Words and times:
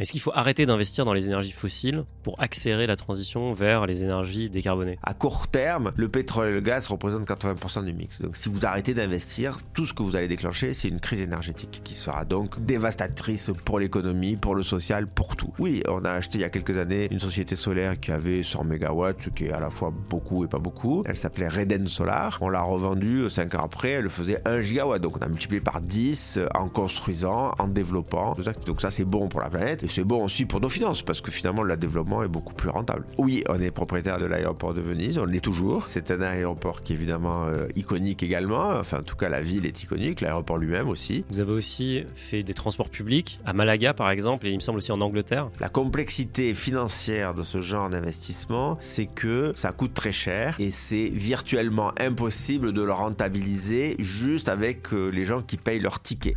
Est-ce 0.00 0.12
qu'il 0.12 0.20
faut 0.22 0.32
arrêter 0.34 0.64
d'investir 0.64 1.04
dans 1.04 1.12
les 1.12 1.26
énergies 1.26 1.52
fossiles 1.52 2.04
pour 2.22 2.40
accélérer 2.40 2.86
la 2.86 2.96
transition 2.96 3.52
vers 3.52 3.84
les 3.84 4.02
énergies 4.02 4.48
décarbonées? 4.48 4.98
À 5.02 5.12
court 5.12 5.48
terme, 5.48 5.92
le 5.94 6.08
pétrole 6.08 6.48
et 6.48 6.52
le 6.52 6.60
gaz 6.62 6.86
représentent 6.86 7.28
80% 7.28 7.84
du 7.84 7.92
mix. 7.92 8.22
Donc 8.22 8.34
si 8.34 8.48
vous 8.48 8.64
arrêtez 8.64 8.94
d'investir, 8.94 9.60
tout 9.74 9.84
ce 9.84 9.92
que 9.92 10.02
vous 10.02 10.16
allez 10.16 10.26
déclencher, 10.26 10.72
c'est 10.72 10.88
une 10.88 11.00
crise 11.00 11.20
énergétique 11.20 11.82
qui 11.84 11.92
sera 11.92 12.24
donc 12.24 12.64
dévastatrice 12.64 13.50
pour 13.66 13.78
l'économie, 13.78 14.36
pour 14.36 14.54
le 14.54 14.62
social, 14.62 15.06
pour 15.06 15.36
tout. 15.36 15.52
Oui, 15.58 15.82
on 15.86 16.02
a 16.06 16.12
acheté 16.12 16.38
il 16.38 16.40
y 16.40 16.44
a 16.44 16.48
quelques 16.48 16.78
années 16.78 17.08
une 17.10 17.20
société 17.20 17.54
solaire 17.54 18.00
qui 18.00 18.10
avait 18.10 18.42
100 18.42 18.64
MW, 18.64 19.08
ce 19.18 19.28
qui 19.28 19.48
est 19.48 19.52
à 19.52 19.60
la 19.60 19.68
fois 19.68 19.92
beaucoup 20.08 20.46
et 20.46 20.48
pas 20.48 20.58
beaucoup. 20.58 21.02
Elle 21.04 21.18
s'appelait 21.18 21.48
Reden 21.48 21.86
Solar. 21.88 22.38
On 22.40 22.48
l'a 22.48 22.62
revendue 22.62 23.28
5 23.28 23.54
ans 23.54 23.64
après, 23.64 23.90
elle 23.90 24.08
faisait 24.08 24.40
1 24.46 24.62
gigawatt. 24.62 25.02
Donc 25.02 25.18
on 25.18 25.20
a 25.20 25.28
multiplié 25.28 25.60
par 25.60 25.82
10 25.82 26.40
en 26.54 26.70
construisant, 26.70 27.52
en 27.58 27.68
développant. 27.68 28.34
Donc 28.64 28.80
ça 28.80 28.90
c'est 28.90 29.04
bon 29.04 29.28
pour 29.28 29.40
la 29.40 29.50
planète 29.50 29.89
c'est 29.90 30.04
bon 30.04 30.24
aussi 30.24 30.44
pour 30.44 30.60
nos 30.60 30.68
finances 30.68 31.02
parce 31.02 31.20
que 31.20 31.30
finalement 31.30 31.62
le 31.62 31.76
développement 31.76 32.22
est 32.22 32.28
beaucoup 32.28 32.54
plus 32.54 32.68
rentable. 32.68 33.04
Oui, 33.18 33.42
on 33.48 33.60
est 33.60 33.70
propriétaire 33.70 34.18
de 34.18 34.26
l'aéroport 34.26 34.74
de 34.74 34.80
Venise, 34.80 35.18
on 35.18 35.24
l'est 35.24 35.40
toujours. 35.40 35.86
C'est 35.86 36.10
un 36.10 36.20
aéroport 36.20 36.82
qui 36.82 36.92
est 36.92 36.96
évidemment 36.96 37.46
euh, 37.46 37.66
iconique 37.76 38.22
également. 38.22 38.70
Enfin 38.78 39.00
en 39.00 39.02
tout 39.02 39.16
cas 39.16 39.28
la 39.28 39.40
ville 39.40 39.66
est 39.66 39.82
iconique, 39.82 40.20
l'aéroport 40.20 40.58
lui-même 40.58 40.88
aussi. 40.88 41.24
Vous 41.30 41.40
avez 41.40 41.52
aussi 41.52 42.04
fait 42.14 42.42
des 42.42 42.54
transports 42.54 42.90
publics 42.90 43.40
à 43.44 43.52
Malaga 43.52 43.94
par 43.94 44.10
exemple 44.10 44.46
et 44.46 44.50
il 44.50 44.56
me 44.56 44.60
semble 44.60 44.78
aussi 44.78 44.92
en 44.92 45.00
Angleterre. 45.00 45.50
La 45.60 45.68
complexité 45.68 46.54
financière 46.54 47.34
de 47.34 47.42
ce 47.42 47.60
genre 47.60 47.90
d'investissement, 47.90 48.76
c'est 48.80 49.06
que 49.06 49.52
ça 49.56 49.72
coûte 49.72 49.94
très 49.94 50.12
cher 50.12 50.56
et 50.58 50.70
c'est 50.70 51.10
virtuellement 51.12 51.92
impossible 52.00 52.72
de 52.72 52.82
le 52.82 52.92
rentabiliser 52.92 53.96
juste 53.98 54.48
avec 54.48 54.92
euh, 54.92 55.08
les 55.08 55.24
gens 55.24 55.42
qui 55.42 55.56
payent 55.56 55.80
leur 55.80 56.00
ticket. 56.00 56.36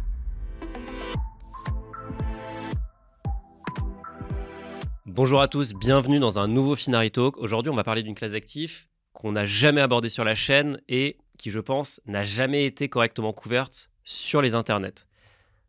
Bonjour 5.16 5.42
à 5.42 5.48
tous, 5.48 5.74
bienvenue 5.74 6.18
dans 6.18 6.40
un 6.40 6.48
nouveau 6.48 6.76
Finari 6.76 7.12
Talk. 7.12 7.38
Aujourd'hui, 7.38 7.70
on 7.70 7.76
va 7.76 7.84
parler 7.84 8.02
d'une 8.02 8.16
classe 8.16 8.32
d'actifs 8.32 8.90
qu'on 9.14 9.34
n'a 9.34 9.46
jamais 9.46 9.80
abordée 9.80 10.10
sur 10.10 10.24
la 10.24 10.34
chaîne 10.34 10.82
et 10.90 11.18
qui, 11.38 11.52
je 11.52 11.60
pense, 11.60 12.02
n'a 12.08 12.24
jamais 12.24 12.66
été 12.66 12.90
correctement 12.90 13.32
couverte 13.32 13.92
sur 14.04 14.42
les 14.42 14.56
internets. 14.56 15.06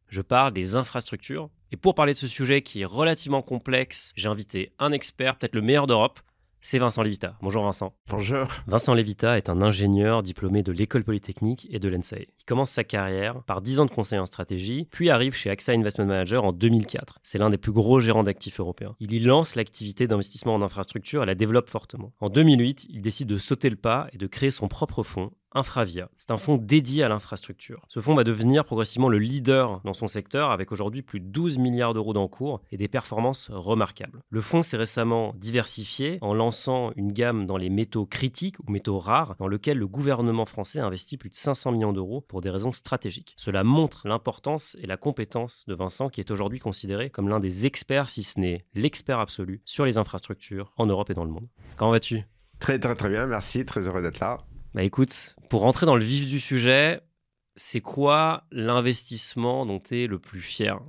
Je 0.09 0.23
parle 0.23 0.55
des 0.55 0.77
infrastructures. 0.77 1.51
Et 1.73 1.77
pour 1.77 1.95
parler 1.95 2.15
de 2.15 2.19
ce 2.19 2.27
sujet 2.27 2.63
qui 2.63 2.81
est 2.81 2.87
relativement 2.87 3.43
complexe, 3.43 4.15
j'ai 4.17 4.31
invité 4.31 4.73
un 4.79 4.93
expert, 4.93 5.37
peut-être 5.37 5.55
le 5.55 5.61
meilleur 5.61 5.87
d'Europe, 5.87 6.21
c'est 6.65 6.79
Vincent 6.79 7.03
Lévita. 7.03 7.37
Bonjour 7.43 7.63
Vincent. 7.63 7.95
Bonjour. 8.09 8.49
Vincent 8.67 8.95
Lévita 8.95 9.37
est 9.37 9.51
un 9.51 9.61
ingénieur 9.61 10.23
diplômé 10.23 10.63
de 10.63 10.73
l'école 10.73 11.05
polytechnique 11.05 11.69
et 11.71 11.79
de 11.79 11.91
l'ENSAE. 11.91 12.27
Il 12.41 12.45
commence 12.47 12.71
sa 12.71 12.85
carrière 12.85 13.43
par 13.43 13.61
10 13.61 13.81
ans 13.81 13.85
de 13.85 13.91
conseil 13.91 14.19
en 14.19 14.25
stratégie, 14.25 14.89
puis 14.91 15.11
arrive 15.11 15.35
chez 15.35 15.51
AXA 15.51 15.73
Investment 15.73 16.07
Manager 16.07 16.43
en 16.43 16.53
2004. 16.53 17.21
C'est 17.23 17.37
l'un 17.37 17.51
des 17.51 17.59
plus 17.59 17.73
gros 17.73 18.01
gérants 18.01 18.23
d'actifs 18.23 18.61
européens. 18.61 18.97
Il 18.99 19.13
y 19.13 19.21
lance 19.21 19.57
l'activité 19.57 20.07
d'investissement 20.07 20.55
en 20.55 20.63
infrastructure 20.63 21.23
et 21.23 21.27
la 21.27 21.35
développe 21.35 21.69
fortement. 21.69 22.15
En 22.21 22.31
2008, 22.31 22.87
il 22.89 23.03
décide 23.03 23.29
de 23.29 23.37
sauter 23.37 23.69
le 23.69 23.77
pas 23.77 24.09
et 24.15 24.17
de 24.17 24.27
créer 24.27 24.51
son 24.51 24.67
propre 24.67 25.03
fonds, 25.03 25.33
Infravia. 25.55 26.11
C'est 26.19 26.33
un 26.33 26.37
fonds 26.37 26.57
dédié 26.57 27.05
à 27.05 27.09
l'infrastructure. 27.09 27.87
Ce 27.89 28.01
fonds 28.01 28.15
va 28.15 28.25
devenir 28.25 28.65
progressivement 28.65 29.09
le 29.09 29.19
leader 29.19 29.81
dans 29.85 29.93
son 29.93 30.09
secteur 30.09 30.51
avec 30.51 30.73
aujourd'hui 30.73 31.03
plus 31.03 31.21
de 31.21 31.27
12 31.27 31.59
milliards 31.59 31.95
d'euros 31.95 32.13
d'encours 32.13 32.61
et 32.73 32.77
des 32.77 32.89
performances 32.89 33.51
remarquables. 33.51 34.23
Le 34.31 34.41
fonds 34.41 34.63
s'est 34.63 34.77
récemment 34.77 35.33
diversifié 35.37 36.19
en 36.23 36.35
lançant 36.35 36.91
une 36.97 37.13
gamme 37.13 37.47
dans 37.47 37.57
les 37.57 37.71
métaux 37.71 38.05
critiques 38.05 38.59
ou 38.61 38.71
métaux 38.73 38.99
rares 38.99 39.37
dans 39.39 39.47
lequel 39.47 39.79
le 39.79 39.87
gouvernement 39.87 40.45
français 40.45 40.81
a 40.81 40.87
investi 40.87 41.17
plus 41.17 41.31
de 41.31 41.37
500 41.37 41.73
millions 41.73 41.93
d'euros 41.93 42.21
pour 42.21 42.41
des 42.41 42.51
raisons 42.51 42.73
stratégiques. 42.73 43.35
Cela 43.37 43.63
montre 43.63 44.09
l'importance 44.09 44.77
et 44.81 44.87
la 44.87 44.97
compétence 44.97 45.65
de 45.69 45.75
Vincent 45.75 46.09
qui 46.09 46.21
est 46.21 46.31
aujourd'hui 46.31 46.59
considéré 46.59 47.11
comme 47.11 47.29
l'un 47.29 47.41
des 47.41 47.67
experts, 47.67 48.11
si 48.11 48.25
ce 48.25 48.41
n'est 48.41 48.65
l'expert 48.75 49.21
absolu, 49.21 49.63
sur 49.65 49.85
les 49.85 49.99
infrastructures 49.99 50.73
en 50.77 50.87
Europe 50.87 51.11
et 51.11 51.15
dans 51.15 51.25
le 51.25 51.31
monde. 51.31 51.49
Comment 51.77 51.93
vas-tu? 51.93 52.23
Très 52.59 52.79
très 52.79 52.95
très 52.95 53.09
bien, 53.09 53.27
merci, 53.27 53.65
très 53.65 53.87
heureux 53.87 54.03
d'être 54.03 54.21
là. 54.21 54.39
Bah 54.75 54.83
écoute, 54.83 55.37
pour 55.51 55.63
rentrer 55.63 55.87
dans 55.87 55.95
le 55.95 56.03
vif 56.03 56.29
du 56.29 56.41
sujet, 56.41 57.01
c'est 57.55 57.81
quoi 57.81 58.43
l'investissement 58.51 59.67
dont 59.67 59.79
tu 59.79 60.03
es 60.03 60.07
le 60.09 60.19
plus 60.19 60.41
fier 60.41 60.81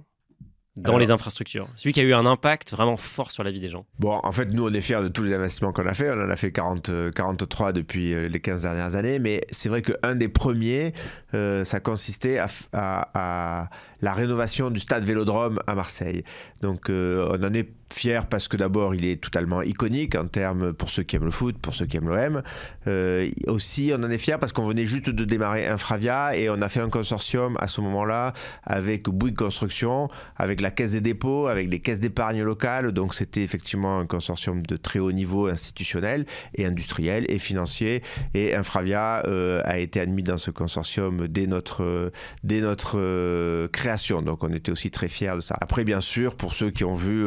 dans 0.76 0.98
les 0.98 1.12
infrastructures? 1.12 1.68
Celui 1.76 1.94
qui 1.94 2.00
a 2.00 2.04
eu 2.04 2.16
un 2.16 2.26
impact 2.26 2.72
vraiment 2.72 2.98
fort 2.98 3.30
sur 3.30 3.44
la 3.44 3.52
vie 3.52 3.60
des 3.60 3.68
gens. 3.68 3.86
Bon, 4.00 4.20
en 4.24 4.32
fait, 4.32 4.52
nous, 4.52 4.66
on 4.68 4.74
est 4.74 4.82
fiers 4.82 5.04
de 5.04 5.08
tous 5.08 5.22
les 5.22 5.36
investissements 5.36 5.72
qu'on 5.72 5.86
a 5.86 5.94
fait. 5.94 6.10
On 6.10 6.20
en 6.20 6.32
a 6.32 6.36
fait 6.36 6.52
40, 6.52 7.12
43 7.14 7.74
depuis 7.74 8.16
euh, 8.16 8.28
les 8.28 8.40
15 8.40 8.64
dernières 8.64 8.96
années. 8.96 9.20
Mais 9.20 9.42
c'est 9.52 9.70
vrai 9.70 9.84
qu'un 9.84 10.16
des 10.16 10.30
premiers, 10.30 10.94
euh, 11.36 11.64
ça 11.64 11.80
consistait 11.80 12.40
à, 12.40 12.48
à, 12.74 13.70
la 14.02 14.14
rénovation 14.14 14.70
du 14.70 14.80
stade 14.80 15.04
Vélodrome 15.04 15.60
à 15.68 15.76
Marseille. 15.76 16.24
Donc, 16.62 16.90
euh, 16.90 17.28
on 17.32 17.44
en 17.44 17.54
est 17.54 17.70
fier 17.94 18.28
parce 18.28 18.48
que 18.48 18.58
d'abord 18.58 18.96
il 18.96 19.06
est 19.06 19.22
totalement 19.22 19.62
iconique 19.62 20.16
en 20.16 20.28
termes 20.28 20.74
pour 20.74 20.90
ceux 20.90 21.04
qui 21.04 21.16
aiment 21.16 21.26
le 21.26 21.32
foot, 21.32 21.58
pour 21.58 21.74
ceux 21.74 21.86
qui 21.86 21.98
aiment 21.98 22.10
l'OM. 22.10 22.42
Euh, 22.88 23.30
aussi 23.48 23.92
on 23.98 24.04
en 24.04 24.10
est 24.10 24.18
fier 24.18 24.40
parce 24.40 24.52
qu'on 24.54 24.66
venait 24.66 24.86
juste 24.86 25.10
de 25.10 25.26
démarrer 25.26 25.68
Infravia 25.68 26.36
et 26.36 26.50
on 26.50 26.62
a 26.62 26.70
fait 26.70 26.80
un 26.80 26.90
consortium 26.90 27.58
à 27.60 27.68
ce 27.68 27.82
moment-là 27.82 28.34
avec 28.64 29.08
Bouygues 29.10 29.36
Construction, 29.36 30.10
avec 30.36 30.62
la 30.62 30.72
Caisse 30.72 30.92
des 30.92 31.02
dépôts, 31.02 31.48
avec 31.48 31.70
les 31.70 31.80
caisses 31.80 32.00
d'épargne 32.00 32.44
locales. 32.44 32.92
Donc 32.92 33.14
c'était 33.14 33.44
effectivement 33.44 34.00
un 34.00 34.06
consortium 34.06 34.66
de 34.66 34.78
très 34.78 35.00
haut 35.00 35.12
niveau 35.12 35.48
institutionnel 35.48 36.26
et 36.56 36.66
industriel 36.66 37.26
et 37.30 37.38
financier. 37.38 38.02
Et 38.34 38.56
Infravia 38.56 39.24
euh, 39.26 39.62
a 39.64 39.78
été 39.78 40.00
admis 40.00 40.24
dans 40.24 40.38
ce 40.38 40.52
consortium 40.52 41.28
dès 41.28 41.48
notre, 41.48 42.12
dès 42.44 42.62
notre 42.62 42.98
euh, 42.98 43.68
création. 43.86 44.24
Donc 44.24 44.44
on 44.44 44.52
était 44.52 44.72
aussi 44.72 44.90
très 44.90 45.08
fiers 45.08 45.36
de 45.36 45.42
ça. 45.42 45.56
Après 45.62 45.84
bien 45.84 46.02
sûr 46.02 46.36
pour 46.36 46.56
ceux 46.56 46.72
qui 46.72 46.84
ont 46.84 46.96
vu 46.96 47.26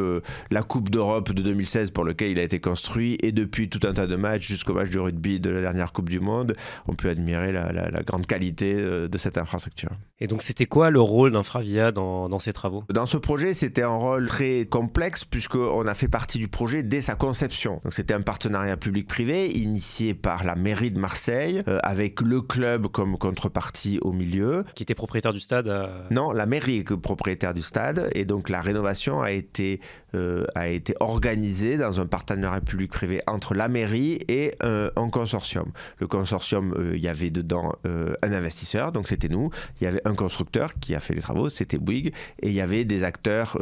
la 0.50 0.62
Coupe 0.62 0.90
d'Europe 0.90 1.32
de 1.32 1.42
2016 1.42 1.92
pour 1.92 2.04
lequel 2.04 2.32
il 2.32 2.38
a 2.40 2.42
été 2.42 2.58
construit 2.58 3.16
et 3.22 3.30
depuis 3.30 3.68
tout 3.68 3.80
un 3.86 3.92
tas 3.92 4.06
de 4.06 4.16
matchs 4.16 4.46
jusqu'au 4.46 4.74
match 4.74 4.90
de 4.90 4.98
rugby 4.98 5.38
de 5.38 5.50
la 5.50 5.60
dernière 5.60 5.92
Coupe 5.92 6.08
du 6.08 6.18
Monde, 6.20 6.54
on 6.88 6.94
peut 6.94 7.08
admirer 7.08 7.52
la, 7.52 8.02
grande 8.02 8.26
qualité 8.26 8.74
euh, 8.74 9.08
de 9.08 9.18
cette 9.18 9.38
infrastructure. 9.38 9.90
Et 10.20 10.26
donc 10.26 10.42
c'était 10.42 10.66
quoi 10.66 10.90
le 10.90 11.00
rôle 11.00 11.32
d'Infravia 11.32 11.92
dans, 11.92 12.28
dans 12.28 12.38
ces 12.38 12.52
travaux? 12.52 12.84
Dans 12.90 13.06
ce 13.06 13.16
projet, 13.16 13.54
c'était 13.54 13.82
un 13.82 13.94
rôle 13.94 14.26
très 14.26 14.66
complexe 14.66 15.24
puisqu'on 15.24 15.86
a 15.86 15.94
fait 15.94 16.08
partie 16.08 16.38
du 16.38 16.48
projet 16.48 16.82
dès 16.82 17.00
sa 17.00 17.14
conception. 17.14 17.80
Donc 17.84 17.92
c'était 17.92 18.14
un 18.14 18.20
partenariat 18.20 18.76
public-privé 18.76 19.50
initié 19.56 20.14
par 20.14 20.44
la 20.44 20.56
mairie 20.56 20.90
de 20.90 20.98
Marseille 20.98 21.62
euh, 21.68 21.78
avec 21.82 22.20
le 22.20 22.40
club 22.40 22.88
comme 22.88 23.16
contrepartie 23.16 23.98
au 24.02 24.12
milieu. 24.12 24.64
Qui 24.74 24.82
était 24.82 24.94
propriétaire 24.94 25.32
du 25.32 25.40
stade 25.40 25.72
Non, 26.10 26.32
la 26.32 26.46
mairie 26.48 26.78
est 26.78 26.96
propriétaire 26.96 27.54
du 27.54 27.62
stade 27.62 28.10
et 28.14 28.24
donc 28.24 28.48
la 28.48 28.60
rénovation 28.60 29.22
a 29.22 29.30
été 29.30 29.80
euh, 30.14 30.46
a 30.54 30.68
été 30.68 30.94
organisé 31.00 31.76
dans 31.76 32.00
un 32.00 32.06
partenariat 32.06 32.62
public-privé 32.62 33.20
entre 33.26 33.52
la 33.52 33.68
mairie 33.68 34.18
et 34.28 34.52
euh, 34.62 34.90
un 34.96 35.10
consortium. 35.10 35.70
Le 35.98 36.06
consortium, 36.06 36.74
euh, 36.78 36.96
il 36.96 37.02
y 37.02 37.08
avait 37.08 37.28
dedans 37.28 37.74
un 37.84 38.32
investisseur, 38.32 38.92
donc 38.92 39.08
c'était 39.08 39.28
nous. 39.28 39.50
Il 39.80 39.84
y 39.84 39.86
avait 39.86 40.00
un 40.06 40.14
constructeur 40.14 40.74
qui 40.80 40.94
a 40.94 41.00
fait 41.00 41.14
les 41.14 41.20
travaux, 41.20 41.48
c'était 41.48 41.78
Bouygues. 41.78 42.12
Et 42.40 42.48
il 42.48 42.52
y 42.52 42.60
avait 42.60 42.84
des 42.84 43.04
acteurs 43.04 43.58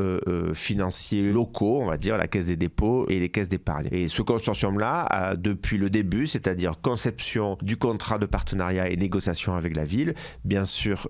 financiers 0.55 1.23
locaux, 1.33 1.81
on 1.81 1.87
va 1.87 1.97
dire, 1.97 2.17
la 2.17 2.27
Caisse 2.27 2.47
des 2.47 2.57
dépôts 2.57 3.07
et 3.09 3.19
les 3.19 3.29
caisses 3.29 3.49
d'épargne. 3.49 3.89
Et 3.93 4.09
ce 4.09 4.23
consortium-là, 4.23 5.35
depuis 5.37 5.79
le 5.79 5.91
début, 5.91 6.27
c'est-à-dire 6.27 6.81
conception 6.81 7.57
du 7.63 7.77
contrat 7.77 8.19
de 8.19 8.27
partenariat 8.27 8.89
et 8.89 8.97
négociation 8.97 9.55
avec 9.55 9.77
la 9.77 9.85
ville, 9.85 10.15
bien 10.45 10.65
sûr, 10.65 11.09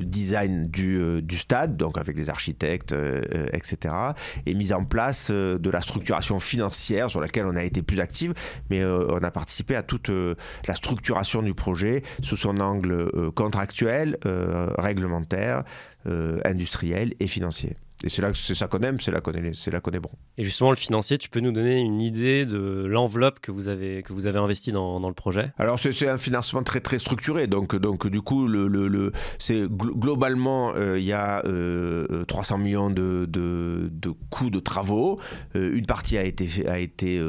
design 0.00 0.57
du, 0.66 1.22
du, 1.22 1.38
stade, 1.38 1.76
donc 1.76 1.98
avec 1.98 2.16
les 2.16 2.28
architectes, 2.28 2.94
etc 3.52 3.94
et 4.46 4.54
mise 4.54 4.72
en 4.72 4.84
place 4.84 5.28
euh, 5.30 5.58
de 5.58 5.70
la 5.70 5.80
structuration 5.80 6.40
financière 6.40 7.10
sur 7.10 7.20
laquelle 7.20 7.46
on 7.46 7.56
a 7.56 7.64
été 7.64 7.82
plus 7.82 8.00
active, 8.00 8.34
mais 8.70 8.80
euh, 8.80 9.06
on 9.10 9.22
a 9.22 9.30
participé 9.30 9.76
à 9.76 9.82
toute 9.82 10.10
euh, 10.10 10.34
la 10.66 10.74
structuration 10.74 11.42
du 11.42 11.54
projet 11.54 12.02
sous 12.22 12.36
son 12.36 12.60
angle 12.60 13.10
contractuel, 13.32 14.16
réglementaire, 14.78 15.64
industriel 16.44 17.14
et 17.20 17.26
financier. 17.26 17.76
Et 18.04 18.08
c'est 18.08 18.22
là 18.22 18.30
c'est 18.32 18.54
ça 18.54 18.68
qu'on 18.68 18.78
aime, 18.78 19.00
c'est 19.00 19.10
là 19.10 19.20
qu'on 19.20 19.32
est, 19.32 19.54
c'est 19.54 19.72
là 19.72 19.80
qu'on 19.80 19.90
est 19.90 19.98
bon. 19.98 20.10
Et 20.36 20.44
justement, 20.44 20.70
le 20.70 20.76
financier, 20.76 21.18
tu 21.18 21.28
peux 21.28 21.40
nous 21.40 21.50
donner 21.50 21.78
une 21.78 22.00
idée 22.00 22.46
de 22.46 22.86
l'enveloppe 22.86 23.40
que 23.40 23.50
vous 23.50 23.68
avez 23.68 24.04
que 24.04 24.12
vous 24.12 24.28
avez 24.28 24.38
investi 24.38 24.70
dans, 24.70 25.00
dans 25.00 25.08
le 25.08 25.14
projet? 25.14 25.50
Alors 25.58 25.80
c'est, 25.80 26.08
un 26.08 26.16
financement 26.16 26.62
très 26.62 26.80
très 26.80 26.98
structuré, 26.98 27.48
donc 27.48 27.74
donc 27.74 28.06
du 28.06 28.22
coup 28.22 28.46
le, 28.46 28.68
le, 28.68 28.86
le 28.86 29.10
c'est 29.38 29.66
globalement 29.68 30.72
euh, 30.76 30.96
il 30.98 31.04
y 31.04 31.12
a 31.12 31.42
300 32.28 32.54
euh, 32.54 32.58
millions 32.58 32.90
de, 32.90 33.26
de, 33.28 33.88
de, 33.90 34.10
coûts 34.30 34.50
de 34.50 34.60
travaux. 34.60 35.18
Euh, 35.56 35.74
une 35.74 35.86
partie 35.86 36.16
a 36.18 36.22
été 36.22 36.68
a 36.68 36.78
été 36.78 37.20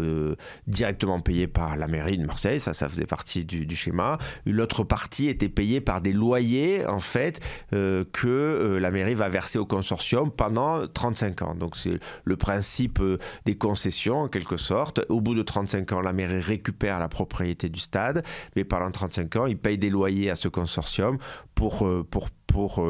directement 0.67 1.19
payée 1.19 1.47
par 1.47 1.77
la 1.77 1.87
mairie 1.87 2.19
de 2.19 2.25
Marseille, 2.25 2.59
ça 2.59 2.73
ça 2.73 2.87
faisait 2.87 3.07
partie 3.07 3.43
du, 3.43 3.65
du 3.65 3.75
schéma. 3.75 4.19
Une 4.45 4.61
autre 4.61 4.83
partie 4.83 5.29
était 5.29 5.49
payée 5.49 5.81
par 5.81 6.01
des 6.01 6.13
loyers 6.13 6.85
en 6.85 6.99
fait 6.99 7.39
que 7.71 8.77
la 8.79 8.91
mairie 8.91 9.15
va 9.15 9.29
verser 9.29 9.57
au 9.57 9.65
consortium 9.65 10.31
pendant 10.31 10.58
35 10.93 11.41
ans. 11.41 11.55
Donc 11.55 11.75
c'est 11.75 11.99
le 12.23 12.37
principe 12.37 12.99
euh, 12.99 13.17
des 13.45 13.57
concessions 13.57 14.21
en 14.21 14.27
quelque 14.27 14.57
sorte. 14.57 15.01
Au 15.09 15.21
bout 15.21 15.35
de 15.35 15.43
35 15.43 15.91
ans, 15.93 16.01
la 16.01 16.13
mairie 16.13 16.39
récupère 16.39 16.99
la 16.99 17.09
propriété 17.09 17.69
du 17.69 17.79
stade, 17.79 18.23
mais 18.55 18.63
pendant 18.63 18.91
35 18.91 19.35
ans, 19.35 19.45
il 19.45 19.57
paye 19.57 19.77
des 19.77 19.89
loyers 19.89 20.29
à 20.29 20.35
ce 20.35 20.47
consortium 20.47 21.17
pour, 21.55 21.85
euh, 21.85 22.05
pour 22.49 22.59
pour 22.59 22.85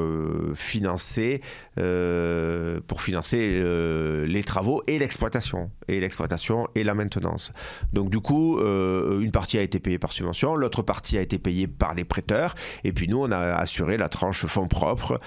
financer, 0.55 1.41
pour 1.75 3.01
financer 3.01 3.61
les 4.27 4.43
travaux 4.43 4.81
et 4.87 4.97
l'exploitation, 4.97 5.69
et 5.87 5.99
l'exploitation 5.99 6.67
et 6.73 6.83
la 6.83 6.95
maintenance. 6.95 7.51
Donc 7.93 8.09
du 8.09 8.19
coup, 8.19 8.59
une 8.59 9.31
partie 9.31 9.59
a 9.59 9.61
été 9.61 9.79
payée 9.79 9.99
par 9.99 10.11
subvention, 10.11 10.55
l'autre 10.55 10.81
partie 10.81 11.19
a 11.19 11.21
été 11.21 11.37
payée 11.37 11.67
par 11.67 11.93
les 11.93 12.03
prêteurs, 12.03 12.55
et 12.83 12.93
puis 12.93 13.07
nous, 13.07 13.21
on 13.21 13.31
a 13.31 13.55
assuré 13.55 13.97
la 13.97 14.09
tranche 14.09 14.45
fonds 14.47 14.67
propres 14.67 15.19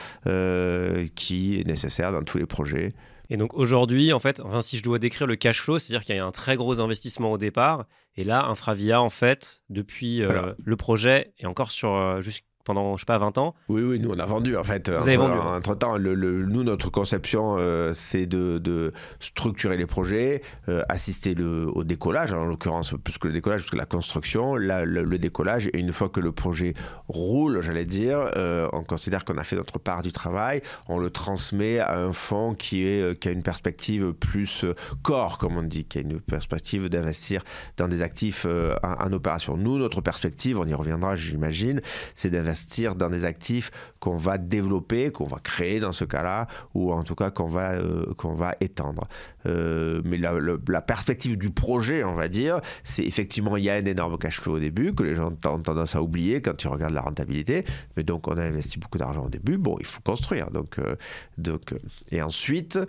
qui 1.14 1.60
est 1.60 1.66
nécessaire 1.66 2.10
dans 2.10 2.22
tous 2.22 2.38
les 2.38 2.46
projets. 2.46 2.92
Et 3.32 3.36
donc 3.38 3.54
aujourd'hui, 3.54 4.12
en 4.12 4.18
fait, 4.18 4.40
enfin, 4.40 4.60
si 4.60 4.76
je 4.76 4.82
dois 4.82 4.98
décrire 4.98 5.26
le 5.26 5.36
cash 5.36 5.62
flow, 5.62 5.78
c'est-à-dire 5.78 6.04
qu'il 6.04 6.14
y 6.14 6.18
a 6.18 6.26
un 6.26 6.32
très 6.32 6.56
gros 6.56 6.80
investissement 6.80 7.32
au 7.32 7.38
départ. 7.38 7.86
Et 8.14 8.24
là, 8.24 8.44
Infravia, 8.44 9.00
en 9.00 9.08
fait, 9.08 9.62
depuis 9.70 10.22
euh, 10.22 10.52
le 10.62 10.76
projet 10.76 11.32
et 11.38 11.46
encore 11.46 11.70
sur 11.70 11.94
euh, 11.94 12.20
pendant, 12.64 12.96
je 12.96 13.02
sais 13.02 13.06
pas, 13.06 13.18
20 13.18 13.38
ans. 13.38 13.54
Oui, 13.68 13.82
oui, 13.82 13.98
nous, 13.98 14.10
on 14.10 14.18
a 14.18 14.26
vendu, 14.26 14.56
en 14.56 14.64
fait. 14.64 14.90
Vous 14.90 15.08
avez 15.08 15.16
vendu. 15.16 15.38
Entre-temps, 15.38 15.96
le, 15.96 16.14
nous, 16.14 16.62
notre 16.62 16.90
conception, 16.90 17.56
euh, 17.58 17.92
c'est 17.92 18.26
de, 18.26 18.58
de, 18.58 18.92
structurer 19.20 19.76
les 19.76 19.86
projets, 19.86 20.42
euh, 20.68 20.82
assister 20.88 21.34
le, 21.34 21.68
au 21.68 21.84
décollage, 21.84 22.32
en 22.32 22.44
l'occurrence, 22.44 22.94
plus 23.02 23.18
que 23.18 23.28
le 23.28 23.34
décollage, 23.34 23.62
plus 23.62 23.70
que 23.70 23.76
la 23.76 23.86
construction, 23.86 24.56
le, 24.56 25.18
décollage. 25.18 25.68
Et 25.68 25.78
une 25.78 25.92
fois 25.92 26.08
que 26.08 26.20
le 26.20 26.32
projet 26.32 26.74
roule, 27.08 27.60
j'allais 27.62 27.84
dire, 27.84 28.30
euh, 28.36 28.68
on 28.72 28.84
considère 28.84 29.24
qu'on 29.24 29.38
a 29.38 29.44
fait 29.44 29.56
notre 29.56 29.78
part 29.78 30.02
du 30.02 30.12
travail, 30.12 30.62
on 30.88 30.98
le 30.98 31.10
transmet 31.10 31.78
à 31.78 31.98
un 31.98 32.12
fonds 32.12 32.54
qui, 32.54 32.84
est, 32.84 33.18
qui 33.18 33.28
a 33.28 33.32
une 33.32 33.42
perspective 33.42 34.12
plus 34.12 34.64
corps, 35.02 35.38
comme 35.38 35.56
on 35.56 35.62
dit, 35.62 35.84
qui 35.84 35.98
a 35.98 36.00
une 36.00 36.20
perspective 36.20 36.88
d'investir 36.88 37.42
dans 37.76 37.88
des 37.88 38.02
actifs 38.02 38.46
en, 38.82 38.92
en 38.92 39.12
opération. 39.12 39.56
Nous, 39.56 39.78
notre 39.78 40.00
perspective, 40.00 40.58
on 40.58 40.66
y 40.66 40.74
reviendra, 40.74 41.16
j'imagine, 41.16 41.80
c'est 42.14 42.30
d'investir 42.30 42.51
dans 42.96 43.10
des 43.10 43.24
actifs 43.24 43.70
qu'on 44.02 44.16
va 44.16 44.36
développer, 44.36 45.12
qu'on 45.12 45.26
va 45.26 45.38
créer 45.38 45.78
dans 45.78 45.92
ce 45.92 46.04
cas-là, 46.04 46.48
ou 46.74 46.92
en 46.92 47.04
tout 47.04 47.14
cas 47.14 47.30
qu'on 47.30 47.46
va, 47.46 47.74
euh, 47.74 48.12
qu'on 48.16 48.34
va 48.34 48.56
étendre. 48.60 49.04
Euh, 49.46 50.02
mais 50.04 50.18
la, 50.18 50.80
perspective 50.80 51.38
du 51.38 51.50
projet, 51.50 52.02
on 52.02 52.14
va 52.14 52.28
dire, 52.28 52.60
c'est 52.82 53.04
effectivement, 53.04 53.56
il 53.56 53.62
y 53.62 53.70
a 53.70 53.74
un 53.74 53.84
énorme 53.84 54.18
cash 54.18 54.40
flow 54.40 54.56
au 54.56 54.58
début, 54.58 54.92
que 54.92 55.04
les 55.04 55.14
gens 55.14 55.28
ont 55.28 55.58
tendance 55.60 55.94
à 55.94 56.02
oublier 56.02 56.42
quand 56.42 56.64
ils 56.64 56.68
regardent 56.68 56.94
la 56.94 57.02
rentabilité. 57.02 57.64
Mais 57.96 58.02
donc, 58.02 58.26
on 58.26 58.36
a 58.36 58.42
investi 58.42 58.80
beaucoup 58.80 58.98
d'argent 58.98 59.24
au 59.24 59.28
début. 59.28 59.56
Bon, 59.56 59.76
il 59.78 59.86
faut 59.86 60.00
construire. 60.00 60.50
Donc, 60.50 60.80
euh, 60.80 60.96
donc, 61.38 61.72
et 62.10 62.22
ensuite, 62.22 62.80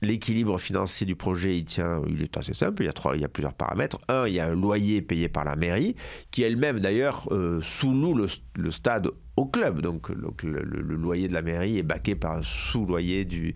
l'équilibre 0.00 0.58
financier 0.58 1.06
du 1.06 1.16
projet, 1.16 1.56
il 1.56 1.64
tient, 1.64 2.02
il 2.08 2.22
est 2.22 2.36
assez 2.36 2.54
simple. 2.54 2.84
Il 2.84 2.86
y 2.86 2.88
a, 2.88 2.92
trois, 2.92 3.16
il 3.16 3.22
y 3.22 3.24
a 3.24 3.28
plusieurs 3.28 3.54
paramètres. 3.54 3.98
Un, 4.08 4.28
il 4.28 4.34
y 4.34 4.40
a 4.40 4.46
un 4.46 4.54
loyer 4.54 5.02
payé 5.02 5.28
par 5.28 5.44
la 5.44 5.56
mairie, 5.56 5.96
qui 6.30 6.42
elle-même, 6.42 6.78
d'ailleurs, 6.78 7.28
sous 7.60 7.89
nous 7.90 8.14
le, 8.14 8.70
stade 8.70 9.08
au 9.36 9.46
club. 9.46 9.80
Donc, 9.80 10.08
le, 10.08 10.62
loyer 10.62 11.28
de 11.28 11.34
la 11.34 11.42
mairie 11.42 11.78
est 11.78 11.82
baqué 11.82 12.14
par 12.14 12.32
un 12.32 12.42
sous-loyer 12.42 13.24
du 13.24 13.54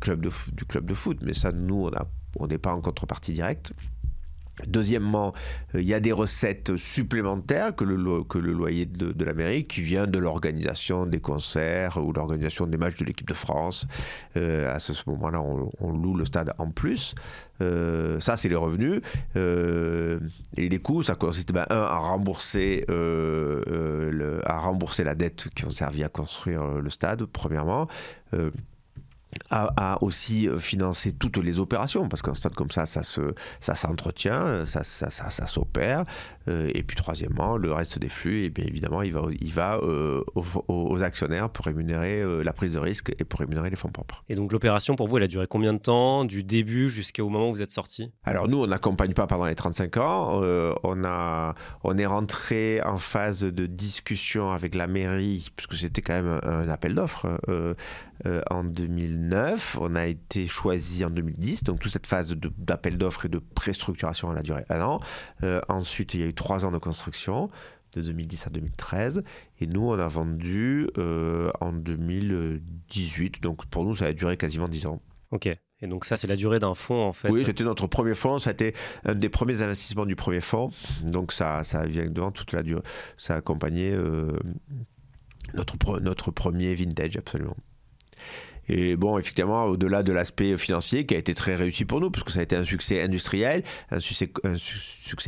club 0.00 0.20
de 0.20 0.94
foot. 0.94 1.18
Mais 1.22 1.34
ça, 1.34 1.52
nous, 1.52 1.90
on 2.38 2.46
n'est 2.46 2.58
pas 2.58 2.72
en 2.72 2.80
contrepartie 2.80 3.32
directe. 3.32 3.72
Deuxièmement, 4.66 5.32
euh, 5.74 5.80
il 5.80 5.86
y 5.86 5.94
a 5.94 6.00
des 6.00 6.12
recettes 6.12 6.76
supplémentaires 6.76 7.74
que 7.74 7.84
le, 7.84 7.96
loyer 8.52 8.86
de, 8.86 9.24
la 9.24 9.34
mairie 9.34 9.66
qui 9.66 9.82
vient 9.82 10.06
de 10.06 10.18
l'organisation 10.18 11.06
des 11.06 11.20
concerts 11.20 11.98
ou 11.98 12.12
l'organisation 12.12 12.66
des 12.66 12.76
matchs 12.76 12.96
de 12.98 13.04
l'équipe 13.04 13.28
de 13.28 13.34
France. 13.34 13.86
Euh, 14.36 14.74
à 14.74 14.78
ce, 14.78 14.92
moment-là, 15.06 15.40
on, 15.40 15.92
loue 15.92 16.14
le 16.14 16.24
stade 16.24 16.52
en 16.58 16.70
plus. 16.70 17.14
Euh, 17.60 18.20
ça, 18.20 18.36
c'est 18.36 18.48
les 18.48 18.54
revenus. 18.54 19.00
et 19.36 20.68
les 20.68 20.78
coûts, 20.78 21.02
ça 21.02 21.14
consiste, 21.14 21.52
ben, 21.52 21.66
un, 21.70 21.82
à 21.82 21.96
rembourser, 21.98 22.84
à 22.88 24.58
rembourser 24.58 25.04
la 25.04 25.14
dette 25.14 25.48
qui 25.54 25.64
ont 25.64 25.70
servi 25.70 26.04
à 26.04 26.08
construire 26.08 26.64
le 26.64 26.90
stade, 26.90 27.24
premièrement 27.24 27.88
à, 29.50 30.02
aussi 30.02 30.48
euh, 30.48 30.58
financer 30.58 31.12
toutes 31.12 31.38
les 31.38 31.58
opérations, 31.58 32.08
parce 32.08 32.22
qu'un 32.22 32.34
stade 32.34 32.54
comme 32.54 32.70
ça, 32.70 32.86
ça 32.86 33.02
se, 33.02 33.34
ça 33.60 33.74
s'entretient, 33.74 34.64
ça, 34.66 34.84
ça, 34.84 35.10
ça, 35.10 35.46
s'opère. 35.46 36.04
Euh, 36.48 36.70
et 36.74 36.82
puis 36.82 36.96
troisièmement, 36.96 37.56
le 37.56 37.72
reste 37.72 37.98
des 37.98 38.08
flux, 38.08 38.42
et 38.42 38.46
eh 38.46 38.50
bien 38.50 38.64
évidemment, 38.66 39.02
il 39.02 39.12
va, 39.12 39.22
il 39.40 39.52
va 39.52 39.76
euh, 39.76 40.22
aux, 40.34 41.02
actionnaires 41.02 41.50
pour 41.50 41.66
rémunérer 41.66 42.24
la 42.42 42.52
prise 42.52 42.72
de 42.72 42.78
risque 42.78 43.14
et 43.18 43.24
pour 43.24 43.40
rémunérer 43.40 43.70
les 43.70 43.76
fonds 43.76 43.90
propres. 43.90 44.24
Et 44.28 44.34
donc 44.34 44.52
l'opération 44.52 44.96
pour 44.96 45.06
vous, 45.08 45.18
elle 45.18 45.22
a 45.22 45.28
duré 45.28 45.46
combien 45.46 45.72
de 45.72 45.78
temps, 45.78 46.24
du 46.24 46.42
début 46.42 46.90
jusqu'au 46.90 47.28
moment 47.28 47.48
où 47.48 47.52
vous 47.52 47.62
êtes 47.62 47.70
sorti? 47.70 48.10
Alors 48.24 48.48
nous, 48.48 48.62
on 48.62 48.66
n'accompagne 48.66 49.12
pas 49.12 49.26
pendant 49.26 49.46
les 49.46 49.54
35 49.54 49.96
ans. 49.98 50.40
on, 50.82 51.04
a, 51.04 51.54
on 51.84 51.98
est 51.98 52.06
rentré 52.06 52.82
en 52.82 52.98
phase 52.98 53.40
de 53.40 53.66
discussion 53.66 54.50
avec 54.50 54.74
la 54.74 54.86
mairie, 54.86 55.48
puisque 55.54 55.74
c'était 55.74 56.02
quand 56.02 56.14
même 56.14 56.40
un, 56.42 56.68
appel 56.68 56.94
d'offres 56.94 57.26
en 58.50 58.64
2000 58.64 59.27
2009, 59.28 59.78
on 59.80 59.94
a 59.94 60.06
été 60.06 60.46
choisi 60.46 61.04
en 61.04 61.10
2010, 61.10 61.64
donc 61.64 61.80
toute 61.80 61.92
cette 61.92 62.06
phase 62.06 62.34
d'appel 62.58 62.98
d'offres 62.98 63.26
et 63.26 63.28
de 63.28 63.38
préstructuration, 63.38 64.32
elle 64.32 64.38
a 64.38 64.42
duré 64.42 64.64
un 64.68 64.80
an. 64.80 65.00
Euh, 65.42 65.60
ensuite, 65.68 66.14
il 66.14 66.20
y 66.20 66.22
a 66.24 66.26
eu 66.26 66.34
trois 66.34 66.64
ans 66.64 66.70
de 66.70 66.78
construction, 66.78 67.50
de 67.96 68.02
2010 68.02 68.46
à 68.46 68.50
2013, 68.50 69.22
et 69.60 69.66
nous, 69.66 69.82
on 69.82 69.98
a 69.98 70.08
vendu 70.08 70.88
euh, 70.98 71.50
en 71.60 71.72
2018, 71.72 73.42
donc 73.42 73.66
pour 73.66 73.84
nous, 73.84 73.96
ça 73.96 74.06
a 74.06 74.12
duré 74.12 74.36
quasiment 74.36 74.68
dix 74.68 74.86
ans. 74.86 75.00
Ok. 75.30 75.48
Et 75.80 75.86
donc 75.86 76.04
ça, 76.04 76.16
c'est 76.16 76.26
la 76.26 76.34
durée 76.34 76.58
d'un 76.58 76.74
fonds 76.74 77.04
en 77.04 77.12
fait. 77.12 77.30
Oui, 77.30 77.44
c'était 77.44 77.62
notre 77.62 77.86
premier 77.86 78.14
fonds. 78.14 78.40
Ça 78.40 78.50
a 78.50 78.52
été 78.52 78.74
un 79.04 79.14
des 79.14 79.28
premiers 79.28 79.62
investissements 79.62 80.06
du 80.06 80.16
premier 80.16 80.40
fonds. 80.40 80.72
Donc 81.04 81.30
ça, 81.30 81.62
ça 81.62 81.86
vient 81.86 82.10
devant 82.10 82.32
toute 82.32 82.50
la 82.50 82.64
durée. 82.64 82.82
Ça 83.16 83.34
a 83.34 83.36
accompagné 83.36 83.92
euh, 83.92 84.32
notre, 85.54 86.00
notre 86.00 86.32
premier 86.32 86.74
vintage, 86.74 87.16
absolument. 87.16 87.56
Et 88.68 88.96
bon, 88.96 89.18
effectivement, 89.18 89.64
au-delà 89.64 90.02
de 90.02 90.12
l'aspect 90.12 90.56
financier 90.56 91.06
qui 91.06 91.14
a 91.14 91.18
été 91.18 91.34
très 91.34 91.56
réussi 91.56 91.84
pour 91.84 92.00
nous, 92.00 92.10
parce 92.10 92.24
que 92.24 92.32
ça 92.32 92.40
a 92.40 92.42
été 92.42 92.56
un 92.56 92.64
succès 92.64 93.02
industriel, 93.02 93.62
un 93.90 94.00
succès, 94.00 94.30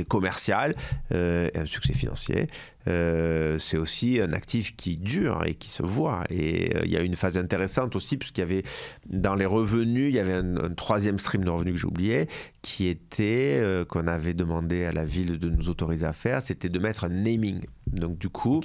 commercial, 0.06 0.74
euh, 1.12 1.48
un 1.54 1.66
succès 1.66 1.94
financier, 1.94 2.48
euh, 2.88 3.58
c'est 3.58 3.76
aussi 3.76 4.20
un 4.20 4.32
actif 4.32 4.74
qui 4.76 4.96
dure 4.96 5.42
et 5.46 5.54
qui 5.54 5.68
se 5.68 5.82
voit. 5.82 6.24
Et 6.30 6.76
euh, 6.76 6.80
il 6.84 6.90
y 6.90 6.96
a 6.96 7.00
une 7.00 7.16
phase 7.16 7.36
intéressante 7.36 7.96
aussi, 7.96 8.16
puisqu'il 8.16 8.40
y 8.40 8.44
avait 8.44 8.62
dans 9.08 9.34
les 9.34 9.46
revenus, 9.46 10.08
il 10.08 10.14
y 10.14 10.18
avait 10.18 10.34
un, 10.34 10.70
troisième 10.74 11.18
stream 11.18 11.44
de 11.44 11.50
revenus 11.50 11.80
que 11.80 11.86
oublié, 11.86 12.28
qui 12.62 12.88
était, 12.88 13.62
qu'on 13.88 14.06
avait 14.06 14.34
demandé 14.34 14.84
à 14.84 14.92
la 14.92 15.04
ville 15.04 15.38
de 15.38 15.48
nous 15.48 15.68
autoriser 15.68 16.06
à 16.06 16.12
faire, 16.12 16.42
c'était 16.42 16.68
de 16.68 16.78
mettre 16.78 17.04
un 17.04 17.08
naming. 17.08 17.60
Donc 17.86 18.18
du 18.18 18.28
coup, 18.28 18.60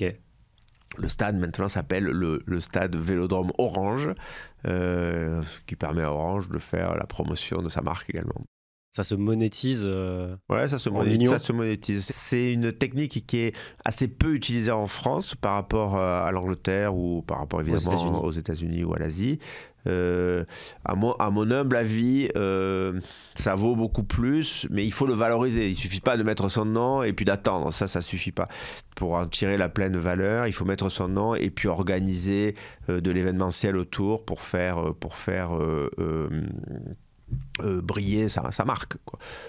le 0.98 1.08
stade 1.08 1.38
maintenant 1.38 1.68
s'appelle 1.68 2.06
le, 2.06 2.60
stade 2.62 2.96
Vélodrome 2.96 3.52
Orange, 3.58 4.10
euh, 4.68 5.42
ce 5.44 5.60
qui 5.66 5.76
permet 5.76 6.04
à 6.04 6.12
Orange 6.12 6.50
de 6.50 6.60
faire 6.60 6.96
la 6.96 7.06
promotion 7.06 7.62
de 7.62 7.70
sa 7.70 7.82
marque 7.82 8.10
également. 8.10 8.46
Ça 8.96 9.04
se 9.04 9.14
monétise 9.14 9.82
euh, 9.84 10.38
Ouais, 10.48 10.70
ça 10.70 10.78
se, 10.78 10.88
monétise, 10.88 11.30
ça 11.30 11.38
se 11.38 11.52
monétise. 11.52 12.06
C'est 12.06 12.54
une 12.54 12.72
technique 12.72 13.26
qui 13.28 13.40
est 13.40 13.54
assez 13.84 14.08
peu 14.08 14.34
utilisée 14.34 14.72
en 14.72 14.88
France 14.88 15.36
par 15.36 15.56
rapport 15.56 15.98
à 15.98 16.32
l'Angleterre 16.32 16.96
ou 16.96 17.22
par 17.22 17.40
rapport 17.40 17.60
évidemment 17.60 18.24
aux 18.24 18.32
États-Unis 18.32 18.86
ou 18.86 18.94
à 18.94 19.00
l'Asie. 19.00 19.38
Euh, 19.86 20.46
à, 20.86 20.96
mon, 20.96 21.12
à, 21.16 21.30
mon, 21.30 21.52
humble 21.52 21.76
avis, 21.76 22.30
euh, 22.38 23.02
ça 23.36 23.54
vaut 23.54 23.76
beaucoup 23.76 24.04
plus, 24.04 24.66
mais 24.70 24.86
il 24.86 24.94
faut 24.94 25.08
le 25.08 25.14
valoriser. 25.14 25.68
Il 25.68 25.76
suffit 25.76 26.00
pas 26.00 26.16
de 26.16 26.24
mettre 26.24 26.48
son 26.48 26.64
nom 26.64 27.04
et 27.04 27.12
puis 27.12 27.26
d'attendre. 27.26 27.74
Ça, 27.74 27.90
ça 27.90 28.00
suffit 28.00 28.32
pas. 28.32 28.48
Pour 28.96 29.16
en 29.16 29.28
tirer 29.28 29.58
la 29.58 29.68
pleine 29.68 29.98
valeur, 29.98 30.48
il 30.48 30.54
faut 30.54 30.64
mettre 30.64 30.88
son 30.88 31.10
nom 31.10 31.36
et 31.36 31.50
puis 31.50 31.68
organiser 31.68 32.56
euh, 32.88 33.02
de 33.02 33.12
l'événementiel 33.12 33.76
autour 33.76 34.24
pour 34.24 34.40
faire, 34.42 34.94
pour 35.02 35.18
faire 35.18 35.50
euh, 37.62 37.82
briller 37.82 38.28
sa, 38.28 38.66
marque. 38.66 38.98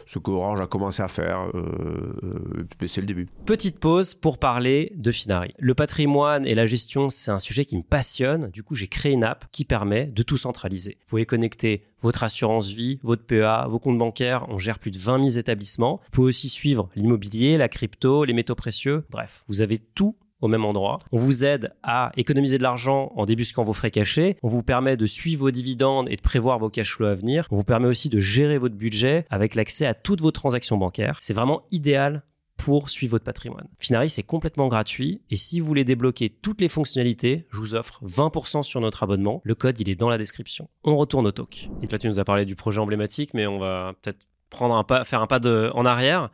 Ce 0.06 0.18
qu'Orange 0.18 0.60
a 0.60 0.66
commencé 0.66 1.02
à 1.02 1.08
faire, 1.08 1.50
euh, 1.54 2.14
euh, 2.22 2.86
c'est 2.86 3.00
le 3.00 3.06
début. 3.06 3.28
Petite 3.44 3.80
pause 3.80 4.14
pour 4.14 4.38
parler 4.38 4.92
de 4.94 5.10
Finari. 5.10 5.52
Le 5.58 5.74
patrimoine 5.74 6.46
et 6.46 6.54
la 6.54 6.66
gestion, 6.66 7.08
c'est 7.10 7.32
un 7.32 7.40
sujet 7.40 7.64
qui 7.64 7.76
me 7.76 7.82
passionne. 7.82 8.48
Du 8.50 8.62
coup, 8.62 8.76
j'ai 8.76 8.86
créé 8.86 9.12
une 9.12 9.24
app 9.24 9.46
qui 9.50 9.64
permet 9.64 10.06
de 10.06 10.22
tout 10.22 10.36
centraliser. 10.36 10.98
Vous 11.00 11.06
pouvez 11.08 11.26
connecter 11.26 11.84
votre 12.00 12.22
assurance 12.22 12.68
vie, 12.68 13.00
votre 13.02 13.24
PEA, 13.24 13.66
vos 13.68 13.80
comptes 13.80 13.98
bancaires. 13.98 14.46
On 14.48 14.58
gère 14.58 14.78
plus 14.78 14.92
de 14.92 14.98
20 14.98 15.28
000 15.30 15.40
établissements. 15.40 16.00
Vous 16.04 16.10
pouvez 16.12 16.28
aussi 16.28 16.48
suivre 16.48 16.88
l'immobilier, 16.94 17.56
la 17.56 17.68
crypto, 17.68 18.24
les 18.24 18.34
métaux 18.34 18.54
précieux. 18.54 19.04
Bref, 19.10 19.42
vous 19.48 19.62
avez 19.62 19.78
tout 19.78 20.16
au 20.40 20.48
même 20.48 20.64
endroit. 20.64 20.98
On 21.12 21.18
vous 21.18 21.44
aide 21.44 21.74
à 21.82 22.12
économiser 22.16 22.58
de 22.58 22.62
l'argent 22.62 23.12
en 23.16 23.26
débusquant 23.26 23.64
vos 23.64 23.72
frais 23.72 23.90
cachés. 23.90 24.36
On 24.42 24.48
vous 24.48 24.62
permet 24.62 24.96
de 24.96 25.06
suivre 25.06 25.40
vos 25.40 25.50
dividendes 25.50 26.08
et 26.10 26.16
de 26.16 26.20
prévoir 26.20 26.58
vos 26.58 26.70
cash 26.70 26.94
flows 26.94 27.06
à 27.06 27.14
venir. 27.14 27.46
On 27.50 27.56
vous 27.56 27.64
permet 27.64 27.88
aussi 27.88 28.08
de 28.08 28.20
gérer 28.20 28.58
votre 28.58 28.74
budget 28.74 29.26
avec 29.30 29.54
l'accès 29.54 29.86
à 29.86 29.94
toutes 29.94 30.20
vos 30.20 30.30
transactions 30.30 30.76
bancaires. 30.76 31.18
C'est 31.20 31.34
vraiment 31.34 31.62
idéal 31.70 32.22
pour 32.56 32.88
suivre 32.88 33.12
votre 33.12 33.24
patrimoine. 33.24 33.68
Finari, 33.78 34.08
c'est 34.08 34.22
complètement 34.22 34.68
gratuit 34.68 35.20
et 35.30 35.36
si 35.36 35.60
vous 35.60 35.66
voulez 35.66 35.84
débloquer 35.84 36.30
toutes 36.30 36.60
les 36.60 36.68
fonctionnalités, 36.68 37.46
je 37.50 37.58
vous 37.58 37.74
offre 37.74 38.00
20% 38.04 38.62
sur 38.62 38.80
notre 38.80 39.02
abonnement. 39.02 39.40
Le 39.44 39.54
code, 39.54 39.78
il 39.78 39.88
est 39.88 39.94
dans 39.94 40.08
la 40.08 40.18
description. 40.18 40.68
On 40.82 40.96
retourne 40.96 41.26
au 41.26 41.32
talk. 41.32 41.68
Et 41.82 41.86
toi, 41.86 41.98
tu 41.98 42.08
nous 42.08 42.18
as 42.18 42.24
parlé 42.24 42.44
du 42.44 42.56
projet 42.56 42.80
emblématique, 42.80 43.34
mais 43.34 43.46
on 43.46 43.58
va 43.58 43.94
peut-être 44.00 44.26
faire 45.04 45.20
un 45.20 45.26
pas 45.26 45.40
en 45.74 45.84
arrière. 45.84 46.30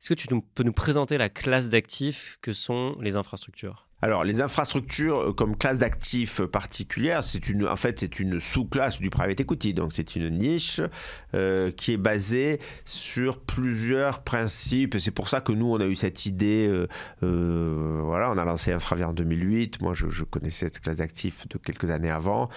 Est-ce 0.00 0.08
que 0.10 0.14
tu 0.14 0.28
peux 0.54 0.62
nous 0.62 0.72
présenter 0.72 1.18
la 1.18 1.28
classe 1.28 1.70
d'actifs 1.70 2.38
que 2.40 2.52
sont 2.52 2.96
les 3.00 3.16
infrastructures? 3.16 3.88
Alors, 4.00 4.22
les 4.22 4.40
infrastructures 4.40 5.34
comme 5.34 5.56
classe 5.56 5.78
d'actifs 5.78 6.40
particulière, 6.42 7.24
c'est 7.24 7.48
une, 7.48 7.66
en 7.66 7.74
fait, 7.74 7.98
c'est 7.98 8.20
une 8.20 8.38
sous-classe 8.38 9.00
du 9.00 9.10
private 9.10 9.40
equity. 9.40 9.74
Donc, 9.74 9.92
c'est 9.92 10.14
une 10.14 10.38
niche 10.38 10.80
qui 11.76 11.92
est 11.92 11.96
basée 11.96 12.60
sur 12.84 13.40
plusieurs 13.40 14.22
principes. 14.22 14.96
C'est 15.00 15.10
pour 15.10 15.28
ça 15.28 15.40
que 15.40 15.50
nous, 15.50 15.66
on 15.66 15.80
a 15.80 15.86
eu 15.86 15.96
cette 15.96 16.26
idée. 16.26 16.70
voilà, 17.20 18.30
on 18.30 18.38
a 18.38 18.44
lancé 18.44 18.70
Infravia 18.70 19.08
en 19.08 19.12
2008. 19.12 19.82
Moi, 19.82 19.94
je 19.94 20.22
connaissais 20.22 20.66
cette 20.66 20.78
classe 20.78 20.98
d'actifs 20.98 21.48
de 21.48 21.58
quelques 21.58 21.90
années 21.90 22.12
avant. 22.12 22.50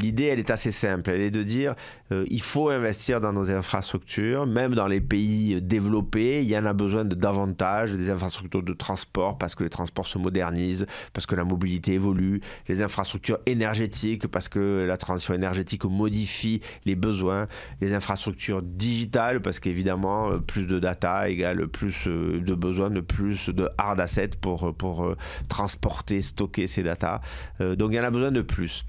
L'idée, 0.00 0.24
elle 0.24 0.38
est 0.38 0.50
assez 0.50 0.72
simple. 0.72 1.10
Elle 1.10 1.20
est 1.20 1.30
de 1.30 1.42
dire, 1.42 1.74
euh, 2.12 2.24
il 2.30 2.42
faut 2.42 2.68
investir 2.68 3.20
dans 3.20 3.32
nos 3.32 3.50
infrastructures, 3.50 4.46
même 4.46 4.74
dans 4.74 4.86
les 4.86 5.00
pays 5.00 5.60
développés. 5.60 6.42
Il 6.42 6.48
y 6.48 6.56
en 6.56 6.64
a 6.64 6.72
besoin 6.72 7.04
de 7.04 7.14
davantage 7.14 7.92
des 7.92 8.10
infrastructures 8.10 8.62
de 8.62 8.72
transport 8.72 9.38
parce 9.38 9.54
que 9.54 9.64
les 9.64 9.70
transports 9.70 10.06
se 10.06 10.18
modernisent, 10.18 10.86
parce 11.12 11.26
que 11.26 11.34
la 11.34 11.44
mobilité 11.44 11.94
évolue, 11.94 12.40
les 12.68 12.82
infrastructures 12.82 13.38
énergétiques 13.46 14.26
parce 14.26 14.48
que 14.48 14.84
la 14.86 14.96
transition 14.96 15.34
énergétique 15.34 15.84
modifie 15.84 16.60
les 16.84 16.94
besoins, 16.94 17.46
les 17.80 17.92
infrastructures 17.92 18.62
digitales 18.62 19.40
parce 19.40 19.60
qu'évidemment, 19.60 20.30
euh, 20.30 20.38
plus 20.38 20.66
de 20.66 20.78
data 20.78 21.28
égale 21.28 21.66
plus 21.66 22.06
euh, 22.06 22.40
de 22.40 22.54
besoins 22.54 22.90
de 22.90 23.00
plus 23.00 23.48
de 23.48 23.68
hard 23.78 24.00
assets 24.00 24.30
pour, 24.40 24.74
pour 24.74 25.14
transporter, 25.48 26.22
stocker 26.22 26.66
ces 26.66 26.82
data. 26.82 27.20
donc 27.60 27.90
il 27.92 27.96
y 27.96 28.00
en 28.00 28.04
a 28.04 28.10
besoin 28.10 28.30
de 28.30 28.42
plus 28.42 28.84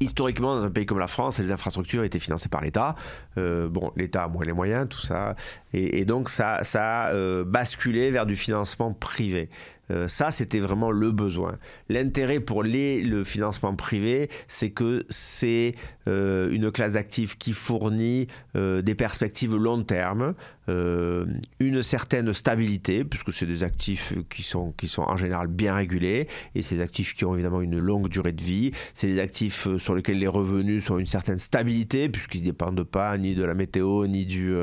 historiquement, 0.00 0.56
dans 0.56 0.64
un 0.64 0.70
pays 0.70 0.86
comme 0.86 0.98
la 0.98 1.06
France, 1.06 1.38
les 1.38 1.52
infrastructures 1.52 2.04
étaient 2.04 2.18
financées 2.18 2.48
par 2.48 2.60
l'État. 2.60 2.94
Euh, 3.38 3.68
bon, 3.68 3.92
l'État 3.96 4.24
a 4.24 4.28
moins 4.28 4.44
les 4.44 4.52
moyens, 4.52 4.88
tout 4.88 5.00
ça. 5.00 5.34
Et, 5.72 6.04
donc, 6.04 6.30
ça, 6.30 6.60
a 6.74 7.12
euh, 7.12 7.44
basculé 7.44 8.10
vers 8.10 8.26
du 8.26 8.36
financement 8.36 8.92
privé. 8.92 9.48
Euh, 9.90 10.08
ça, 10.08 10.30
c'était 10.30 10.60
vraiment 10.60 10.90
le 10.90 11.10
besoin. 11.10 11.58
L'intérêt 11.88 12.40
pour 12.40 12.62
le 12.62 13.24
financement 13.24 13.74
privé, 13.74 14.30
c'est 14.48 14.70
que 14.70 15.04
c'est 15.08 15.74
euh, 16.08 16.50
une 16.50 16.70
classe 16.70 16.94
d'actifs 16.94 17.36
qui 17.38 17.52
fournit 17.52 18.26
euh, 18.56 18.82
des 18.82 18.94
perspectives 18.94 19.56
long 19.56 19.82
terme, 19.82 20.34
une 20.66 21.82
certaine 21.82 22.32
stabilité, 22.32 23.04
puisque 23.04 23.34
c'est 23.34 23.44
des 23.44 23.64
actifs 23.64 24.14
qui 24.30 24.42
sont, 24.42 24.72
qui 24.72 24.88
sont 24.88 25.02
en 25.02 25.18
général 25.18 25.46
bien 25.46 25.74
régulés, 25.74 26.26
et 26.54 26.62
ces 26.62 26.80
actifs 26.80 27.12
qui 27.14 27.26
ont 27.26 27.34
évidemment 27.34 27.60
une 27.60 27.78
longue 27.78 28.08
durée 28.08 28.32
de 28.32 28.42
vie. 28.42 28.70
C'est 28.94 29.06
des 29.06 29.20
actifs 29.20 29.76
sur 29.76 29.94
lesquels 29.94 30.18
les 30.18 30.26
revenus 30.26 30.86
sont 30.86 30.98
une 30.98 31.04
certaine 31.04 31.38
stabilité, 31.38 32.08
puisqu'ils 32.08 32.40
ne 32.40 32.46
dépendent 32.46 32.82
pas 32.82 33.18
ni 33.18 33.34
de 33.34 33.44
la 33.44 33.52
météo, 33.52 34.06
ni, 34.06 34.24
du, 34.24 34.54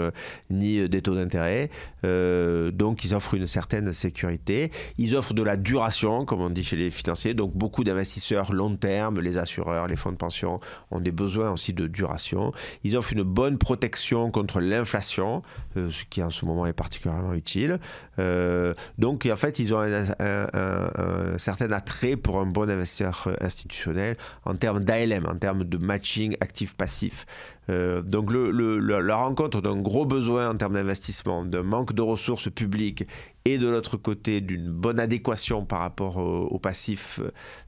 ni 0.49 0.89
des 0.89 1.01
taux 1.03 1.13
d'intérêt. 1.13 1.69
donc, 2.03 3.05
ils 3.05 3.13
offrent 3.13 3.35
une 3.35 3.45
certaine 3.45 3.93
sécurité. 3.93 4.71
Ils 5.11 5.17
offrent 5.17 5.33
de 5.33 5.43
la 5.43 5.57
duration, 5.57 6.23
comme 6.23 6.39
on 6.39 6.49
dit 6.49 6.63
chez 6.63 6.77
les 6.77 6.89
financiers. 6.89 7.33
Donc 7.33 7.53
beaucoup 7.53 7.83
d'investisseurs 7.83 8.53
long 8.53 8.77
terme, 8.77 9.19
les 9.19 9.37
assureurs, 9.37 9.87
les 9.87 9.97
fonds 9.97 10.13
de 10.13 10.17
pension 10.17 10.61
ont 10.89 11.01
des 11.01 11.11
besoins 11.11 11.51
aussi 11.51 11.73
de 11.73 11.87
duration. 11.87 12.53
Ils 12.85 12.95
offrent 12.95 13.11
une 13.11 13.23
bonne 13.23 13.57
protection 13.57 14.31
contre 14.31 14.61
l'inflation, 14.61 15.41
euh, 15.75 15.89
ce 15.89 16.05
qui 16.05 16.23
en 16.23 16.29
ce 16.29 16.45
moment 16.45 16.65
est 16.65 16.73
particulièrement 16.73 17.33
utile. 17.33 17.79
Euh, 18.19 18.73
donc 18.97 19.27
en 19.29 19.35
fait, 19.35 19.59
ils 19.59 19.73
ont 19.73 19.81
un, 19.81 21.37
certain 21.37 21.71
attrait 21.73 22.15
pour 22.15 22.39
un 22.39 22.45
bon 22.45 22.69
investisseur 22.69 23.27
institutionnel 23.41 24.15
en 24.45 24.55
termes 24.55 24.79
d'ALM, 24.79 25.25
en 25.25 25.35
termes 25.35 25.65
de 25.65 25.77
matching 25.77 26.37
actif-passif. 26.39 27.25
Euh, 27.69 28.01
donc 28.01 28.31
la 28.33 29.15
rencontre 29.15 29.61
d'un 29.61 29.77
gros 29.77 30.05
besoin 30.05 30.49
en 30.49 30.55
termes 30.55 30.73
d'investissement, 30.73 31.45
d'un 31.45 31.63
manque 31.63 31.93
de 31.93 32.01
ressources 32.01 32.49
publiques 32.49 33.05
et 33.45 33.57
de 33.57 33.67
l'autre 33.67 33.97
côté 33.97 34.41
d'une 34.41 34.69
bonne 34.69 34.99
adéquation 34.99 35.65
par 35.65 35.79
rapport 35.79 36.17
au, 36.17 36.59
passif 36.59 37.19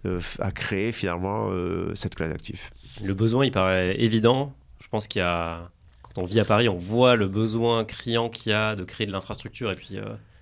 euh, 0.05 0.19
a 0.39 0.51
créé 0.51 0.91
finalement 0.91 1.49
euh, 1.49 1.95
cette 1.95 2.15
classe 2.15 2.29
d'actifs. 2.29 2.71
Le 3.03 3.13
besoin, 3.13 3.45
il 3.45 3.51
paraît 3.51 3.99
évident. 3.99 4.53
Je 4.79 4.87
pense 4.87 5.07
qu'il 5.07 5.19
y 5.19 5.23
a, 5.23 5.71
quand 6.01 6.21
on 6.21 6.25
vit 6.25 6.39
à 6.39 6.45
Paris, 6.45 6.69
on 6.69 6.77
voit 6.77 7.15
le 7.15 7.27
besoin 7.27 7.85
criant 7.85 8.29
qu'il 8.29 8.51
y 8.51 8.55
a 8.55 8.75
de 8.75 8.83
créer 8.83 9.07
de 9.07 9.11
l'infrastructure. 9.11 9.71
Et 9.71 9.75
puis, 9.75 9.97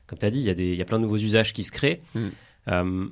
comme 0.08 0.20
tu 0.20 0.26
as 0.26 0.32
dit, 0.32 0.40
il 0.40 0.46
y, 0.46 0.50
a 0.50 0.54
des, 0.54 0.72
il 0.72 0.76
y, 0.76 0.82
a 0.82 0.86
plein 0.86 0.98
de 0.98 1.04
nouveaux 1.04 1.18
usages 1.18 1.54
qui 1.54 1.64
se 1.64 1.72
créent. 1.72 2.02
Mm. 2.16 3.08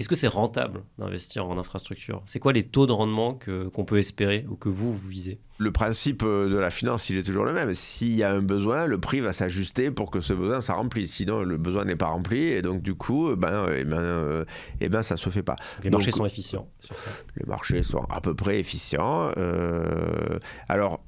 Est-ce 0.00 0.08
que 0.08 0.14
c'est 0.14 0.28
rentable 0.28 0.82
d'investir 0.96 1.46
en 1.46 1.58
infrastructure? 1.58 2.22
C'est 2.24 2.38
quoi 2.38 2.54
les 2.54 2.62
taux 2.62 2.86
de 2.86 2.92
rendement 2.92 3.38
qu'on 3.74 3.84
peut 3.84 3.98
espérer 3.98 4.46
ou 4.48 4.56
que 4.56 4.70
vous, 4.70 4.94
vous 4.94 5.08
visez? 5.08 5.40
Le 5.58 5.72
principe 5.72 6.22
euh, 6.22 6.48
de 6.48 6.56
la 6.56 6.70
finance, 6.70 7.10
il 7.10 7.18
est 7.18 7.22
toujours 7.22 7.44
le 7.44 7.52
même. 7.52 7.74
S'il 7.74 8.14
y 8.14 8.22
a 8.22 8.32
un 8.32 8.40
besoin, 8.40 8.86
le 8.86 8.98
prix 8.98 9.20
va 9.20 9.34
s'ajuster 9.34 9.90
pour 9.90 10.10
que 10.10 10.22
ce 10.22 10.32
besoin 10.32 10.62
soit 10.62 10.76
rempli. 10.76 11.06
Sinon, 11.06 11.42
le 11.42 11.58
besoin 11.58 11.84
n'est 11.84 11.96
pas 11.96 12.06
rempli 12.06 12.44
et 12.44 12.62
donc 12.62 12.80
du 12.80 12.94
coup, 12.94 13.28
euh, 13.28 13.36
ben, 13.36 13.66
eh 13.76 13.84
ben, 13.84 13.98
euh, 13.98 14.46
eh 14.80 14.88
ben, 14.88 15.02
ça 15.02 15.18
se 15.18 15.28
fait 15.28 15.42
pas. 15.42 15.56
Les 15.84 15.90
marchés 15.90 16.12
sont 16.12 16.24
efficients 16.24 16.66
sur 16.78 16.96
ça? 16.96 17.10
Les 17.36 17.44
marchés 17.44 17.82
sont 17.82 18.06
à 18.08 18.22
peu 18.22 18.34
près 18.34 18.58
efficients. 18.58 19.30
alors, 20.70 21.02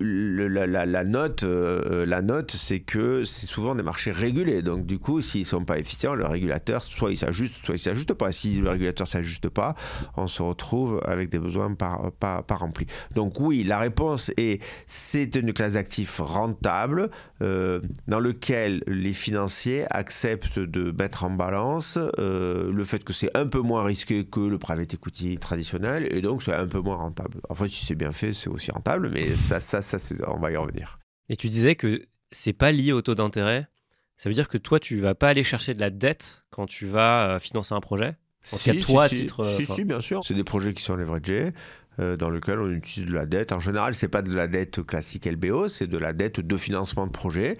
la, 0.00 1.04
note, 1.04 1.42
euh, 1.42 2.06
la 2.06 2.22
note, 2.22 2.52
c'est 2.52 2.80
que 2.80 3.24
c'est 3.24 3.46
souvent 3.46 3.74
des 3.74 3.82
marchés 3.82 4.12
régulés. 4.12 4.62
Donc, 4.62 4.86
du 4.86 4.98
coup, 4.98 5.20
s'ils 5.20 5.46
sont 5.46 5.64
pas 5.64 5.78
efficients, 5.78 6.14
le 6.14 6.26
régulateur, 6.26 6.82
soit 6.82 7.10
il 7.10 7.16
s'ajuste, 7.16 7.64
soit 7.64 7.74
il 7.74 7.80
s'ajuste 7.80 8.14
pas. 8.14 8.32
Si 8.32 8.60
le 8.60 8.70
régulateur 8.70 9.08
s'ajuste 9.08 9.48
pas, 9.48 9.74
on 10.16 10.26
se 10.26 10.42
retrouve 10.42 11.00
avec 11.04 11.30
des 11.30 11.38
besoins 11.38 11.74
pas, 11.74 12.12
pas, 12.20 12.42
pas 12.42 12.54
remplis. 12.54 12.86
Donc, 13.14 13.40
oui, 13.40 13.64
la 13.64 13.78
réponse 13.78 14.30
est 14.36 14.62
c'est 14.86 15.34
une 15.36 15.52
classe 15.52 15.72
d'actifs 15.72 16.20
rentable 16.20 17.10
euh, 17.42 17.80
dans 18.06 18.20
lequel 18.20 18.82
les 18.86 19.12
financiers 19.12 19.84
acceptent 19.90 20.58
de 20.58 20.92
mettre 20.92 21.24
en 21.24 21.30
balance 21.30 21.98
euh, 22.18 22.72
le 22.72 22.84
fait 22.84 23.04
que 23.04 23.12
c'est 23.12 23.36
un 23.36 23.46
peu 23.46 23.60
moins 23.60 23.84
risqué 23.84 24.24
que 24.24 24.40
le 24.40 24.58
private 24.58 24.94
equity 24.94 25.36
traditionnel 25.38 26.08
et 26.10 26.20
donc 26.20 26.42
c'est 26.42 26.54
un 26.54 26.66
peu 26.66 26.80
moins 26.80 26.96
rentable. 26.96 27.40
En 27.48 27.54
fait, 27.54 27.68
si 27.68 27.84
c'est 27.84 27.94
bien 27.94 28.12
fait, 28.12 28.32
c'est 28.32 28.48
aussi 28.48 28.70
rentable, 28.70 29.10
mais 29.12 29.36
ça 29.36 29.60
ça, 29.68 29.82
ça 29.82 30.14
on 30.28 30.38
va 30.38 30.50
y 30.50 30.56
revenir. 30.56 30.98
Et 31.28 31.36
tu 31.36 31.48
disais 31.48 31.74
que 31.74 32.06
c'est 32.30 32.52
pas 32.52 32.72
lié 32.72 32.92
au 32.92 33.02
taux 33.02 33.14
d'intérêt. 33.14 33.68
Ça 34.16 34.28
veut 34.28 34.34
dire 34.34 34.48
que 34.48 34.58
toi, 34.58 34.80
tu 34.80 34.98
vas 35.00 35.14
pas 35.14 35.28
aller 35.28 35.44
chercher 35.44 35.74
de 35.74 35.80
la 35.80 35.90
dette 35.90 36.44
quand 36.50 36.66
tu 36.66 36.86
vas 36.86 37.28
euh, 37.28 37.38
financer 37.38 37.74
un 37.74 37.80
projet? 37.80 38.16
En 38.52 38.56
si, 38.56 38.72
cas, 38.72 38.80
toi, 38.80 39.04
à 39.04 39.08
titre. 39.08 39.44
Si, 39.44 39.64
si, 39.64 39.84
bien 39.84 40.00
sûr. 40.00 40.24
C'est 40.24 40.34
des 40.34 40.44
projets 40.44 40.72
qui 40.72 40.82
sont 40.82 40.96
leveragés. 40.96 41.52
Euh, 42.00 42.16
dans 42.16 42.30
lesquels 42.30 42.60
on 42.60 42.70
utilise 42.70 43.08
de 43.08 43.12
la 43.12 43.26
dette. 43.26 43.50
En 43.50 43.58
général, 43.58 43.92
c'est 43.92 44.06
pas 44.06 44.22
de 44.22 44.32
la 44.32 44.46
dette 44.46 44.84
classique 44.84 45.26
LBO, 45.26 45.66
c'est 45.66 45.88
de 45.88 45.98
la 45.98 46.12
dette 46.12 46.38
de 46.38 46.56
financement 46.56 47.08
de 47.08 47.10
projet. 47.10 47.58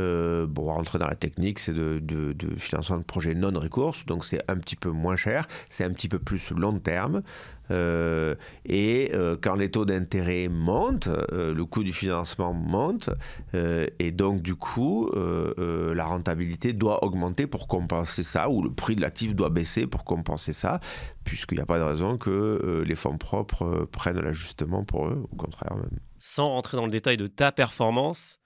Euh, 0.00 0.46
bon, 0.46 0.64
rentrer 0.64 0.98
dans 0.98 1.08
la 1.08 1.14
technique, 1.14 1.58
c'est 1.58 1.74
de, 1.74 2.34
financement 2.58 2.98
de 2.98 3.02
projet 3.02 3.34
non 3.34 3.50
recours, 3.54 3.96
donc 4.06 4.24
c'est 4.24 4.40
un 4.50 4.56
petit 4.56 4.76
peu 4.76 4.90
moins 4.90 5.16
cher, 5.16 5.46
c'est 5.68 5.84
un 5.84 5.90
petit 5.90 6.08
peu 6.08 6.18
plus 6.18 6.50
long 6.50 6.78
terme. 6.78 7.22
Euh, 7.70 8.34
et 8.64 9.12
euh, 9.14 9.36
quand 9.40 9.54
les 9.54 9.70
taux 9.70 9.84
d'intérêt 9.84 10.48
montent, 10.48 11.08
le 11.30 11.62
coût 11.64 11.84
du 11.84 11.92
financement 11.92 12.52
monte, 12.52 13.10
et 13.54 14.10
donc 14.12 14.42
du 14.42 14.54
coup, 14.54 15.10
la 15.14 16.04
rentabilité 16.04 16.72
doit 16.72 17.04
augmenter 17.04 17.46
pour 17.46 17.68
compenser 17.68 18.22
ça, 18.22 18.48
ou 18.48 18.62
le 18.62 18.70
prix 18.70 18.96
de 18.96 19.02
l'actif 19.02 19.34
doit 19.34 19.50
baisser 19.50 19.86
pour 19.86 20.04
compenser 20.04 20.52
ça, 20.52 20.80
puisqu'il 21.24 21.56
n'y 21.56 21.62
a 21.62 21.66
pas 21.66 21.78
de 21.78 21.84
raison 21.84 22.16
que 22.16 22.84
les 22.86 22.96
fonds 22.96 23.18
propres 23.18 23.88
prennent 23.92 24.20
l'ajustement 24.20 24.84
pour 24.84 25.08
eux, 25.08 25.26
au 25.30 25.36
contraire 25.36 25.74
même. 25.76 25.98
Sans 26.18 26.48
rentrer 26.48 26.76
dans 26.76 26.84
le 26.84 26.90
détail 26.90 27.16
de 27.16 27.26
ta 27.26 27.52
performance, 27.52 28.39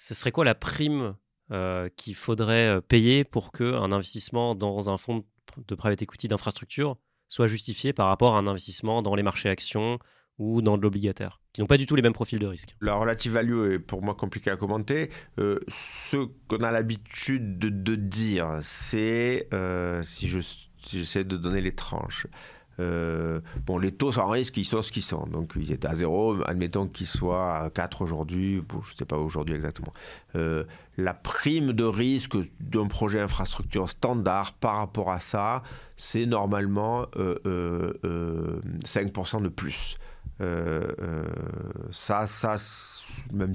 ce 0.00 0.14
serait 0.14 0.32
quoi 0.32 0.46
la 0.46 0.54
prime 0.54 1.14
euh, 1.52 1.90
qu'il 1.94 2.14
faudrait 2.14 2.68
euh, 2.68 2.80
payer 2.80 3.22
pour 3.22 3.52
qu'un 3.52 3.92
investissement 3.92 4.54
dans 4.54 4.88
un 4.88 4.96
fonds 4.96 5.24
de 5.58 5.74
private 5.74 6.00
equity 6.00 6.26
d'infrastructure 6.26 6.96
soit 7.28 7.48
justifié 7.48 7.92
par 7.92 8.08
rapport 8.08 8.34
à 8.34 8.38
un 8.38 8.46
investissement 8.46 9.02
dans 9.02 9.14
les 9.14 9.22
marchés 9.22 9.50
actions 9.50 9.98
ou 10.38 10.62
dans 10.62 10.78
de 10.78 10.82
l'obligataire, 10.82 11.42
qui 11.52 11.60
n'ont 11.60 11.66
pas 11.66 11.76
du 11.76 11.84
tout 11.84 11.96
les 11.96 12.02
mêmes 12.02 12.14
profils 12.14 12.38
de 12.38 12.46
risque? 12.46 12.74
La 12.80 12.94
relative 12.94 13.32
value 13.32 13.72
est 13.72 13.78
pour 13.78 14.02
moi 14.02 14.14
compliqué 14.14 14.50
à 14.50 14.56
commenter. 14.56 15.10
Euh, 15.38 15.58
ce 15.68 16.16
qu'on 16.48 16.64
a 16.64 16.70
l'habitude 16.70 17.58
de, 17.58 17.94
dire, 17.94 18.56
c'est, 18.62 19.50
si 20.02 20.28
j'essaie 20.28 21.24
de 21.24 21.36
donner 21.36 21.60
les 21.60 21.74
tranches, 21.74 22.26
euh, 22.80 23.40
bon, 23.66 23.78
les 23.78 23.92
taux 23.92 24.10
sans 24.12 24.28
risque, 24.28 24.56
ils 24.56 24.64
sont 24.64 24.82
ce 24.82 24.90
qu'ils 24.90 25.02
sont. 25.02 25.26
Donc, 25.26 25.52
ils 25.56 25.70
étaient 25.72 25.88
à 25.88 25.94
zéro. 25.94 26.36
Admettons 26.46 26.86
qu'ils 26.86 27.06
soient 27.06 27.56
à 27.56 27.70
4 27.70 28.02
aujourd'hui. 28.02 28.62
je 28.70 28.76
ne 28.76 28.96
sais 28.96 29.04
pas 29.04 29.18
aujourd'hui 29.18 29.54
exactement. 29.54 29.92
Euh, 30.36 30.64
la 30.96 31.14
prime 31.14 31.72
de 31.72 31.84
risque 31.84 32.36
d'un 32.60 32.86
projet 32.86 33.20
infrastructure 33.20 33.88
standard 33.88 34.54
par 34.54 34.76
rapport 34.76 35.10
à 35.10 35.20
ça, 35.20 35.62
c'est 35.96 36.26
normalement 36.26 37.02
5% 37.02 37.06
euh, 38.04 39.40
de 39.40 39.48
plus. 39.48 39.96
Ça, 41.90 42.26
ça, 42.26 42.56
même 43.32 43.54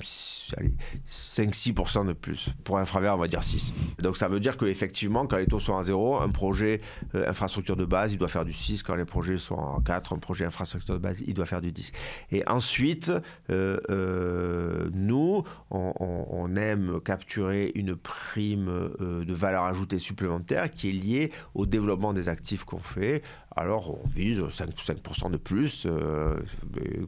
allez, 0.57 0.73
5-6% 1.09 2.07
de 2.07 2.13
plus. 2.13 2.49
Pour 2.63 2.77
infravert, 2.77 3.15
on 3.15 3.19
va 3.19 3.27
dire 3.27 3.43
6. 3.43 3.73
Donc 3.99 4.17
ça 4.17 4.27
veut 4.27 4.39
dire 4.39 4.57
qu'effectivement, 4.57 5.25
quand 5.27 5.37
les 5.37 5.47
taux 5.47 5.59
sont 5.59 5.77
à 5.77 5.83
0, 5.83 6.19
un 6.21 6.29
projet 6.29 6.81
infrastructure 7.13 7.75
de 7.75 7.85
base, 7.85 8.13
il 8.13 8.17
doit 8.17 8.27
faire 8.27 8.45
du 8.45 8.53
6. 8.53 8.83
Quand 8.83 8.95
les 8.95 9.05
projets 9.05 9.37
sont 9.37 9.55
à 9.55 9.81
4, 9.83 10.13
un 10.13 10.19
projet 10.19 10.45
infrastructure 10.45 10.95
de 10.95 10.99
base, 10.99 11.23
il 11.25 11.33
doit 11.33 11.45
faire 11.45 11.61
du 11.61 11.71
10. 11.71 11.91
Et 12.31 12.47
ensuite, 12.47 13.11
nous, 13.49 15.43
on, 15.71 16.55
aime 16.55 17.01
capturer 17.03 17.71
une 17.75 17.95
prime 17.95 18.89
de 18.99 19.33
valeur 19.33 19.63
ajoutée 19.63 19.97
supplémentaire 19.97 20.71
qui 20.71 20.89
est 20.89 20.93
liée 20.93 21.31
au 21.53 21.65
développement 21.65 22.13
des 22.13 22.29
actifs 22.29 22.63
qu'on 22.63 22.79
fait. 22.79 23.21
Alors 23.55 23.97
on 24.03 24.07
vise 24.07 24.41
5%, 24.41 25.31
de 25.31 25.37
plus 25.37 25.85
euh, 25.85 26.35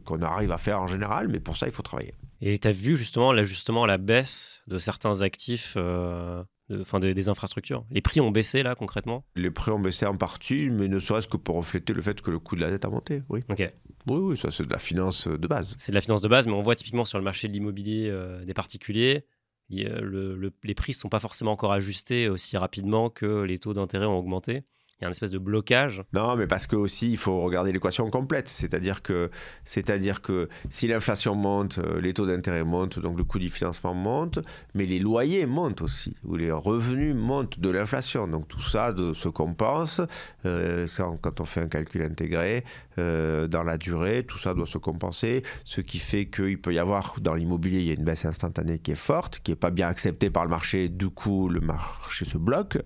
qu'on 0.04 0.22
arrive 0.22 0.50
à 0.52 0.58
faire 0.58 0.80
en 0.80 0.86
général, 0.86 1.28
mais 1.28 1.40
pour 1.40 1.56
ça 1.56 1.66
il 1.66 1.72
faut 1.72 1.82
travailler. 1.82 2.14
Et 2.40 2.58
tu 2.58 2.68
as 2.68 2.72
vu 2.72 2.96
justement 2.96 3.32
l'ajustement 3.32 3.84
à 3.84 3.86
la 3.86 3.98
baisse 3.98 4.62
de 4.66 4.78
certains 4.78 5.22
actifs 5.22 5.74
euh, 5.76 6.42
enfin 6.80 7.00
des, 7.00 7.28
infrastructures? 7.28 7.84
Les 7.90 8.00
prix 8.00 8.20
ont 8.20 8.30
baissé 8.30 8.62
là 8.62 8.74
concrètement? 8.74 9.24
Les 9.36 9.50
prix 9.50 9.72
ont 9.72 9.80
baissé 9.80 10.06
en 10.06 10.16
partie, 10.16 10.70
mais 10.70 10.88
ne 10.88 10.98
serait-ce 10.98 11.28
que 11.28 11.36
pour 11.36 11.56
refléter 11.56 11.92
le 11.92 12.00
fait 12.00 12.20
que 12.22 12.30
le 12.30 12.38
coût 12.38 12.56
de 12.56 12.62
la 12.62 12.70
dette 12.70 12.84
a 12.84 12.88
monté. 12.88 13.22
Oui. 13.28 13.40
Ok. 13.50 13.70
Oui, 14.06 14.18
oui, 14.18 14.36
ça 14.36 14.50
c'est 14.50 14.64
de 14.64 14.72
la 14.72 14.78
finance 14.78 15.28
de 15.28 15.46
base. 15.46 15.74
C'est 15.78 15.92
de 15.92 15.96
la 15.96 16.00
finance 16.00 16.22
de 16.22 16.28
base, 16.28 16.46
mais 16.46 16.54
on 16.54 16.62
voit 16.62 16.76
typiquement 16.76 17.04
sur 17.04 17.18
le 17.18 17.24
marché 17.24 17.48
de 17.48 17.52
l'immobilier 17.52 18.08
euh, 18.08 18.42
des 18.44 18.54
particuliers, 18.54 19.26
les 19.70 20.74
prix 20.74 20.92
ne 20.92 20.96
sont 20.96 21.08
pas 21.08 21.18
forcément 21.18 21.52
encore 21.52 21.72
ajustés 21.72 22.28
aussi 22.28 22.56
rapidement 22.56 23.10
que 23.10 23.42
les 23.42 23.58
taux 23.58 23.74
d'intérêt 23.74 24.06
ont 24.06 24.16
augmenté 24.16 24.62
il 24.98 25.02
y 25.02 25.04
a 25.04 25.08
un 25.08 25.12
espèce 25.12 25.30
de 25.30 25.38
blocage. 25.38 26.02
Non, 26.12 26.34
mais 26.34 26.48
parce 26.48 26.66
que 26.66 26.74
aussi 26.74 27.10
il 27.10 27.16
faut 27.16 27.40
regarder 27.40 27.70
l'équation 27.70 28.10
complète, 28.10 28.48
c'est-à-dire 28.48 29.02
que 29.02 29.30
c'est-à-dire 29.64 30.22
que 30.22 30.48
si 30.70 30.88
l'inflation 30.88 31.36
monte, 31.36 31.78
euh, 31.78 32.00
les 32.00 32.14
taux 32.14 32.26
d'intérêt 32.26 32.64
montent, 32.64 32.98
donc 32.98 33.16
le 33.16 33.22
coût 33.22 33.38
du 33.38 33.48
financement 33.48 33.94
monte, 33.94 34.40
mais 34.74 34.86
les 34.86 34.98
loyers 34.98 35.46
montent 35.46 35.82
aussi, 35.82 36.16
ou 36.24 36.34
les 36.34 36.50
revenus 36.50 37.14
montent 37.14 37.60
de 37.60 37.70
l'inflation, 37.70 38.26
donc 38.26 38.48
tout 38.48 38.60
ça 38.60 38.92
se 39.14 39.28
compense. 39.28 40.00
Euh, 40.46 40.86
quand 41.22 41.40
on 41.40 41.44
fait 41.44 41.60
un 41.60 41.68
calcul 41.68 42.02
intégré 42.02 42.64
euh, 42.98 43.46
dans 43.46 43.62
la 43.62 43.78
durée, 43.78 44.24
tout 44.24 44.38
ça 44.38 44.52
doit 44.52 44.66
se 44.66 44.78
compenser, 44.78 45.44
ce 45.64 45.80
qui 45.80 45.98
fait 45.98 46.26
qu'il 46.26 46.60
peut 46.60 46.74
y 46.74 46.78
avoir 46.78 47.16
dans 47.20 47.34
l'immobilier 47.34 47.80
il 47.80 47.86
y 47.86 47.90
a 47.90 47.94
une 47.94 48.04
baisse 48.04 48.24
instantanée 48.24 48.80
qui 48.80 48.92
est 48.92 48.96
forte, 48.96 49.40
qui 49.44 49.52
n'est 49.52 49.56
pas 49.56 49.70
bien 49.70 49.86
acceptée 49.86 50.30
par 50.30 50.44
le 50.44 50.50
marché, 50.50 50.88
du 50.88 51.08
coup 51.08 51.48
le 51.48 51.60
marché 51.60 52.24
se 52.24 52.38
bloque. 52.38 52.78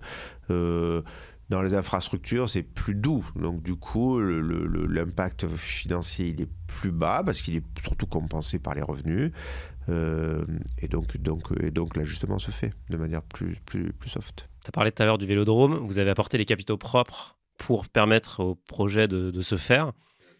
Dans 1.49 1.61
les 1.61 1.73
infrastructures, 1.73 2.49
c'est 2.49 2.63
plus 2.63 2.95
doux. 2.95 3.25
Donc, 3.35 3.61
du 3.61 3.75
coup, 3.75 4.19
l'impact 4.19 5.47
financier, 5.47 6.27
il 6.27 6.41
est 6.41 6.49
plus 6.67 6.91
bas 6.91 7.21
parce 7.25 7.41
qu'il 7.41 7.55
est 7.55 7.79
surtout 7.81 8.07
compensé 8.07 8.59
par 8.59 8.75
les 8.75 8.81
revenus. 8.81 9.31
Euh, 9.89 10.45
et 10.79 10.87
donc, 10.87 11.17
donc, 11.17 11.43
et 11.61 11.71
donc 11.71 11.97
l'ajustement 11.97 12.39
se 12.39 12.51
fait 12.51 12.73
de 12.89 12.97
manière 12.97 13.21
plus, 13.21 13.57
plus, 13.65 13.91
plus 13.91 14.09
soft. 14.09 14.47
Tu 14.63 14.69
as 14.69 14.71
parlé 14.71 14.91
tout 14.91 15.03
à 15.03 15.05
l'heure 15.05 15.17
du 15.17 15.25
vélodrome. 15.25 15.75
Vous 15.85 15.99
avez 15.99 16.09
apporté 16.09 16.37
les 16.37 16.45
capitaux 16.45 16.77
propres 16.77 17.37
pour 17.57 17.87
permettre 17.87 18.39
au 18.39 18.55
projet 18.55 19.07
de, 19.07 19.41
se 19.41 19.57
faire. 19.57 19.91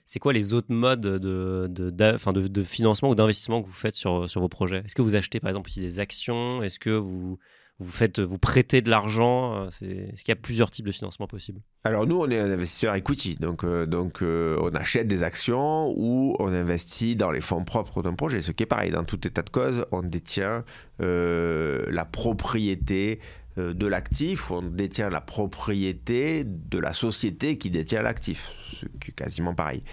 C'est 0.06 0.20
quoi 0.20 0.34
les 0.34 0.54
autres 0.54 0.74
modes 0.74 1.02
de, 1.02 1.68
de, 1.70 1.90
de, 1.90 2.64
financement 2.64 3.10
ou 3.10 3.16
d'investissement 3.16 3.62
que 3.62 3.68
vous 3.68 3.74
faites 3.74 3.96
sur, 3.96 4.30
sur 4.30 4.42
vos 4.42 4.50
projets? 4.50 4.82
Est-ce 4.86 4.96
que 4.96 5.02
vous 5.02 5.16
achetez 5.16 5.40
par 5.40 5.50
exemple 5.50 5.70
aussi 5.70 5.80
des 5.80 6.00
actions? 6.00 6.64
Est-ce 6.64 6.80
que 6.80 6.90
vous 6.90 7.38
vous 7.80 7.92
faites, 7.92 8.20
vous 8.20 8.38
prêtez 8.38 8.82
de 8.82 8.90
l'argent 8.90 9.56
euh, 9.56 9.68
Est-ce 9.68 10.24
qu'il 10.24 10.30
y 10.30 10.32
a 10.32 10.36
plusieurs 10.36 10.70
types 10.70 10.86
de 10.86 10.92
financement 10.92 11.28
possibles? 11.28 11.62
Alors 11.84 12.06
nous, 12.06 12.18
on 12.20 12.30
est 12.30 12.40
un 12.40 12.50
investisseur 12.52 12.94
equity, 12.96 13.36
donc, 13.36 13.64
euh, 13.64 13.88
euh, 14.22 14.58
on 14.62 14.76
achète 14.76 15.08
des 15.08 15.24
actions 15.24 15.92
ou 15.98 16.36
on 16.40 16.48
investit 16.48 17.16
dans 17.16 17.32
les 17.32 17.42
fonds 17.42 17.64
propres 17.64 18.04
d'un 18.04 18.14
projet. 18.14 18.42
Ce 18.42 18.52
qui 18.52 18.64
est 18.64 18.68
pareil, 18.68 18.92
dans 18.92 19.04
tout 19.04 19.28
état 19.28 19.42
de 19.42 19.50
cause, 19.50 19.86
on 19.92 20.04
détient 20.04 20.64
la 21.00 22.06
propriété 22.06 23.20
de 23.58 23.88
l'actif, 23.88 24.52
on 24.52 24.62
détient 24.62 25.10
la 25.10 25.22
propriété 25.22 26.44
de 26.46 26.80
la 26.80 26.94
société 26.94 27.58
qui 27.58 27.70
détient 27.70 28.02
l'actif, 28.02 28.52
ce 28.72 28.86
qui 29.02 29.12
est 29.12 29.14
quasiment 29.14 29.54
pareil. 29.54 29.84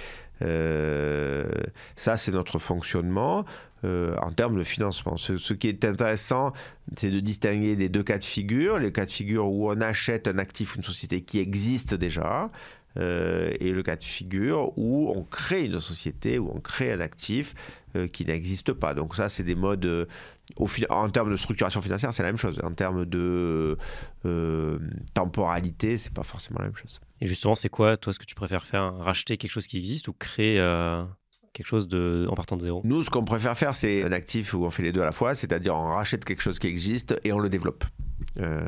ça, 0.41 2.17
c'est 2.17 2.33
notre 2.33 2.59
fonctionnement. 2.59 3.45
Euh, 3.85 4.15
en 4.19 4.31
termes 4.31 4.59
de 4.59 4.65
financement. 4.65 5.17
Ce, 5.17 5.55
qui 5.55 5.69
est 5.69 5.85
intéressant, 5.87 6.53
c'est 6.97 7.11
de 7.11 7.21
distinguer 7.21 7.77
les 7.77 7.89
deux 7.89 8.03
cas 8.03 8.19
de 8.19 8.25
figure. 8.25 8.79
Les 8.79 8.93
cas 8.93 9.07
de 9.07 9.11
figure 9.11 9.47
où 9.47 9.71
on 9.71 9.81
achète 9.81 10.29
un 10.29 10.37
actif, 10.37 10.77
une 10.77 10.83
société 10.83 11.23
qui 11.23 11.39
existe 11.39 11.95
déjà, 11.95 12.51
euh, 12.99 13.51
et 13.59 13.73
le 13.73 13.83
cas 13.83 13.97
de 13.97 14.05
figure 14.05 14.77
où 14.77 15.11
on 15.17 15.23
crée 15.23 15.65
une 15.65 15.81
société, 15.81 16.39
où 16.39 16.53
on 16.55 16.61
crée 16.61 16.93
un 16.93 17.01
actif 17.01 17.55
euh, 17.97 18.07
qui 18.07 18.27
n'existe 18.27 18.75
pas. 18.75 18.93
Donc 18.93 19.17
ça, 19.17 19.31
c'est 19.31 19.45
des 19.45 19.55
modes... 19.55 20.07
en 20.91 21.09
termes 21.09 21.31
de 21.31 21.37
structuration 21.37 21.81
financière, 21.81 22.13
c'est 22.13 22.23
la 22.23 22.28
même 22.28 22.37
chose. 22.37 22.61
En 22.63 22.73
termes 22.73 23.07
de 23.07 23.78
temporalité, 25.15 25.97
c'est 25.97 26.13
pas 26.13 26.23
forcément 26.23 26.59
la 26.59 26.67
même 26.67 26.76
chose. 26.76 27.00
Et 27.23 27.26
justement, 27.26 27.54
c'est 27.54 27.71
quoi, 27.71 27.97
toi, 27.97 28.13
ce 28.13 28.19
que 28.19 28.26
tu 28.26 28.35
préfères 28.35 28.65
faire? 28.65 28.95
Racheter 28.97 29.39
quelque 29.39 29.52
chose 29.52 29.67
qui 29.67 29.78
existe 29.78 30.09
ou 30.09 30.13
créer 30.13 30.59
quelque 31.52 31.67
chose 31.67 31.89
de, 31.89 32.26
en 32.28 32.34
partant 32.34 32.56
de 32.56 32.63
zéro 32.63 32.80
Nous, 32.84 33.02
ce 33.02 33.10
qu'on 33.10 33.25
préfère 33.25 33.56
faire, 33.56 33.75
c'est 33.75 34.02
un 34.04 34.13
actif 34.13 34.54
où 34.54 34.65
on 34.65 34.71
fait 34.71 34.82
les 34.82 34.93
deux 34.93 35.02
à 35.02 35.06
la 35.06 35.13
fois, 35.13 35.34
c'est-à-dire 35.34 35.75
on 35.75 35.89
rachète 35.89 36.25
quelque 36.25 36.43
chose 36.43 36.58
qui 36.58 36.69
existe 36.69 37.15
et 37.25 37.32
on 37.32 37.39
le 37.39 37.49
développe. 37.49 37.84
Euh, 38.39 38.60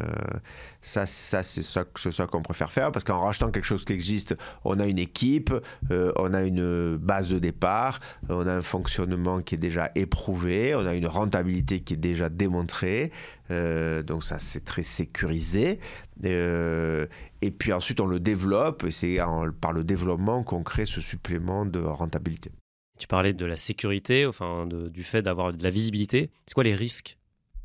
ça, 0.81 1.07
ça 1.07 1.42
c'est 1.42 1.62
ça, 1.62 1.85
ça 1.95 2.27
qu'on 2.27 2.42
préfère 2.42 2.73
faire 2.73 2.90
parce 2.90 3.05
qu'en 3.05 3.21
rachetant 3.21 3.51
quelque 3.51 3.64
chose 3.64 3.85
qui 3.85 3.92
existe, 3.92 4.35
on 4.64 4.81
a 4.81 4.87
une 4.87 4.99
équipe, 4.99 5.53
euh, 5.90 6.12
on 6.16 6.35
a 6.35 6.42
une 6.42 6.97
base 6.97 7.29
de 7.29 7.38
départ, 7.38 8.01
on 8.29 8.47
a 8.47 8.53
un 8.53 8.62
fonctionnement 8.62 9.40
qui 9.40 9.55
est 9.55 9.59
déjà 9.59 9.90
éprouvé, 9.95 10.75
on 10.75 10.87
a 10.87 10.95
une 10.95 11.07
rentabilité 11.07 11.81
qui 11.81 11.95
est 11.95 11.99
déjà 11.99 12.29
démontrée. 12.29 13.12
Euh, 13.51 14.03
donc 14.03 14.25
ça, 14.25 14.38
c'est 14.38 14.64
très 14.64 14.83
sécurisé. 14.83 15.79
et 16.25 17.51
puis 17.51 17.73
ensuite, 17.73 18.01
on 18.01 18.07
le 18.07 18.21
développe 18.21 18.85
et 18.85 18.90
c'est 18.90 19.18
par 19.61 19.73
le 19.73 19.85
développement 19.85 20.42
qu'on 20.42 20.62
crée 20.62 20.87
ce 20.87 21.01
supplément 21.01 21.66
de 21.66 21.81
rentabilité. 21.81 22.51
Tu 23.03 23.09
parlais 23.09 23.33
de 23.33 23.45
la 23.45 23.57
sécurité, 23.57 24.27
enfin 24.27 24.65
du 24.69 25.03
fait 25.03 25.23
d'avoir 25.23 25.53
de 25.53 25.61
la 25.61 25.71
visibilité. 25.71 26.31
C'est 26.47 26.55
quoi 26.55 26.62
les 26.62 26.77
risques 26.77 27.19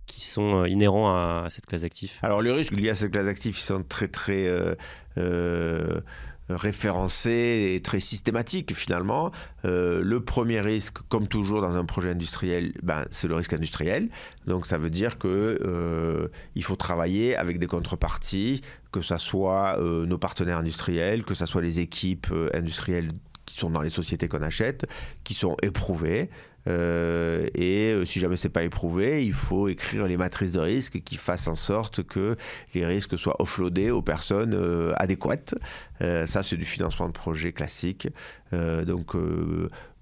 qui 0.08 0.21
sont 0.21 0.63
euh, 0.63 0.67
inhérents 0.67 1.10
à, 1.12 1.45
cette 1.52 1.67
classe 1.67 1.84
d'actifs? 1.84 2.17
Alors 2.23 2.41
les 2.41 2.52
risques 2.52 2.73
liés 2.73 2.89
à 2.89 2.95
cette 2.95 3.12
classe 3.12 3.28
d'actifs, 3.28 3.60
sont 3.60 3.84
très 3.84 4.08
très 4.08 4.47
euh, 4.47 4.73
euh, 5.19 6.02
référencés 6.50 7.73
et 7.76 7.82
très 7.84 8.00
systématiques 8.00 8.73
finalement. 8.73 9.30
le 9.63 10.17
premier 10.21 10.60
risque, 10.60 10.97
comme 11.08 11.28
toujours 11.28 11.62
dans 11.62 11.78
un 11.78 11.86
projet 11.86 12.10
industriel, 12.10 12.73
ben, 12.82 13.06
c'est 13.12 13.28
le 13.28 13.36
risque 13.36 13.54
industriel. 13.54 14.10
Donc 14.47 14.65
ça 14.65 14.80
veut 14.80 14.89
dire 14.89 15.19
que 15.19 16.32
il 16.56 16.63
faut 16.63 16.78
travailler 16.78 17.36
avec 17.36 17.60
des 17.60 17.67
contreparties, 17.67 18.62
que 18.91 19.02
ce 19.02 19.19
soit 19.19 19.78
nos 19.80 20.17
partenaires 20.17 20.58
industriels, 20.58 21.23
que 21.26 21.36
ce 21.36 21.45
soit 21.45 21.62
les 21.62 21.80
équipes 21.80 22.34
industrielles 22.56 23.12
sont 23.58 23.70
dans 23.70 23.82
les 23.82 23.89
sociétés 23.89 24.28
qu'on 24.28 24.41
achète, 24.41 24.86
qui 25.24 25.34
sont 25.34 25.58
éprouvées. 25.62 26.30
Euh, 26.67 27.48
et 27.56 27.93
euh, 27.93 28.06
si 28.06 28.20
jamais 28.20 28.36
c'est 28.36 28.50
pas 28.50 28.63
éprouvé, 28.63 29.26
il 29.26 29.34
faut 29.34 29.67
écrire 29.67 30.06
les 30.08 30.17
matrices 30.17 30.52
de 30.52 30.60
risque 30.60 31.02
qui 31.02 31.15
fassent 31.15 31.48
en 31.48 31.56
sorte 31.56 32.04
que 32.04 32.36
les 32.74 32.86
risques 32.86 33.17
soient 33.17 33.41
offloadés 33.41 33.89
aux 33.89 34.02
personnes 34.02 34.54
euh, 34.54 34.93
adéquates. 34.98 35.56
ça, 36.00 36.43
c'est 36.43 36.58
du 36.58 36.65
financement 36.65 37.08
de 37.08 37.13
projet 37.13 37.54
classique. 37.54 38.08
donc, 38.52 39.15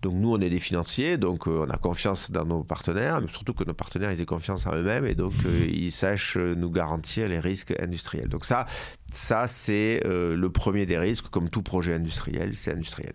donc 0.01 0.13
nous, 0.15 0.34
on 0.34 0.39
est 0.39 0.49
des 0.49 0.60
financiers, 0.60 1.17
donc 1.17 1.47
on 1.47 1.69
a 1.69 1.77
confiance 1.77 2.31
dans 2.31 2.45
nos 2.45 2.63
partenaires, 2.63 3.21
mais 3.21 3.27
surtout 3.27 3.53
que 3.53 3.63
nos 3.63 3.73
partenaires, 3.73 4.10
aient 4.10 4.25
confiance 4.25 4.65
en 4.67 4.75
eux-mêmes 4.75 5.05
et 5.05 5.15
donc 5.15 5.34
ils 5.67 5.91
sachent 5.91 6.38
nous 6.38 6.69
garantir 6.69 7.27
les 7.27 7.39
risques 7.39 7.73
industriels. 7.81 8.29
Donc 8.29 8.45
ça, 8.45 8.65
ça 9.12 9.47
c'est 9.47 10.01
le 10.05 10.47
premier 10.49 10.86
des 10.86 10.97
risques, 10.97 11.29
comme 11.29 11.49
tout 11.49 11.62
projet 11.62 11.93
industriel, 11.93 12.55
c'est 12.55 12.71
industriel. 12.73 13.13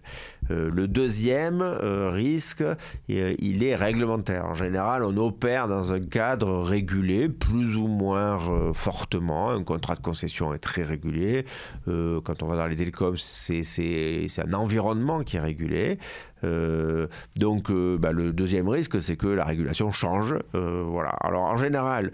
le 0.48 0.86
deuxième 0.88 1.62
risque, 1.62 2.64
il 3.08 3.62
est 3.62 3.76
réglementaire. 3.76 4.46
En 4.46 4.54
général, 4.54 5.04
on 5.04 5.16
opère 5.16 5.68
dans 5.68 5.92
un 5.92 6.00
cadre 6.00 6.62
régulé, 6.62 7.28
plus 7.28 7.76
ou 7.76 7.86
moins 7.86 8.38
euh, 8.50 8.72
fortement. 8.72 9.50
Un 9.50 9.62
contrat 9.62 9.94
de 9.94 10.00
concession 10.00 10.52
est 10.54 10.58
très 10.58 10.82
régulier. 10.82 11.44
Euh, 11.88 12.20
quand 12.20 12.42
on 12.42 12.46
va 12.46 12.56
dans 12.56 12.66
les 12.66 12.76
télécoms, 12.76 13.16
c'est 13.16 14.26
un 14.38 14.52
environnement 14.52 15.22
qui 15.22 15.36
est 15.36 15.40
régulé. 15.40 15.98
Euh, 16.44 17.06
donc, 17.36 17.70
euh, 17.70 17.98
bah, 17.98 18.12
le 18.12 18.32
deuxième 18.32 18.68
risque, 18.68 19.00
c'est 19.00 19.16
que 19.16 19.26
la 19.26 19.44
régulation 19.44 19.90
change. 19.92 20.34
Euh, 20.54 20.82
voilà. 20.86 21.10
Alors, 21.20 21.42
en 21.42 21.56
général, 21.56 22.12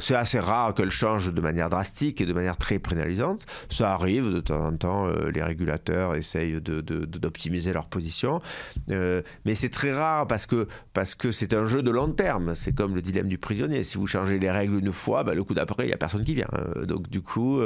c'est 0.00 0.14
assez 0.14 0.40
rare 0.40 0.74
qu'elle 0.74 0.90
change 0.90 1.32
de 1.32 1.40
manière 1.40 1.70
drastique 1.70 2.20
et 2.20 2.26
de 2.26 2.32
manière 2.32 2.56
très 2.56 2.78
pénalisante. 2.78 3.46
Ça 3.68 3.92
arrive 3.92 4.32
de 4.32 4.40
temps 4.40 4.66
en 4.66 4.72
temps, 4.72 5.06
les 5.06 5.42
régulateurs 5.42 6.16
essayent 6.16 6.60
d'optimiser 6.60 7.72
leur 7.72 7.86
position, 7.86 8.40
mais 8.88 9.54
c'est 9.54 9.68
très 9.68 9.92
rare 9.92 10.26
parce 10.26 10.46
que 10.46 10.66
parce 10.94 11.14
que 11.14 11.30
c'est 11.30 11.54
un 11.54 11.66
jeu 11.66 11.82
de 11.82 11.90
long 11.90 12.10
terme. 12.10 12.54
C'est 12.54 12.74
comme 12.74 12.94
le 12.94 13.02
dilemme 13.02 13.28
du 13.28 13.38
prisonnier. 13.38 13.82
Si 13.82 13.98
vous 13.98 14.06
changez 14.06 14.38
les 14.38 14.50
règles 14.50 14.78
une 14.78 14.92
fois, 14.92 15.22
bah, 15.22 15.34
le 15.34 15.44
coup 15.44 15.54
d'après, 15.54 15.84
il 15.84 15.88
n'y 15.88 15.94
a 15.94 15.98
personne 15.98 16.24
qui 16.24 16.34
vient. 16.34 16.50
Donc, 16.82 17.08
du 17.08 17.20
coup, 17.22 17.60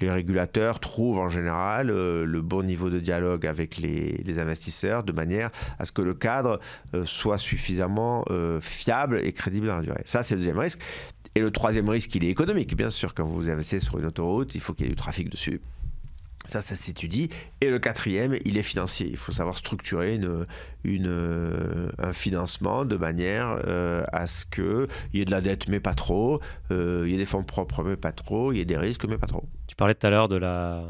les 0.00 0.10
régulateurs 0.10 0.80
trouvent 0.80 1.18
en 1.18 1.28
général 1.28 1.88
le 1.88 2.40
bon 2.40 2.62
niveau 2.62 2.88
de 2.88 3.00
dialogue 3.00 3.46
avec 3.46 3.76
les 3.76 4.38
investisseurs 4.38 5.04
de 5.04 5.12
manière 5.12 5.39
à 5.78 5.84
ce 5.84 5.92
que 5.92 6.02
le 6.02 6.14
cadre 6.14 6.60
soit 7.04 7.38
suffisamment 7.38 8.24
fiable 8.60 9.20
et 9.24 9.32
crédible 9.32 9.66
dans 9.66 9.76
la 9.76 9.82
durée. 9.82 10.02
Ça, 10.04 10.22
c'est 10.22 10.34
le 10.34 10.40
deuxième 10.40 10.58
risque. 10.58 10.80
Et 11.34 11.40
le 11.40 11.50
troisième 11.50 11.88
risque, 11.88 12.14
il 12.16 12.24
est 12.24 12.28
économique, 12.28 12.76
bien 12.76 12.90
sûr. 12.90 13.14
Quand 13.14 13.24
vous 13.24 13.48
investissez 13.48 13.80
sur 13.80 13.98
une 13.98 14.06
autoroute, 14.06 14.54
il 14.54 14.60
faut 14.60 14.74
qu'il 14.74 14.86
y 14.86 14.88
ait 14.88 14.90
du 14.90 14.96
trafic 14.96 15.28
dessus. 15.30 15.60
Ça, 16.46 16.60
ça 16.60 16.74
s'étudie. 16.74 17.28
Et 17.60 17.70
le 17.70 17.78
quatrième, 17.78 18.36
il 18.44 18.56
est 18.56 18.62
financier. 18.62 19.06
Il 19.08 19.16
faut 19.16 19.30
savoir 19.30 19.56
structurer 19.56 20.18
euh, 20.20 21.90
un 21.98 22.12
financement 22.12 22.84
de 22.84 22.96
manière 22.96 23.60
euh, 23.66 24.02
à 24.12 24.26
ce 24.26 24.46
qu'il 24.46 24.88
y 25.12 25.20
ait 25.20 25.24
de 25.24 25.30
la 25.30 25.40
dette, 25.40 25.68
mais 25.68 25.78
pas 25.78 25.94
trop. 25.94 26.40
Euh, 26.72 27.04
il 27.04 27.12
y 27.12 27.14
ait 27.14 27.18
des 27.18 27.26
fonds 27.26 27.44
propres, 27.44 27.84
mais 27.84 27.96
pas 27.96 28.12
trop. 28.12 28.52
Il 28.52 28.58
y 28.58 28.60
ait 28.60 28.64
des 28.64 28.78
risques, 28.78 29.04
mais 29.04 29.18
pas 29.18 29.28
trop. 29.28 29.44
Tu 29.68 29.76
parlais 29.76 29.94
tout 29.94 30.06
à 30.06 30.10
l'heure 30.10 30.28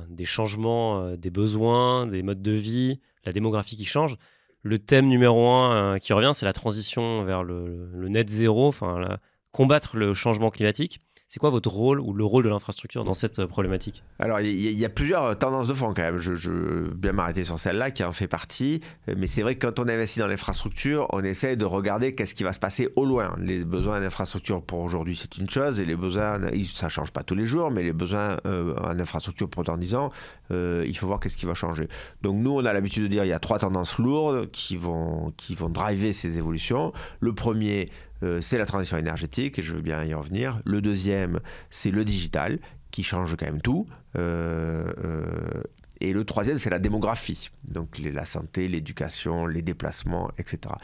des 0.08 0.24
changements, 0.24 1.14
des 1.16 1.30
besoins, 1.30 2.06
des 2.06 2.22
modes 2.22 2.40
de 2.40 2.52
vie, 2.52 3.00
la 3.26 3.32
démographie 3.32 3.76
qui 3.76 3.84
change. 3.84 4.16
Le 4.62 4.78
thème 4.78 5.06
numéro 5.06 5.48
un 5.48 5.98
qui 5.98 6.12
revient, 6.12 6.32
c'est 6.34 6.46
la 6.46 6.52
transition 6.52 7.24
vers 7.24 7.42
le, 7.42 7.90
le 7.92 8.08
net 8.08 8.28
zéro, 8.28 8.68
enfin, 8.68 9.16
combattre 9.52 9.96
le 9.96 10.14
changement 10.14 10.50
climatique. 10.50 11.00
C'est 11.32 11.38
quoi 11.38 11.50
votre 11.50 11.70
rôle 11.70 12.00
ou 12.00 12.12
le 12.12 12.24
rôle 12.24 12.42
de 12.42 12.48
l'infrastructure 12.48 13.04
dans 13.04 13.14
cette 13.14 13.38
euh, 13.38 13.46
problématique? 13.46 14.02
Alors, 14.18 14.40
il 14.40 14.58
y, 14.58 14.84
a 14.84 14.88
plusieurs 14.88 15.38
tendances 15.38 15.68
de 15.68 15.74
fond 15.74 15.94
quand 15.94 16.02
même. 16.02 16.18
Je, 16.18 16.34
je 16.34 16.90
bien 16.90 17.12
m'arrêter 17.12 17.44
sur 17.44 17.56
celle-là 17.56 17.92
qui 17.92 18.02
en 18.02 18.10
fait 18.10 18.26
partie. 18.26 18.80
Mais 19.16 19.28
c'est 19.28 19.42
vrai 19.42 19.54
que 19.54 19.64
quand 19.64 19.78
on 19.78 19.86
investit 19.88 20.18
dans 20.18 20.26
l'infrastructure, 20.26 21.06
on 21.10 21.22
essaie 21.22 21.54
de 21.54 21.64
regarder 21.64 22.16
qu'est-ce 22.16 22.34
qui 22.34 22.42
va 22.42 22.52
se 22.52 22.58
passer 22.58 22.88
au 22.96 23.04
loin. 23.04 23.36
Les 23.38 23.64
besoins 23.64 24.00
d'infrastructure 24.00 24.60
pour 24.60 24.80
aujourd'hui, 24.80 25.14
c'est 25.14 25.38
une 25.38 25.48
chose. 25.48 25.78
Et 25.78 25.84
les 25.84 25.94
besoins, 25.94 26.40
ça 26.64 26.86
ne 26.86 26.90
change 26.90 27.12
pas 27.12 27.22
tous 27.22 27.36
les 27.36 27.46
jours, 27.46 27.70
mais 27.70 27.84
les 27.84 27.92
besoins 27.92 28.38
euh, 28.46 28.74
en 28.80 28.98
infrastructure 28.98 29.48
pour 29.48 29.62
dans 29.62 29.76
10 29.76 29.94
ans, 29.94 30.10
euh, 30.50 30.84
il 30.84 30.98
faut 30.98 31.06
voir 31.06 31.20
qu'est-ce 31.20 31.36
qui 31.36 31.46
va 31.46 31.54
changer. 31.54 31.86
Donc, 32.22 32.38
nous, 32.38 32.58
on 32.58 32.64
a 32.64 32.72
l'habitude 32.72 33.04
de 33.04 33.08
dire 33.08 33.24
il 33.24 33.28
y 33.28 33.32
a 33.32 33.38
trois 33.38 33.60
tendances 33.60 33.98
lourdes 33.98 34.50
qui 34.50 34.76
vont, 34.76 35.32
qui 35.36 35.54
vont 35.54 35.68
driver 35.68 36.12
ces 36.12 36.38
évolutions. 36.38 36.92
Le 37.20 37.32
premier, 37.32 37.82
euh, 37.82 38.09
c'est 38.40 38.58
la 38.58 38.66
transition 38.66 38.96
énergétique, 38.98 39.58
et 39.58 39.62
je 39.62 39.74
veux 39.74 39.80
bien 39.80 40.04
y 40.04 40.14
revenir. 40.14 40.60
Le 40.64 40.80
deuxième, 40.80 41.40
c'est 41.70 41.90
le 41.90 42.04
digital, 42.04 42.58
qui 42.90 43.02
change 43.02 43.36
quand 43.36 43.46
même 43.46 43.62
tout. 43.62 43.86
Euh, 44.16 44.84
euh, 45.04 45.62
et 46.00 46.12
le 46.12 46.24
troisième, 46.24 46.58
c'est 46.58 46.70
la 46.70 46.78
démographie. 46.78 47.50
Donc 47.64 47.98
la 47.98 48.24
santé, 48.24 48.68
l'éducation, 48.68 49.46
les 49.46 49.62
déplacements, 49.62 50.30
etc. 50.38 50.74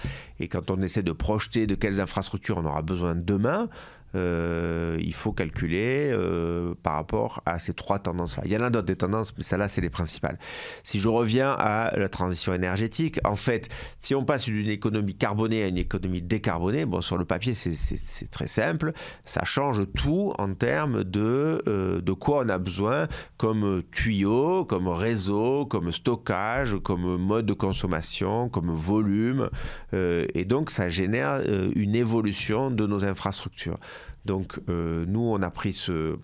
Et 0.41 0.49
quand 0.49 0.71
on 0.71 0.83
essaie 0.83 1.03
de 1.03 1.13
projeter 1.13 1.67
de 1.67 1.75
quelles 1.75 2.01
infrastructures 2.01 2.59
on 2.59 2.67
aura 2.67 2.83
besoin 2.83 3.15
demain, 3.15 3.69
euh, 4.15 4.97
il 5.01 5.13
faut 5.15 5.33
calculer 5.33 6.11
euh, 6.11 6.75
par 6.83 6.95
rapport 6.95 7.43
à 7.45 7.59
ces 7.59 7.73
trois 7.73 7.99
tendances-là. 7.99 8.45
Il 8.47 8.53
y 8.53 8.57
en 8.57 8.61
a 8.61 8.71
d'autres 8.71 8.87
des 8.87 8.97
tendances, 8.97 9.35
mais 9.37 9.43
celles-là, 9.43 9.69
c'est 9.69 9.81
les 9.81 9.91
principales. 9.91 10.39
Si 10.85 10.99
je 10.99 11.09
reviens 11.09 11.53
à 11.53 11.93
la 11.97 12.09
transition 12.09 12.55
énergétique, 12.55 13.19
en 13.25 13.37
fait, 13.37 13.69
si 14.01 14.15
on 14.15 14.25
passe 14.25 14.45
d'une 14.45 14.69
économie 14.69 15.15
carbonée 15.15 15.63
à 15.63 15.69
une 15.69 15.79
économie 15.79 16.23
décarbonée, 16.23 16.87
bon, 16.87 17.01
sur 17.01 17.19
le 17.19 17.25
papier, 17.25 17.55
c'est 17.55 18.31
très 18.31 18.47
simple. 18.47 18.93
Ça 19.25 19.45
change 19.45 19.83
tout 19.95 20.33
en 20.39 20.55
termes 20.55 21.05
de, 21.05 21.63
euh, 21.69 22.01
de 22.01 22.13
quoi 22.13 22.45
on 22.45 22.49
a 22.49 22.59
besoin 22.59 23.09
comme 23.37 23.83
tuyau, 23.93 24.65
comme 24.65 24.89
réseau, 24.89 25.67
comme 25.67 25.93
stockage, 25.93 26.77
comme 26.83 27.17
mode 27.17 27.47
de 27.47 27.53
consommation, 27.53 28.49
comme 28.49 28.71
volume. 28.71 29.51
et 29.93 30.45
donc, 30.45 30.71
ça 30.71 30.89
génère 30.89 31.43
une 31.75 31.95
évolution 31.95 32.71
de 32.71 32.87
nos 32.87 33.05
infrastructures. 33.05 33.79
Donc 34.27 34.59
euh, 34.69 35.05
nous, 35.07 35.21
on 35.21 35.41
a 35.43 35.51
pris 35.51 35.73
ce, 35.73 36.19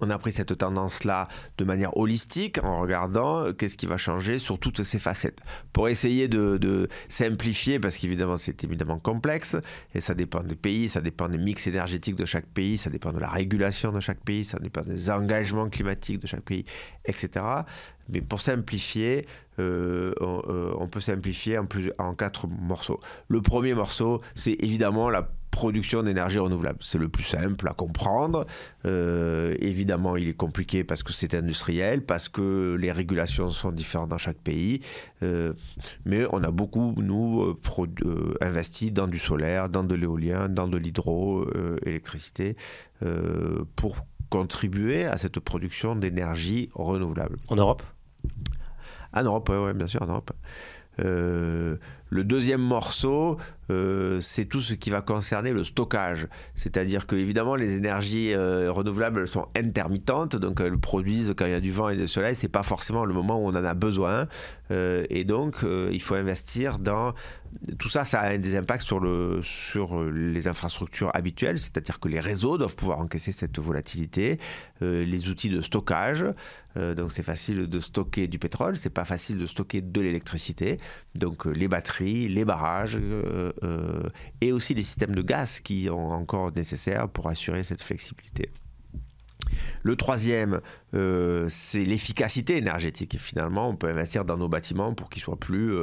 on 0.00 0.10
a 0.10 0.18
pris 0.18 0.32
cette 0.32 0.56
tendance-là 0.56 1.28
de 1.58 1.64
manière 1.64 1.96
holistique 1.96 2.62
en 2.62 2.80
regardant 2.80 3.52
qu'est-ce 3.52 3.76
qui 3.76 3.86
va 3.86 3.96
changer 3.96 4.38
sur 4.38 4.58
toutes 4.58 4.82
ces 4.82 4.98
facettes. 4.98 5.40
Pour 5.72 5.88
essayer 5.88 6.28
de, 6.28 6.88
simplifier, 7.08 7.80
parce 7.80 7.96
qu'évidemment 7.96 8.36
c'est 8.36 8.62
évidemment 8.64 8.98
complexe, 8.98 9.56
et 9.94 10.00
ça 10.00 10.14
dépend 10.14 10.42
des 10.42 10.54
pays, 10.54 10.88
ça 10.88 11.00
dépend 11.00 11.28
des 11.28 11.38
mix 11.38 11.66
énergétiques 11.66 12.16
de 12.16 12.24
chaque 12.24 12.46
pays, 12.46 12.78
ça 12.78 12.90
dépend 12.90 13.12
de 13.12 13.18
la 13.18 13.28
régulation 13.28 13.92
de 13.92 14.00
chaque 14.00 14.20
pays, 14.20 14.44
ça 14.44 14.58
dépend 14.58 14.82
des 14.82 15.10
engagements 15.10 15.68
climatiques 15.68 16.20
de 16.20 16.26
chaque 16.26 16.42
pays, 16.42 16.64
etc. 17.04 17.44
Mais 18.08 18.20
pour 18.20 18.40
simplifier, 18.40 19.26
euh, 19.58 20.12
euh, 20.20 20.74
on, 20.78 20.88
peut 20.88 21.00
simplifier 21.00 21.58
en, 21.58 21.66
en 21.98 22.14
quatre 22.14 22.46
morceaux. 22.48 23.00
Le 23.28 23.40
premier 23.40 23.74
morceau, 23.74 24.20
c'est 24.34 24.56
évidemment 24.60 25.10
la 25.10 25.30
production 25.50 26.02
d'énergie 26.02 26.38
renouvelable. 26.38 26.78
C'est 26.80 26.98
le 26.98 27.08
plus 27.08 27.24
simple 27.24 27.68
à 27.68 27.72
comprendre. 27.72 28.46
Euh, 28.86 29.54
évidemment, 29.60 30.16
il 30.16 30.28
est 30.28 30.34
compliqué 30.34 30.84
parce 30.84 31.02
que 31.02 31.12
c'est 31.12 31.34
industriel, 31.34 32.02
parce 32.04 32.28
que 32.28 32.76
les 32.78 32.92
régulations 32.92 33.48
sont 33.48 33.72
différentes 33.72 34.10
dans 34.10 34.18
chaque 34.18 34.38
pays. 34.38 34.80
Euh, 35.22 35.52
mais 36.04 36.24
on 36.32 36.42
a 36.42 36.50
beaucoup, 36.50 36.94
nous, 36.96 37.42
euh, 37.42 38.34
investi 38.40 38.90
dans 38.90 39.08
du 39.08 39.18
solaire, 39.18 39.68
dans 39.68 39.84
de 39.84 39.94
l'éolien, 39.94 40.48
dans 40.48 40.68
de 40.68 40.78
l'hydroélectricité 40.78 42.56
pour 43.76 43.96
contribuer 44.28 45.06
à 45.06 45.16
cette 45.16 45.40
production 45.40 45.96
d'énergie 45.96 46.68
renouvelable. 46.74 47.36
En 47.48 47.56
Europe? 47.56 47.82
En 49.14 49.22
Europe, 49.22 49.50
oui, 49.50 49.72
bien 49.72 49.86
sûr, 49.86 50.02
en 50.02 50.06
Europe. 50.06 50.32
Le 50.98 52.24
deuxième 52.24 52.60
morceau, 52.60 53.38
euh, 53.70 54.20
c'est 54.20 54.46
tout 54.46 54.60
ce 54.60 54.74
qui 54.74 54.90
va 54.90 55.00
concerner 55.00 55.52
le 55.52 55.64
stockage. 55.64 56.26
C'est-à-dire 56.54 57.06
que, 57.06 57.14
évidemment, 57.14 57.54
les 57.54 57.76
énergies 57.76 58.32
euh, 58.32 58.72
renouvelables 58.72 59.28
sont 59.28 59.46
intermittentes, 59.56 60.36
donc 60.36 60.60
elles 60.60 60.78
produisent 60.78 61.34
quand 61.36 61.46
il 61.46 61.52
y 61.52 61.54
a 61.54 61.60
du 61.60 61.70
vent 61.70 61.88
et 61.88 61.96
du 61.96 62.08
soleil, 62.08 62.34
c'est 62.34 62.48
pas 62.48 62.62
forcément 62.62 63.04
le 63.04 63.14
moment 63.14 63.38
où 63.38 63.46
on 63.46 63.54
en 63.54 63.64
a 63.64 63.74
besoin. 63.74 64.26
Euh, 64.70 65.04
et 65.08 65.24
donc, 65.24 65.64
il 65.64 66.02
faut 66.02 66.14
investir 66.14 66.78
dans. 66.78 67.14
Tout 67.80 67.88
ça, 67.88 68.04
ça 68.04 68.20
a 68.20 68.38
des 68.38 68.54
impacts 68.54 68.84
sur, 68.84 69.00
le, 69.00 69.40
sur 69.42 70.04
les 70.04 70.46
infrastructures 70.46 71.10
habituelles, 71.14 71.58
c'est-à-dire 71.58 71.98
que 71.98 72.06
les 72.06 72.20
réseaux 72.20 72.58
doivent 72.58 72.76
pouvoir 72.76 73.00
encaisser 73.00 73.32
cette 73.32 73.58
volatilité, 73.58 74.38
les 74.80 75.28
outils 75.28 75.48
de 75.48 75.60
stockage. 75.60 76.24
donc, 76.76 77.10
c'est 77.10 77.24
facile 77.24 77.68
de 77.68 77.80
stocker 77.80 78.28
du 78.28 78.38
pétrole, 78.38 78.76
c'est 78.76 78.88
pas 78.88 79.04
facile 79.04 79.36
de 79.36 79.46
stocker 79.46 79.80
de 79.80 80.00
l'électricité. 80.00 80.78
Donc, 81.16 81.44
les 81.46 81.66
batteries 81.66 82.28
les 82.28 82.44
barrages 82.44 83.00
et 84.40 84.52
aussi 84.52 84.74
les 84.74 84.82
systèmes 84.82 85.14
de 85.14 85.22
gaz 85.22 85.60
qui 85.60 85.86
sont 85.86 85.92
encore 85.92 86.52
nécessaires 86.54 87.08
pour 87.08 87.28
assurer 87.28 87.62
cette 87.62 87.82
flexibilité. 87.82 88.50
Le 89.82 89.96
troisième, 89.96 90.60
euh, 90.94 91.46
c'est 91.48 91.84
l'efficacité 91.84 92.56
énergétique. 92.56 93.18
Finalement, 93.18 93.68
on 93.68 93.76
peut 93.76 93.88
investir 93.88 94.24
dans 94.24 94.36
nos 94.36 94.48
bâtiments 94.48 94.94
pour 94.94 95.10
qu'ils 95.10 95.22
soient 95.22 95.38
plus, 95.38 95.74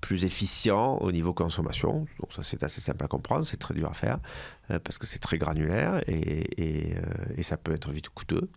plus 0.00 0.24
efficients 0.24 0.96
au 0.98 1.12
niveau 1.12 1.34
consommation. 1.34 2.06
Donc 2.20 2.32
ça, 2.32 2.42
c'est 2.42 2.62
assez 2.62 2.80
simple 2.80 3.04
à 3.04 3.08
comprendre, 3.08 3.44
c'est 3.44 3.58
très 3.58 3.74
dur 3.74 3.90
à 3.90 3.94
faire 3.94 4.18
parce 4.68 4.96
que 4.96 5.06
c'est 5.06 5.18
très 5.18 5.36
granulaire 5.36 6.00
et, 6.08 6.94
et, 7.36 7.42
ça 7.42 7.58
peut 7.58 7.72
être 7.72 7.90
vite 7.90 8.08
coûteux. 8.08 8.48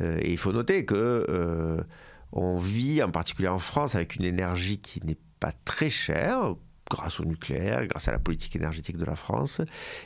et 0.00 0.30
il 0.30 0.36
faut 0.36 0.52
noter 0.52 0.84
que 0.84 1.86
on 2.32 2.58
vit, 2.58 3.02
en 3.02 3.10
particulier 3.10 3.48
en 3.48 3.58
France, 3.58 3.94
avec 3.94 4.16
une 4.16 4.24
énergie 4.24 4.78
qui 4.78 5.04
n'est 5.04 5.18
pas 5.40 5.52
très 5.64 5.90
chère 5.90 6.54
grâce 6.90 7.20
au 7.20 7.24
nucléaire, 7.24 7.86
grâce 7.86 8.08
à 8.08 8.12
la 8.12 8.18
politique 8.18 8.56
énergétique 8.56 8.96
de 8.96 9.04
la 9.04 9.14
France. 9.14 9.60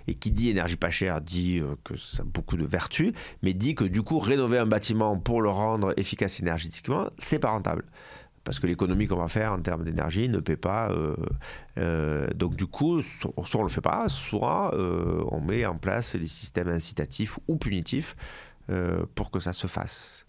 Et 0.06 0.14
qui 0.14 0.30
dit 0.30 0.50
énergie 0.50 0.76
pas 0.76 0.90
chère 0.90 1.20
dit 1.20 1.58
euh, 1.60 1.76
que 1.84 1.96
ça 1.96 2.22
a 2.22 2.26
beaucoup 2.26 2.56
de 2.56 2.64
vertus, 2.64 3.12
mais 3.42 3.52
dit 3.52 3.74
que 3.74 3.84
du 3.84 4.02
coup, 4.02 4.18
rénover 4.18 4.58
un 4.58 4.66
bâtiment 4.66 5.18
pour 5.18 5.42
le 5.42 5.48
rendre 5.48 5.94
efficace 5.96 6.40
énergétiquement, 6.40 7.08
c'est 7.18 7.38
pas 7.38 7.50
rentable. 7.50 7.84
Parce 8.44 8.58
que 8.58 8.66
l'économie 8.66 9.06
qu'on 9.06 9.16
va 9.16 9.28
faire 9.28 9.52
en 9.52 9.60
termes 9.60 9.84
d'énergie 9.84 10.28
ne 10.28 10.40
paie 10.40 10.56
pas. 10.56 10.90
Euh, 10.90 11.14
euh, 11.78 12.26
donc 12.34 12.56
du 12.56 12.66
coup, 12.66 13.00
soit 13.00 13.32
on 13.54 13.62
le 13.62 13.68
fait 13.68 13.80
pas, 13.80 14.08
soit 14.08 14.74
on 14.74 15.40
met 15.40 15.64
en 15.64 15.76
place 15.76 16.16
les 16.16 16.26
systèmes 16.26 16.68
incitatifs 16.68 17.38
ou 17.46 17.56
punitifs 17.56 18.16
pour 19.14 19.30
que 19.30 19.38
ça 19.38 19.52
se 19.52 19.68
fasse. 19.68 20.24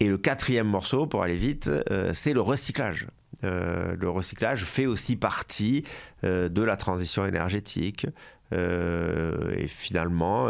Et 0.00 0.08
le 0.08 0.18
quatrième 0.18 0.66
morceau, 0.66 1.06
pour 1.06 1.22
aller 1.22 1.36
vite, 1.36 1.70
c'est 2.12 2.32
le 2.32 2.40
recyclage. 2.40 3.06
Euh, 3.44 3.96
le 3.98 4.10
recyclage 4.10 4.64
fait 4.64 4.86
aussi 4.86 5.16
partie 5.16 5.84
euh, 6.24 6.48
de 6.48 6.62
la 6.62 6.76
transition 6.76 7.24
énergétique. 7.24 8.06
Euh, 8.52 9.54
et 9.56 9.68
finalement, 9.68 10.48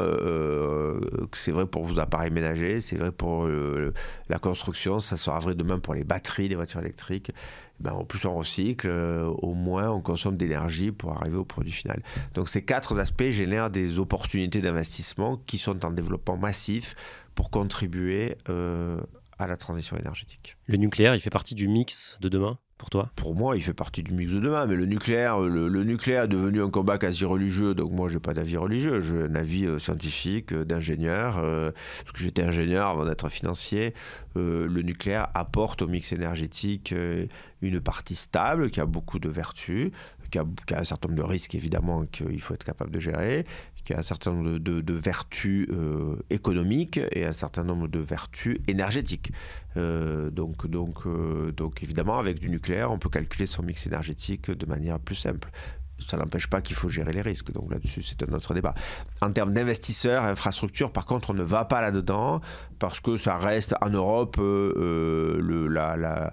c'est 1.32 1.52
vrai 1.52 1.66
pour 1.66 1.84
vos 1.84 1.98
appareils 1.98 2.30
ménagers, 2.30 2.80
c'est 2.80 2.96
vrai 2.96 3.12
pour 3.12 3.46
la 3.46 4.38
construction, 4.38 5.00
ça 5.00 5.18
sera 5.18 5.38
vrai 5.38 5.54
demain 5.54 5.78
pour 5.78 5.92
les 5.92 6.04
batteries 6.04 6.48
des 6.48 6.54
voitures 6.54 6.80
électriques. 6.80 7.30
Ben, 7.78 7.92
en 7.92 8.04
plus, 8.04 8.24
on 8.24 8.34
recycle, 8.34 8.88
au 8.88 9.52
moins 9.52 9.90
on 9.90 10.00
consomme 10.00 10.38
d'énergie 10.38 10.92
pour 10.92 11.12
arriver 11.12 11.36
au 11.36 11.44
produit 11.44 11.72
final. 11.72 12.02
Donc 12.32 12.48
ces 12.48 12.64
quatre 12.64 12.98
aspects 12.98 13.30
génèrent 13.30 13.68
des 13.68 13.98
opportunités 13.98 14.62
d'investissement 14.62 15.36
qui 15.36 15.58
sont 15.58 15.84
en 15.84 15.90
développement 15.90 16.38
massif 16.38 16.94
pour 17.34 17.50
contribuer 17.50 18.38
à 18.46 19.46
la 19.46 19.56
transition 19.58 19.98
énergétique. 19.98 20.56
Le 20.66 20.78
nucléaire, 20.78 21.14
il 21.14 21.20
fait 21.20 21.28
partie 21.28 21.54
du 21.54 21.68
mix 21.68 22.16
de 22.22 22.30
demain? 22.30 22.58
Pour 23.16 23.34
moi, 23.34 23.56
il 23.56 23.62
fait 23.62 23.74
partie 23.74 24.02
du 24.02 24.12
mix 24.12 24.32
de 24.32 24.40
demain. 24.40 24.66
Mais 24.66 24.76
le 24.76 24.86
nucléaire, 24.86 25.40
le, 25.40 25.84
nucléaire 25.84 26.24
est 26.24 26.28
devenu 26.28 26.62
un 26.62 26.70
combat 26.70 26.98
quasi 26.98 27.24
religieux. 27.24 27.74
Donc 27.74 27.92
moi, 27.92 28.08
j'ai 28.08 28.20
pas 28.20 28.34
d'avis 28.34 28.56
religieux. 28.56 29.00
J'ai 29.00 29.22
un 29.22 29.34
avis 29.34 29.66
euh, 29.66 29.78
scientifique, 29.78 30.52
euh, 30.52 30.64
d'ingénieur. 30.64 31.38
Euh, 31.38 31.70
parce 32.02 32.12
que 32.12 32.18
j'étais 32.18 32.42
ingénieur 32.42 32.88
avant 32.88 33.04
d'être 33.04 33.28
financier. 33.28 33.94
le 34.34 34.82
nucléaire 34.82 35.28
apporte 35.34 35.82
au 35.82 35.86
mix 35.86 36.12
énergétique 36.12 36.94
une 37.62 37.80
partie 37.80 38.14
stable 38.14 38.70
qui 38.70 38.80
a 38.80 38.86
beaucoup 38.86 39.18
de 39.18 39.28
vertus, 39.28 39.90
qui 40.30 40.38
a, 40.38 40.44
un 40.78 40.84
certain 40.84 41.08
nombre 41.08 41.22
de 41.22 41.26
risques 41.26 41.54
évidemment 41.54 42.04
qu'il 42.06 42.40
faut 42.40 42.54
être 42.54 42.64
capable 42.64 42.90
de 42.90 43.00
gérer, 43.00 43.44
qui 43.84 43.94
a 43.94 43.98
un 43.98 44.02
certain 44.02 44.32
nombre 44.32 44.58
de, 44.58 44.94
vertus 44.94 45.68
euh, 45.70 46.16
économiques 46.30 47.00
et 47.12 47.24
un 47.24 47.32
certain 47.32 47.64
nombre 47.64 47.88
de 47.88 47.98
vertus 47.98 48.58
énergétiques. 48.68 49.32
Euh, 49.76 50.30
donc, 50.30 50.66
donc, 50.66 51.06
euh, 51.06 51.52
donc 51.52 51.82
évidemment, 51.82 52.18
avec 52.18 52.38
du 52.38 52.50
nucléaire, 52.50 52.92
on 52.92 52.98
peut 52.98 53.08
calculer 53.08 53.46
son 53.46 53.62
mix 53.62 53.86
énergétique 53.86 54.50
de 54.50 54.66
manière 54.66 54.98
plus 55.00 55.14
simple 55.16 55.50
ça 56.06 56.16
n'empêche 56.16 56.46
pas 56.46 56.62
qu'il 56.62 56.74
faut 56.74 56.88
gérer 56.88 57.12
les 57.12 57.20
risques. 57.20 57.52
Donc 57.52 57.70
là-dessus, 57.70 58.00
c'est 58.00 58.22
un 58.22 58.32
autre 58.32 58.54
débat. 58.54 58.72
En 59.20 59.30
termes 59.32 59.52
d'investisseurs, 59.52 60.24
infrastructures, 60.24 60.92
par 60.92 61.04
contre, 61.04 61.28
on 61.28 61.34
ne 61.34 61.42
va 61.42 61.66
pas 61.66 61.82
là-dedans 61.82 62.40
parce 62.78 63.00
que 63.00 63.18
ça 63.18 63.36
reste 63.36 63.74
en 63.82 63.90
Europe 63.90 64.40
la, 65.68 66.32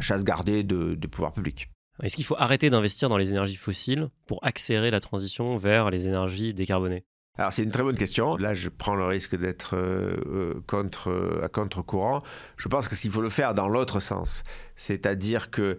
chasse 0.00 0.22
gardée 0.22 0.62
de, 0.62 0.94
des 0.94 1.08
pouvoirs 1.08 1.32
publics. 1.32 1.68
Est-ce 2.02 2.16
qu'il 2.16 2.24
faut 2.24 2.36
arrêter 2.38 2.70
d'investir 2.70 3.08
dans 3.08 3.16
les 3.16 3.30
énergies 3.30 3.56
fossiles 3.56 4.08
pour 4.26 4.38
accélérer 4.42 4.90
la 4.90 5.00
transition 5.00 5.56
vers 5.56 5.90
les 5.90 6.06
énergies 6.06 6.54
décarbonées? 6.54 7.04
Alors 7.38 7.52
c'est 7.52 7.62
une 7.62 7.70
très 7.70 7.82
bonne 7.82 7.96
question. 7.96 8.36
Là, 8.36 8.52
je 8.52 8.68
prends 8.68 8.94
le 8.94 9.04
risque 9.04 9.36
d'être 9.36 9.76
euh, 9.76 10.16
euh, 10.26 10.62
contre, 10.66 11.08
euh, 11.08 11.42
à 11.42 11.48
contre-courant. 11.48 12.22
Je 12.56 12.68
pense 12.68 12.88
que 12.88 12.94
s'il 12.94 13.10
faut 13.10 13.22
le 13.22 13.30
faire 13.30 13.54
dans 13.54 13.68
l'autre 13.68 14.00
sens, 14.00 14.42
c'est-à-dire 14.76 15.50
que, 15.50 15.78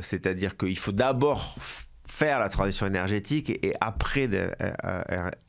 c'est-à-dire 0.00 0.56
qu'il 0.56 0.78
faut 0.78 0.92
d'abord 0.92 1.56
faire 2.06 2.40
la 2.40 2.48
transition 2.48 2.86
énergétique 2.86 3.50
et, 3.50 3.74
après 3.80 4.28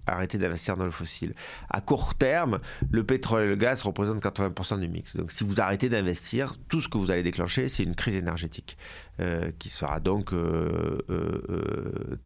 arrêter 0.06 0.38
d'investir 0.38 0.78
dans 0.78 0.86
le 0.86 0.92
fossile. 0.92 1.34
À 1.70 1.82
court 1.82 2.16
terme, 2.16 2.60
le 2.92 3.04
pétrole 3.04 3.44
et 3.44 3.48
le 3.48 3.56
gaz 3.56 3.82
représentent 3.84 4.24
80% 4.24 4.80
du 4.80 4.88
mix. 4.88 5.16
Donc 5.16 5.32
si 5.32 5.44
vous 5.44 5.60
arrêtez 5.60 5.90
d'investir, 5.90 6.56
tout 6.68 6.82
ce 6.82 6.90
que 6.90 6.98
vous 6.98 7.12
allez 7.12 7.24
déclencher, 7.24 7.70
c'est 7.70 7.84
une 7.84 7.96
crise 7.96 8.16
énergétique 8.16 8.78
euh, 9.20 9.52
qui 9.60 9.70
sera 9.70 10.00
donc 10.00 10.34
euh, 10.34 11.00
euh, 11.10 12.20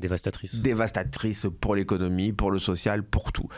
Dévastatrice. 0.00 0.56
Dévastatrice 0.62 1.46
pour 1.60 1.74
l'économie, 1.74 2.32
pour 2.32 2.50
le 2.50 2.58
social, 2.58 3.02
pour 3.02 3.30
tout. 3.30 3.48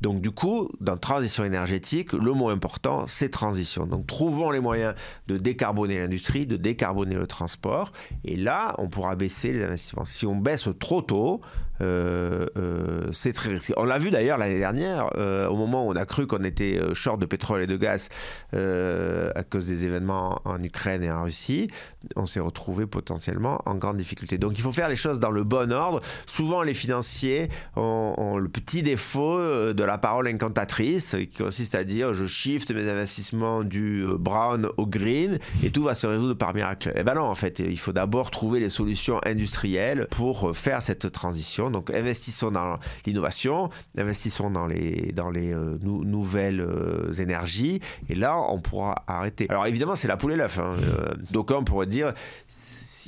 Donc 0.00 0.20
du 0.20 0.32
coup, 0.32 0.68
dans 0.80 0.96
transition 0.96 1.44
énergétique, 1.44 2.12
le 2.12 2.32
mot 2.32 2.48
important, 2.48 3.06
c'est 3.06 3.28
transition. 3.28 3.86
Donc 3.86 4.06
trouvons 4.06 4.50
les 4.50 4.60
moyens 4.60 4.94
de 5.28 5.38
décarboner 5.38 6.00
l'industrie, 6.00 6.46
de 6.46 6.56
décarboner 6.56 7.14
le 7.14 7.26
transport. 7.26 7.92
Et 8.24 8.36
là, 8.36 8.74
on 8.78 8.88
pourra 8.88 9.14
baisser 9.14 9.52
les 9.52 9.62
investissements. 9.62 10.04
Si 10.04 10.26
on 10.26 10.36
baisse 10.36 10.68
trop 10.78 11.00
tôt, 11.00 11.40
euh, 11.80 12.46
euh, 12.56 13.08
c'est 13.12 13.32
très 13.32 13.50
risqué. 13.50 13.74
On 13.76 13.84
l'a 13.84 13.98
vu 13.98 14.10
d'ailleurs 14.10 14.38
l'année 14.38 14.58
dernière, 14.58 15.10
euh, 15.16 15.48
au 15.48 15.56
moment 15.56 15.86
où 15.86 15.92
on 15.92 15.96
a 15.96 16.04
cru 16.04 16.26
qu'on 16.26 16.44
était 16.44 16.80
short 16.94 17.20
de 17.20 17.26
pétrole 17.26 17.62
et 17.62 17.66
de 17.66 17.76
gaz 17.76 18.08
à 18.52 19.42
cause 19.42 19.66
des 19.66 19.84
événements 19.84 20.40
en 20.44 20.62
Ukraine 20.62 21.02
et 21.02 21.10
en 21.10 21.24
Russie, 21.24 21.68
on 22.16 22.26
s'est 22.26 22.40
retrouvé 22.40 22.86
potentiellement 22.86 23.60
en 23.66 23.74
grande 23.74 23.96
difficulté. 23.96 24.38
Donc 24.38 24.52
il 24.56 24.62
faut 24.62 24.72
faire 24.72 24.88
les 24.88 24.96
choses 24.96 25.18
dans 25.18 25.30
le 25.30 25.44
bon 25.44 25.72
ordre. 25.72 26.00
Souvent 26.26 26.62
les 26.62 26.74
financiers 26.74 27.48
ont, 27.76 28.36
le 28.38 28.48
petit 28.48 28.82
défaut 28.82 29.38
de 29.38 29.84
la 29.84 29.98
parole 29.98 30.28
incantatrice 30.28 31.16
qui 31.30 31.42
consiste 31.42 31.74
à 31.74 31.84
dire 31.84 32.14
je 32.14 32.26
shift 32.26 32.70
mes 32.72 32.88
investissements 32.88 33.64
du 33.64 34.04
brown 34.18 34.68
au 34.76 34.86
green 34.86 35.38
et 35.62 35.70
tout 35.70 35.82
va 35.82 35.94
se 35.94 36.06
résoudre 36.06 36.34
par 36.34 36.54
miracle. 36.54 36.92
Eh 36.94 37.02
ben 37.02 37.14
non, 37.14 37.24
en 37.24 37.34
fait, 37.34 37.58
il 37.60 37.78
faut 37.78 37.92
d'abord 37.92 38.30
trouver 38.30 38.60
les 38.60 38.68
solutions 38.68 39.20
industrielles 39.24 40.06
pour 40.10 40.56
faire 40.56 40.82
cette 40.82 41.10
transition 41.10 41.63
donc 41.70 41.90
investissons 41.90 42.50
dans 42.50 42.78
l'innovation, 43.06 43.70
investissons 43.96 44.50
dans 44.50 44.66
les, 44.66 45.12
euh, 45.16 45.78
nouvelles 45.82 46.60
euh, 46.60 47.12
énergies. 47.14 47.80
Et 48.08 48.14
là, 48.14 48.38
on 48.38 48.60
pourra 48.60 49.04
arrêter. 49.06 49.46
Alors 49.48 49.66
évidemment, 49.66 49.96
c'est 49.96 50.08
la 50.08 50.16
poule 50.16 50.32
et 50.32 50.36
l'œuf. 50.36 50.58
Hein. 50.58 50.76
Euh, 50.82 51.14
donc 51.30 51.50
on 51.50 51.64
pourrait 51.64 51.86
dire 51.86 52.12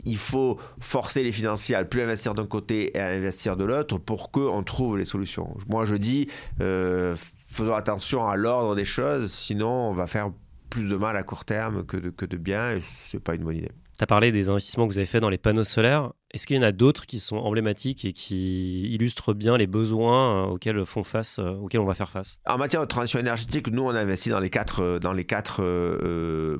il 0.04 0.18
faut 0.18 0.58
forcer 0.78 1.22
les 1.22 1.32
financiers 1.32 1.74
à 1.74 1.82
plus 1.84 2.02
investir 2.02 2.34
d'un 2.34 2.46
côté 2.46 2.94
et 2.96 3.00
à 3.00 3.06
investir 3.08 3.56
de 3.56 3.64
l'autre 3.64 3.96
pour 3.96 4.30
qu'on 4.30 4.62
trouve 4.62 4.98
les 4.98 5.06
solutions. 5.06 5.56
Moi, 5.68 5.86
je 5.86 5.94
dis, 5.94 6.28
faisons 6.58 7.72
attention 7.74 8.28
à 8.28 8.36
l'ordre 8.36 8.74
des 8.74 8.84
choses, 8.84 9.32
sinon 9.32 9.70
on 9.70 9.94
va 9.94 10.06
faire 10.06 10.30
plus 10.68 10.88
de 10.88 10.96
mal 10.96 11.16
à 11.16 11.22
court 11.22 11.46
terme 11.46 11.84
que 11.86 11.96
de, 11.96 12.10
que 12.10 12.26
de 12.26 12.36
bien, 12.36 12.72
et 12.72 12.80
c'est 12.82 13.20
pas 13.20 13.34
une 13.34 13.44
bonne 13.44 13.56
idée. 13.56 13.72
Tu 13.96 14.04
as 14.04 14.06
parlé 14.06 14.30
des 14.30 14.50
investissements 14.50 14.86
que 14.86 14.92
vous 14.92 14.98
avez 14.98 15.06
faits 15.06 15.22
dans 15.22 15.30
les 15.30 15.38
panneaux 15.38 15.64
solaires. 15.64 16.12
Est-ce 16.36 16.46
qu'il 16.46 16.56
y 16.56 16.58
en 16.58 16.62
a 16.62 16.72
d'autres 16.72 17.06
qui 17.06 17.18
sont 17.18 17.38
emblématiques 17.38 18.04
et 18.04 18.12
qui 18.12 18.92
illustrent 18.92 19.32
bien 19.32 19.56
les 19.56 19.66
besoins 19.66 20.44
euh, 20.44 20.50
auxquels, 20.50 20.84
font 20.84 21.02
face, 21.02 21.38
euh, 21.38 21.54
auxquels 21.54 21.80
on 21.80 21.86
va 21.86 21.94
faire 21.94 22.10
face? 22.10 22.36
En 22.46 22.58
matière 22.58 22.82
de 22.82 22.86
transition 22.86 23.18
énergétique, 23.18 23.68
nous, 23.68 23.82
on 23.82 23.94
a 23.94 24.00
investi 24.00 24.28
dans 24.28 24.38
les 24.38 24.50
quatre, 24.50 24.82
euh, 24.82 24.98
dans 24.98 25.14
les 25.14 25.24
quatre 25.24 25.62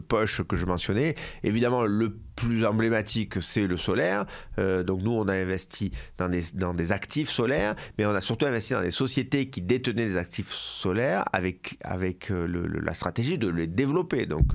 poches 0.08 0.40
que 0.44 0.56
je 0.56 0.64
mentionnais. 0.64 1.14
Évidemment, 1.42 1.82
le 1.82 2.16
plus 2.37 2.64
emblématique, 2.64 3.42
c'est 3.42 3.66
le 3.66 3.77
solaire. 3.77 4.27
donc 4.59 5.03
nous, 5.03 5.12
on 5.12 5.27
a 5.29 5.35
investi 5.35 5.90
dans 6.18 6.29
des, 6.29 6.42
dans 6.55 6.75
des 6.75 6.92
actifs 6.92 7.31
solaires, 7.31 7.75
mais 7.99 8.07
on 8.07 8.14
a 8.14 8.20
surtout 8.20 8.46
investi 8.46 8.75
dans 8.75 8.83
des 8.83 8.90
sociétés 8.90 9.49
qui 9.49 9.62
détenaient 9.62 10.07
des 10.07 10.16
actifs 10.16 10.53
solaires 10.53 11.25
avec, 11.33 11.79
avec 11.83 12.31
la 12.31 12.94
stratégie 12.94 13.38
de 13.38 13.49
les 13.49 13.66
développer. 13.66 14.27
Donc 14.27 14.53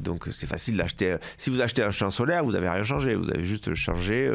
donc 0.00 0.24
c'est 0.30 0.46
facile 0.46 0.76
d'acheter. 0.76 1.16
Si 1.36 1.50
vous 1.50 1.60
achetez 1.60 1.82
un 1.82 1.90
champ 1.90 2.10
solaire, 2.10 2.44
vous 2.44 2.52
n'avez 2.52 2.68
rien 2.68 2.84
changé. 2.84 3.14
Vous 3.14 3.30
avez 3.30 3.44
juste 3.44 3.74
changé 3.74 4.30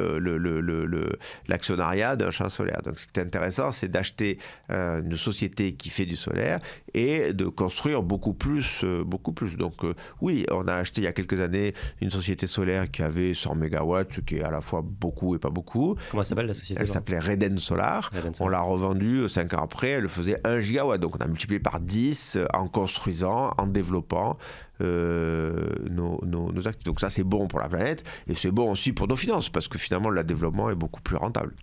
l'actionnariat 1.47 2.11
le, 2.11 2.13
le, 2.13 2.25
d'un 2.25 2.31
champ 2.31 2.49
solaire. 2.49 2.81
Donc 2.83 2.99
ce 2.99 3.07
qui 3.07 3.19
est 3.19 3.23
intéressant, 3.23 3.71
c'est 3.71 3.89
d'acheter 3.89 4.37
euh, 4.71 5.01
une 5.01 5.17
société 5.17 5.73
qui 5.73 5.89
fait 5.89 6.05
du 6.05 6.15
solaire 6.15 6.59
et 6.93 7.33
de 7.33 7.45
construire 7.45 8.03
beaucoup 8.03 8.33
plus. 8.33 8.81
Euh, 8.83 9.03
beaucoup 9.03 9.33
plus. 9.33 9.57
Donc 9.57 9.83
euh, 9.83 9.93
oui, 10.21 10.45
on 10.51 10.67
a 10.67 10.75
acheté 10.75 11.01
il 11.01 11.05
y 11.05 11.07
a 11.07 11.13
quelques 11.13 11.39
années 11.39 11.73
une 12.01 12.09
société 12.09 12.47
solaire 12.47 12.82
qui 12.87 13.01
avait 13.01 13.33
100 13.33 13.55
MW, 13.55 14.03
ce 14.09 14.21
qui 14.21 14.37
est 14.37 14.43
à 14.43 14.51
la 14.51 14.61
fois 14.61 14.81
beaucoup 14.83 15.35
et 15.35 15.39
pas 15.39 15.49
beaucoup. 15.49 15.95
Comment 16.11 16.23
s'appelle 16.23 16.47
la 16.47 16.53
société 16.53 16.81
Elle 16.81 16.89
s'appelait 16.89 17.19
Reden 17.19 17.57
Solar. 17.57 18.11
On 18.39 18.47
l'a 18.47 18.61
revendue 18.61 19.27
5 19.27 19.53
ans 19.53 19.63
après, 19.63 19.89
elle 19.89 20.09
faisait 20.09 20.39
1 20.43 20.59
gigawatt. 20.59 20.99
Donc 20.99 21.15
on 21.15 21.19
a 21.19 21.27
multiplié 21.27 21.59
par 21.59 21.79
10 21.79 22.39
en 22.53 22.67
construisant, 22.67 23.53
en 23.57 23.67
développant. 23.67 24.37
nos, 24.79 26.19
nos, 26.25 26.51
nos, 26.51 26.67
actifs. 26.67 26.85
Donc 26.85 26.99
ça, 26.99 27.09
c'est 27.09 27.23
bon 27.23 27.47
pour 27.47 27.59
la 27.59 27.69
planète 27.69 28.03
et 28.27 28.35
c'est 28.35 28.51
bon 28.51 28.71
aussi 28.71 28.91
pour 28.91 29.07
nos 29.07 29.15
finances 29.15 29.49
parce 29.49 29.67
que 29.67 29.77
finalement, 29.77 30.09
le 30.09 30.23
développement 30.23 30.69
est 30.69 30.75
beaucoup 30.75 31.01
plus 31.01 31.15
rentable. 31.15 31.53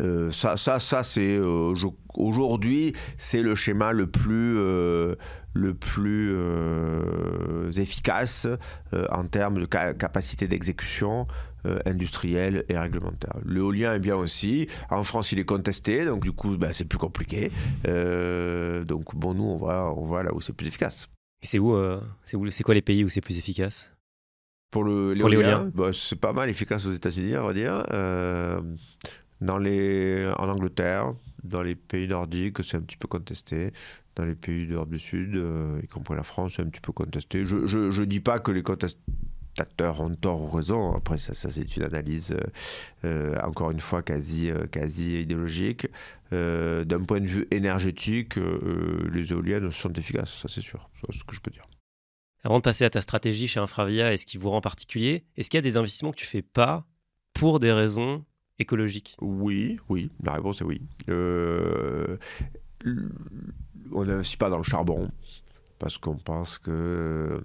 Euh, 0.00 0.30
ça, 0.32 0.56
ça, 0.56 0.78
ça 0.80 1.02
c'est 1.02 1.36
euh, 1.38 1.72
aujourd'hui, 2.14 2.94
c'est 3.16 3.42
le 3.42 3.54
schéma 3.54 3.92
le 3.92 4.08
plus, 4.08 4.58
euh, 4.58 5.14
le 5.54 5.72
plus 5.74 6.36
efficace 7.78 8.46
en 8.92 9.24
termes 9.26 9.60
de 9.60 9.66
capacité 9.66 10.48
d'exécution 10.48 11.26
industrielle 11.86 12.64
et 12.68 12.76
réglementaire. 12.76 13.38
L'éolien 13.46 13.94
est 13.94 14.00
bien 14.00 14.16
aussi. 14.16 14.68
En 14.90 15.02
France, 15.04 15.32
il 15.32 15.38
est 15.38 15.44
contesté, 15.44 16.04
donc 16.04 16.22
du 16.22 16.32
coup, 16.32 16.56
ben, 16.56 16.72
c'est 16.72 16.84
plus 16.84 16.98
compliqué. 16.98 17.50
donc 17.84 19.14
bon, 19.14 19.34
nous, 19.34 19.44
on 19.44 19.56
voit, 19.56 19.94
on 19.96 20.04
voit 20.04 20.22
là 20.22 20.34
où 20.34 20.40
c'est 20.40 20.52
plus 20.52 20.66
efficace. 20.66 21.08
Et 21.42 21.46
c'est 21.46 21.58
où, 21.58 21.76
c'est 22.24 22.64
quoi 22.64 22.74
les 22.74 22.82
pays 22.82 23.04
où 23.04 23.08
c'est 23.08 23.20
plus 23.20 23.38
efficace? 23.38 23.94
Pour 24.74 24.84
l'éolien, 24.84 25.70
bah, 25.72 25.90
c'est 25.92 26.18
pas 26.18 26.32
mal 26.32 26.50
efficace 26.50 26.84
aux 26.84 26.92
États-Unis, 26.92 27.36
on 27.36 27.44
va 27.44 27.52
dire. 27.52 27.84
Euh, 27.92 28.60
dans 29.40 29.58
les, 29.58 30.26
en 30.36 30.48
Angleterre, 30.48 31.14
dans 31.44 31.62
les 31.62 31.76
pays 31.76 32.08
nordiques, 32.08 32.64
c'est 32.64 32.78
un 32.78 32.80
petit 32.80 32.96
peu 32.96 33.06
contesté. 33.06 33.72
Dans 34.16 34.24
les 34.24 34.34
pays 34.34 34.66
d'Europe 34.66 34.90
du 34.90 34.98
Sud, 34.98 35.34
euh, 35.34 35.80
y 35.82 35.88
compris 35.88 36.14
la 36.14 36.22
France, 36.22 36.60
un 36.60 36.66
petit 36.66 36.80
peu 36.80 36.92
contesté. 36.92 37.44
Je 37.44 37.56
ne 37.56 38.04
dis 38.04 38.20
pas 38.20 38.38
que 38.38 38.52
les 38.52 38.62
contestateurs 38.62 40.00
ont 40.00 40.14
tort 40.14 40.42
ou 40.42 40.46
raison. 40.46 40.94
Après, 40.94 41.18
ça, 41.18 41.34
ça 41.34 41.50
c'est 41.50 41.76
une 41.76 41.82
analyse, 41.82 42.36
euh, 43.04 43.36
encore 43.42 43.70
une 43.72 43.80
fois, 43.80 44.02
quasi, 44.02 44.50
quasi 44.70 45.20
idéologique. 45.22 45.88
D'un 46.30 47.02
point 47.06 47.20
de 47.20 47.26
vue 47.26 47.46
énergétique, 47.50 48.34
les 49.12 49.32
éoliennes 49.32 49.70
sont 49.70 49.92
efficaces, 49.92 50.34
ça 50.42 50.48
c'est 50.48 50.62
sûr. 50.62 50.88
C'est 51.00 51.16
ce 51.16 51.24
que 51.24 51.34
je 51.34 51.40
peux 51.40 51.50
dire. 51.50 51.64
Avant 52.44 52.58
de 52.58 52.62
passer 52.62 52.84
à 52.84 52.90
ta 52.90 53.00
stratégie 53.00 53.48
chez 53.48 53.58
Infravia 53.58 54.12
et 54.12 54.18
ce 54.18 54.26
qui 54.26 54.36
vous 54.36 54.50
rend 54.50 54.60
particulier, 54.60 55.24
est-ce 55.36 55.48
qu'il 55.48 55.56
y 55.56 55.58
a 55.58 55.62
des 55.62 55.78
investissements 55.78 56.10
que 56.10 56.18
tu 56.18 56.26
fais 56.26 56.42
pas 56.42 56.86
pour 57.32 57.58
des 57.58 57.72
raisons 57.72 58.22
écologiques? 58.58 59.16
Oui, 59.22 59.78
oui, 59.88 60.10
la 60.22 60.34
réponse 60.34 60.60
est 60.60 60.64
oui. 60.64 60.82
Euh, 61.08 62.18
on 63.92 64.04
n'investit 64.04 64.36
pas 64.36 64.50
dans 64.50 64.58
le 64.58 64.64
charbon 64.64 65.08
parce 65.78 65.98
qu'on 65.98 66.16
pense 66.16 66.58
que 66.58 67.42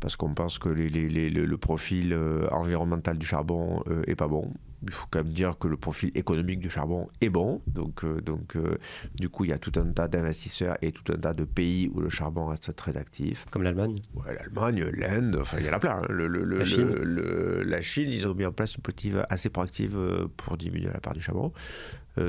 parce 0.00 0.16
qu'on 0.16 0.34
pense 0.34 0.58
que 0.58 0.68
le 0.68 1.56
profil 1.56 2.16
environnemental 2.50 3.18
du 3.18 3.26
charbon 3.26 3.82
est 4.06 4.14
pas 4.14 4.28
bon 4.28 4.52
il 4.82 4.92
faut 4.92 5.06
quand 5.10 5.24
même 5.24 5.32
dire 5.32 5.58
que 5.58 5.66
le 5.66 5.76
profil 5.76 6.10
économique 6.14 6.60
du 6.60 6.70
charbon 6.70 7.08
est 7.20 7.30
bon. 7.30 7.60
Donc, 7.66 8.04
euh, 8.04 8.20
donc 8.20 8.56
euh, 8.56 8.78
du 9.14 9.28
coup, 9.28 9.44
il 9.44 9.50
y 9.50 9.52
a 9.52 9.58
tout 9.58 9.72
un 9.76 9.90
tas 9.92 10.08
d'investisseurs 10.08 10.76
et 10.82 10.92
tout 10.92 11.12
un 11.12 11.16
tas 11.16 11.34
de 11.34 11.44
pays 11.44 11.90
où 11.92 12.00
le 12.00 12.10
charbon 12.10 12.46
reste 12.46 12.74
très 12.76 12.96
actif. 12.96 13.46
Comme 13.50 13.62
l'Allemagne 13.62 14.00
ouais, 14.14 14.34
L'Allemagne, 14.34 14.84
l'Inde, 14.94 15.38
enfin, 15.40 15.58
il 15.60 15.66
y 15.66 15.70
en 15.70 15.72
a 15.72 15.78
plein. 15.78 16.00
Hein. 16.02 16.06
Le, 16.08 16.28
la, 16.28 16.64
Chine. 16.64 16.88
la, 16.88 17.80
Chine. 17.80 18.10
ils 18.10 18.26
ont 18.28 18.34
mis 18.34 18.46
en 18.46 18.52
place 18.52 18.76
une 18.76 18.82
politique 18.82 19.14
assez 19.28 19.50
proactive 19.50 19.96
euh, 19.96 20.28
pour 20.36 20.56
diminuer 20.56 20.90
la 20.92 21.00
part 21.00 21.14
du 21.14 21.20
charbon. 21.20 21.52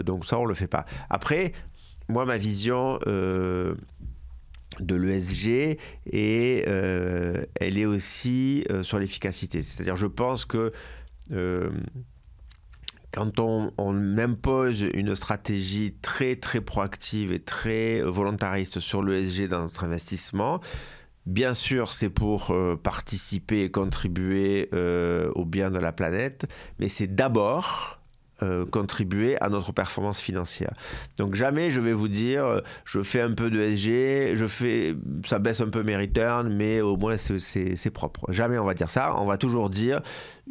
donc 0.06 0.26
ça, 0.26 0.40
on 0.40 0.44
ne 0.44 0.50
le 0.50 0.56
fait 0.56 0.68
pas. 0.68 0.86
Après, 1.10 1.54
moi, 2.10 2.26
ma 2.26 2.38
vision 2.38 3.00
de 3.06 4.96
l'ESG 4.96 5.78
et 6.12 6.64
elle 6.66 7.78
est 7.78 7.86
aussi 7.86 8.66
sur 8.84 9.00
l'efficacité. 9.00 9.62
C'est-à-dire, 9.62 9.96
je 9.96 10.08
pense 10.08 10.46
que 10.46 10.72
quand 13.12 13.40
on, 13.40 13.72
impose 14.18 14.82
une 14.94 15.16
stratégie 15.16 15.96
très 16.02 16.36
très 16.36 16.62
proactive 16.62 17.32
et 17.32 17.40
très 17.40 18.02
volontariste 18.02 18.80
sur 18.80 19.02
l'ESG 19.02 19.48
dans 19.48 19.62
notre 19.62 19.84
investissement, 19.84 20.60
bien 21.26 21.54
sûr 21.54 21.94
c'est 21.94 22.10
pour 22.10 22.52
euh, 22.52 22.76
participer 22.76 23.64
et 23.64 23.72
contribuer 23.72 24.70
euh, 24.74 25.32
au 25.36 25.46
bien 25.46 25.72
de 25.72 25.80
la 25.80 25.92
planète, 25.92 26.48
mais 26.80 26.90
c'est 26.90 27.08
d'abord 27.08 27.99
euh, 28.42 28.66
contribuer 28.66 29.38
à 29.42 29.50
notre 29.50 29.74
performance 29.74 30.22
financière. 30.22 30.72
Donc 31.18 31.36
jamais 31.36 31.70
je 31.70 31.82
vais 31.82 31.94
vous 31.94 32.08
dire, 32.08 32.46
euh, 32.46 32.62
je 32.86 33.02
fais 33.02 33.22
un 33.22 33.34
peu 33.34 33.50
de 33.50 33.60
SG, 33.60 34.36
je 34.36 34.46
fais, 34.48 34.96
ça 35.26 35.40
baisse 35.40 35.60
un 35.60 35.70
peu 35.70 35.84
mes 35.84 35.98
returns, 35.98 36.48
mais 36.48 36.80
au 36.80 36.96
moins 36.96 37.18
c'est 37.18 37.92
propre. 37.92 38.32
Jamais 38.32 38.58
on 38.58 38.66
va 38.66 38.74
dire 38.74 38.92
ça. 38.92 39.16
On 39.20 39.26
va 39.26 39.38
toujours 39.38 39.70
dire 39.70 40.02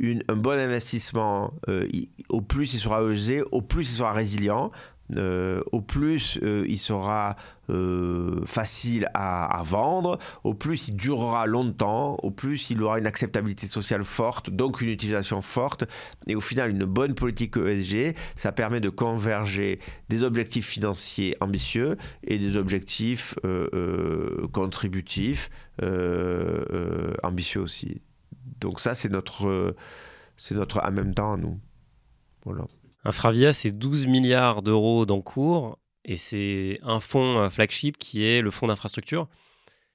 un 0.03 0.37
bon 0.37 0.59
investissement, 0.59 1.55
euh, 1.68 1.87
au 2.29 2.40
plus 2.40 2.74
il 2.74 2.79
sera 2.79 3.03
ESG, 3.03 3.44
au 3.53 3.62
plus 3.62 3.90
il 3.90 3.96
sera 3.96 4.12
résilient. 4.12 4.70
Au 5.16 5.81
plus 5.81 6.38
il 6.42 6.79
sera 6.79 7.37
euh, 7.71 8.45
facile 8.47 9.09
à, 9.15 9.63
vendre, 9.65 10.19
au 10.45 10.55
plus 10.55 10.89
il 10.89 10.97
durera 10.97 11.47
longtemps, 11.47 12.17
au 12.23 12.31
plus 12.31 12.71
il 12.71 12.83
aura 12.83 12.99
une 12.99 13.07
acceptabilité 13.07 13.67
sociale 13.67 14.05
forte, 14.05 14.51
donc 14.51 14.81
une 14.81 14.89
utilisation 14.89 15.43
forte. 15.43 15.85
Et 16.27 16.35
au 16.35 16.41
final, 16.41 16.71
une 16.71 16.85
bonne 16.85 17.15
politique 17.15 17.57
ESG, 17.57 18.15
ça 18.37 18.53
permet 18.53 18.81
de 18.81 18.89
converger 18.89 19.81
des 20.09 20.23
objectifs 20.23 20.67
financiers 20.67 21.37
ambitieux 21.41 21.97
et 22.25 22.39
des 22.39 22.57
objectifs 22.57 23.35
contributifs 24.53 25.51
ambitieux 27.23 27.61
aussi. 27.61 28.01
Donc 28.61 28.81
ça, 28.81 28.95
c'est 28.95 29.11
notre, 29.11 29.75
c'est 30.37 30.55
notre 30.55 30.81
en 30.85 30.93
même 30.93 31.15
temps 31.15 31.35
à 31.35 31.37
nous. 31.37 31.59
Voilà. 32.45 32.65
Infravia, 33.05 33.53
c'est 33.53 33.73
12 33.73 34.07
milliards 34.07 34.63
d'euros 34.63 35.07
d'encours 35.07 35.79
et 36.09 36.16
c'est 36.16 36.81
un 36.83 37.01
fonds 37.01 37.38
euh, 37.38 37.51
flagship 37.51 37.99
qui 37.99 38.25
est 38.25 38.40
le 38.40 38.51
fonds 38.51 38.66
d'infrastructure. 38.66 39.29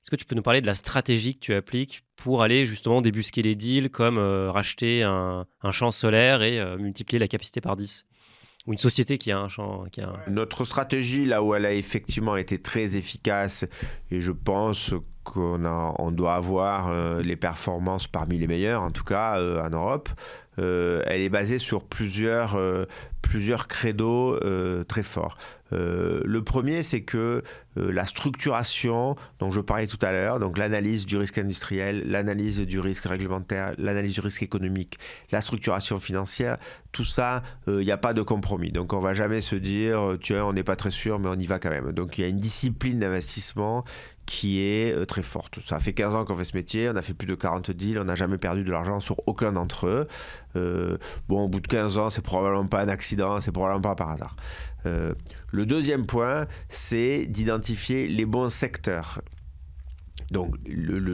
Est-ce 0.02 0.12
que 0.12 0.16
tu 0.16 0.26
peux 0.26 0.36
nous 0.36 0.44
parler 0.44 0.62
de 0.62 0.68
la 0.68 0.76
stratégie 0.76 1.36
que 1.36 1.40
tu 1.40 1.54
appliques 1.54 2.04
pour 2.16 2.44
aller 2.44 2.66
justement 2.66 3.02
débusquer 3.02 3.42
les 3.42 3.56
deals 3.56 3.90
comme 3.90 4.18
euh, 4.18 4.52
racheter 4.52 5.02
un, 5.02 5.46
champ 5.72 5.92
solaire 5.92 6.44
et 6.44 6.60
euh, 6.60 6.78
multiplier 6.78 7.20
la 7.20 7.28
capacité 7.28 7.62
par 7.62 7.76
10 7.76 8.06
ou 8.66 8.72
une 8.72 8.78
société 8.78 9.18
qui 9.18 9.32
a 9.32 9.40
un 9.40 9.50
champ. 9.50 9.84
Notre 10.28 10.64
stratégie, 10.64 11.26
là 11.26 11.44
où 11.44 11.54
elle 11.54 11.66
a 11.66 11.74
effectivement 11.74 12.38
été 12.38 12.60
très 12.60 12.96
efficace, 12.96 13.66
et 14.10 14.22
je 14.22 14.32
pense 14.32 14.94
qu'on 15.26 15.66
on 15.66 16.12
doit 16.12 16.36
avoir 16.36 17.20
les 17.20 17.36
performances 17.36 18.08
parmi 18.08 18.40
les 18.40 18.48
meilleures, 18.48 18.82
en 18.82 18.92
tout 18.92 19.04
cas 19.04 19.38
en 19.62 19.70
Europe, 19.70 20.08
elle 20.56 21.04
est 21.22 21.28
basée 21.28 21.58
sur 21.58 21.84
plusieurs, 21.84 22.58
plusieurs 23.22 23.68
credos 23.68 24.40
très 24.88 25.04
forts. 25.04 25.36
Le 25.74 26.42
premier, 26.44 26.84
c'est 26.84 27.02
que 27.02 27.44
la 27.76 28.06
structuration 28.06 29.16
dont 29.40 29.50
je 29.50 29.60
parlais 29.60 29.88
tout 29.88 29.98
à 30.02 30.12
l'heure, 30.12 30.40
donc 30.40 30.58
l'analyse 30.58 31.06
du 31.06 31.18
risque 31.18 31.38
industriel, 31.40 32.04
l'analyse 32.06 32.60
du 32.60 32.80
risque 32.80 33.06
réglementaire, 33.06 33.74
l'analyse 33.78 34.14
du 34.14 34.22
risque 34.22 34.44
économique, 34.44 35.00
la 35.32 35.42
structuration 35.42 36.00
financière, 36.00 36.58
tout 36.92 37.06
ça, 37.06 37.42
il 37.68 37.80
n'y 37.80 37.92
a 37.92 37.98
pas 37.98 38.14
de 38.14 38.22
compromis. 38.22 38.72
Donc 38.72 38.94
on 38.94 39.00
va 39.00 39.14
jamais 39.14 39.42
se 39.42 39.56
dire, 39.56 40.18
tiens, 40.22 40.46
on 40.46 40.54
n'est 40.54 40.64
pas 40.64 40.76
très 40.76 40.92
sûr, 40.92 41.18
mais 41.18 41.30
on 41.30 41.40
y 41.40 41.46
va 41.46 41.58
quand 41.58 41.72
même. 41.72 41.92
Donc 41.92 42.18
il 42.18 42.22
y 42.22 42.26
a 42.26 42.28
une 42.28 42.40
discipline 42.40 43.00
d'investissement 43.00 43.84
qui 44.26 44.62
est 44.62 44.94
euh, 44.94 45.06
très 45.06 45.22
forte. 45.22 45.60
Ça 45.60 45.80
fait 45.80 45.94
15 45.94 46.16
ans 46.16 46.26
qu'on 46.26 46.36
fait 46.36 46.44
ce 46.44 46.56
métier, 46.56 46.90
on 46.90 46.96
a 46.96 47.02
fait 47.02 47.14
plus 47.14 47.28
de 47.28 47.36
40 47.36 47.72
deals, 47.72 48.00
on 48.00 48.06
n'a 48.06 48.16
jamais 48.16 48.38
perdu 48.38 48.64
de 48.64 48.72
l'argent 48.72 49.00
sur 49.00 49.18
aucun 49.28 49.54
d'entre 49.54 49.88
eux. 49.88 50.08
Euh, 50.56 50.98
bon, 51.28 51.44
au 51.44 51.48
bout 51.48 51.60
de 51.60 51.68
15 51.68 51.98
ans, 51.98 52.10
c'est 52.10 52.22
probablement 52.22 52.68
pas 52.68 52.82
un 52.82 52.88
accident, 52.88 53.40
c'est 53.42 53.52
probablement 53.52 53.82
pas 53.82 53.96
par 53.96 54.12
hasard. 54.12 54.36
Euh, 54.86 55.14
le 55.52 55.66
deuxième 55.66 56.06
point, 56.06 56.48
c'est 56.70 57.26
d'identifier 57.26 58.08
les 58.08 58.26
bons 58.26 58.50
secteurs. 58.50 59.22
Donc 60.32 60.56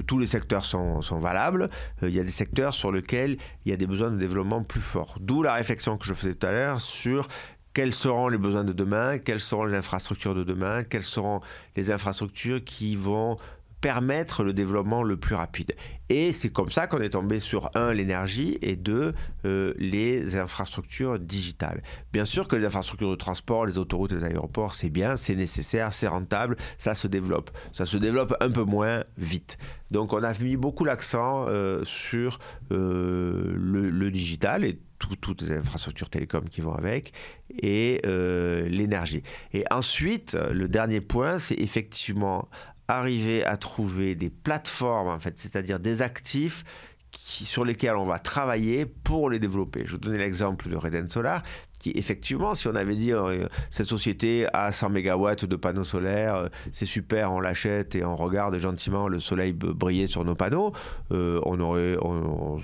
tous 0.08 0.20
les 0.20 0.28
secteurs 0.28 0.64
sont 0.64 1.20
valables. 1.20 1.70
il 2.04 2.10
y 2.16 2.20
a 2.20 2.24
des 2.24 2.30
secteurs 2.30 2.74
sur 2.74 2.92
lesquels 2.92 3.38
il 3.66 3.72
y 3.72 3.74
a 3.74 3.78
des 3.78 3.88
besoins 3.88 4.12
de 4.12 4.18
développement 4.18 4.64
plus 4.64 4.80
forts. 4.82 5.18
D'où 5.20 5.42
la 5.42 5.56
réflexion 5.56 5.98
que 5.98 6.06
je 6.06 6.14
faisais 6.14 6.36
tout 6.36 6.48
à 6.48 6.52
l'heure 6.52 6.80
sur 6.80 7.28
quels 7.74 7.94
seront 7.94 8.28
les 8.28 8.38
besoins 8.38 8.64
de 8.64 8.74
demain, 8.74 9.20
quelles 9.20 9.40
seront 9.40 9.66
les 9.66 9.76
infrastructures 9.76 10.36
de 10.36 10.44
demain, 10.44 10.84
quelles 10.84 11.04
seront 11.04 11.42
les 11.76 11.92
infrastructures 11.92 12.64
qui 12.64 12.96
vont 12.96 13.38
permettre 13.82 14.44
le 14.44 14.54
développement 14.54 15.04
le 15.04 15.18
plus 15.18 15.36
rapide. 15.36 15.76
Et 16.10 16.34
c'est 16.34 16.50
comme 16.50 16.70
ça 16.70 16.88
qu'on 16.88 17.00
est 17.02 17.12
tombé 17.12 17.40
sur, 17.40 17.70
un, 17.76 17.94
l'énergie, 17.94 18.58
et 18.62 18.76
deux, 18.76 19.14
euh, 19.46 19.74
les 19.78 20.36
infrastructures 20.36 21.20
digitales. 21.20 21.82
Bien 22.12 22.26
sûr 22.26 22.48
que 22.48 22.56
les 22.56 22.66
infrastructures 22.66 23.12
de 23.12 23.16
transport, 23.16 23.66
les 23.66 23.78
autoroutes, 23.78 24.12
les 24.12 24.24
aéroports, 24.24 24.76
c'est 24.76 24.90
bien, 24.90 25.16
c'est 25.16 25.36
nécessaire, 25.36 25.94
c'est 25.94 26.08
rentable, 26.08 26.58
ça 26.78 26.94
se 26.94 27.08
développe. 27.08 27.52
Ça 27.74 27.86
se 27.86 27.98
développe 27.98 28.36
un 28.42 28.50
peu 28.50 28.64
moins 28.64 29.04
vite. 29.18 29.58
Donc 29.92 30.14
on 30.14 30.24
a 30.24 30.38
mis 30.40 30.58
beaucoup 30.58 30.84
l'accent 30.84 31.46
euh, 31.48 31.84
sur 31.84 32.40
euh, 32.72 33.54
le, 33.56 34.10
digital 34.10 34.66
toutes 35.00 35.42
les 35.42 35.56
infrastructures 35.56 36.10
télécom 36.10 36.48
qui 36.50 36.62
vont 36.62 36.74
avec, 36.74 37.14
et 37.52 38.02
euh, 38.06 38.68
l'énergie. 38.68 39.24
Et 39.54 39.64
ensuite, 39.72 40.38
le 40.52 40.68
dernier 40.68 41.02
point, 41.02 41.40
c'est 41.40 41.56
effectivement 41.56 42.50
arriver 42.88 43.46
à 43.46 43.58
trouver 43.58 44.16
des 44.16 44.30
plateformes, 44.30 45.08
en 45.08 45.20
fait, 45.20 45.38
c'est-à-dire 45.38 45.80
des 45.80 46.02
actifs 46.02 46.64
sur 47.12 47.66
lesquels 47.66 47.96
on 47.96 48.06
va 48.06 48.20
travailler 48.20 48.86
pour 48.86 49.30
les 49.30 49.40
développer. 49.40 49.84
Je 49.86 49.92
vous 49.94 49.98
donnais 49.98 50.18
l'exemple 50.18 50.70
de 50.70 50.76
Reden 50.76 51.10
Solar 51.10 51.42
qui 51.80 51.92
effectivement, 51.96 52.54
si 52.54 52.68
on 52.68 52.76
avait 52.76 52.96
dit 52.96 53.14
euh, 53.14 53.48
cette 53.72 53.88
société 53.88 54.46
a 54.54 54.72
100 54.72 54.90
MW 54.90 55.36
de 55.48 55.56
panneaux 55.56 55.86
solaires, 55.86 56.36
euh, 56.36 56.48
c'est 56.72 56.86
super, 56.86 57.32
on 57.32 57.40
l'achète 57.40 57.96
et 57.96 58.04
on 58.04 58.16
regarde 58.16 58.58
gentiment 58.60 59.08
le 59.08 59.20
soleil 59.20 59.54
briller 59.54 60.06
sur 60.08 60.26
nos 60.26 60.36
panneaux, 60.36 60.74
euh, 61.12 61.40
on, 61.46 61.60
aurait, 61.62 61.96
on, 62.02 62.62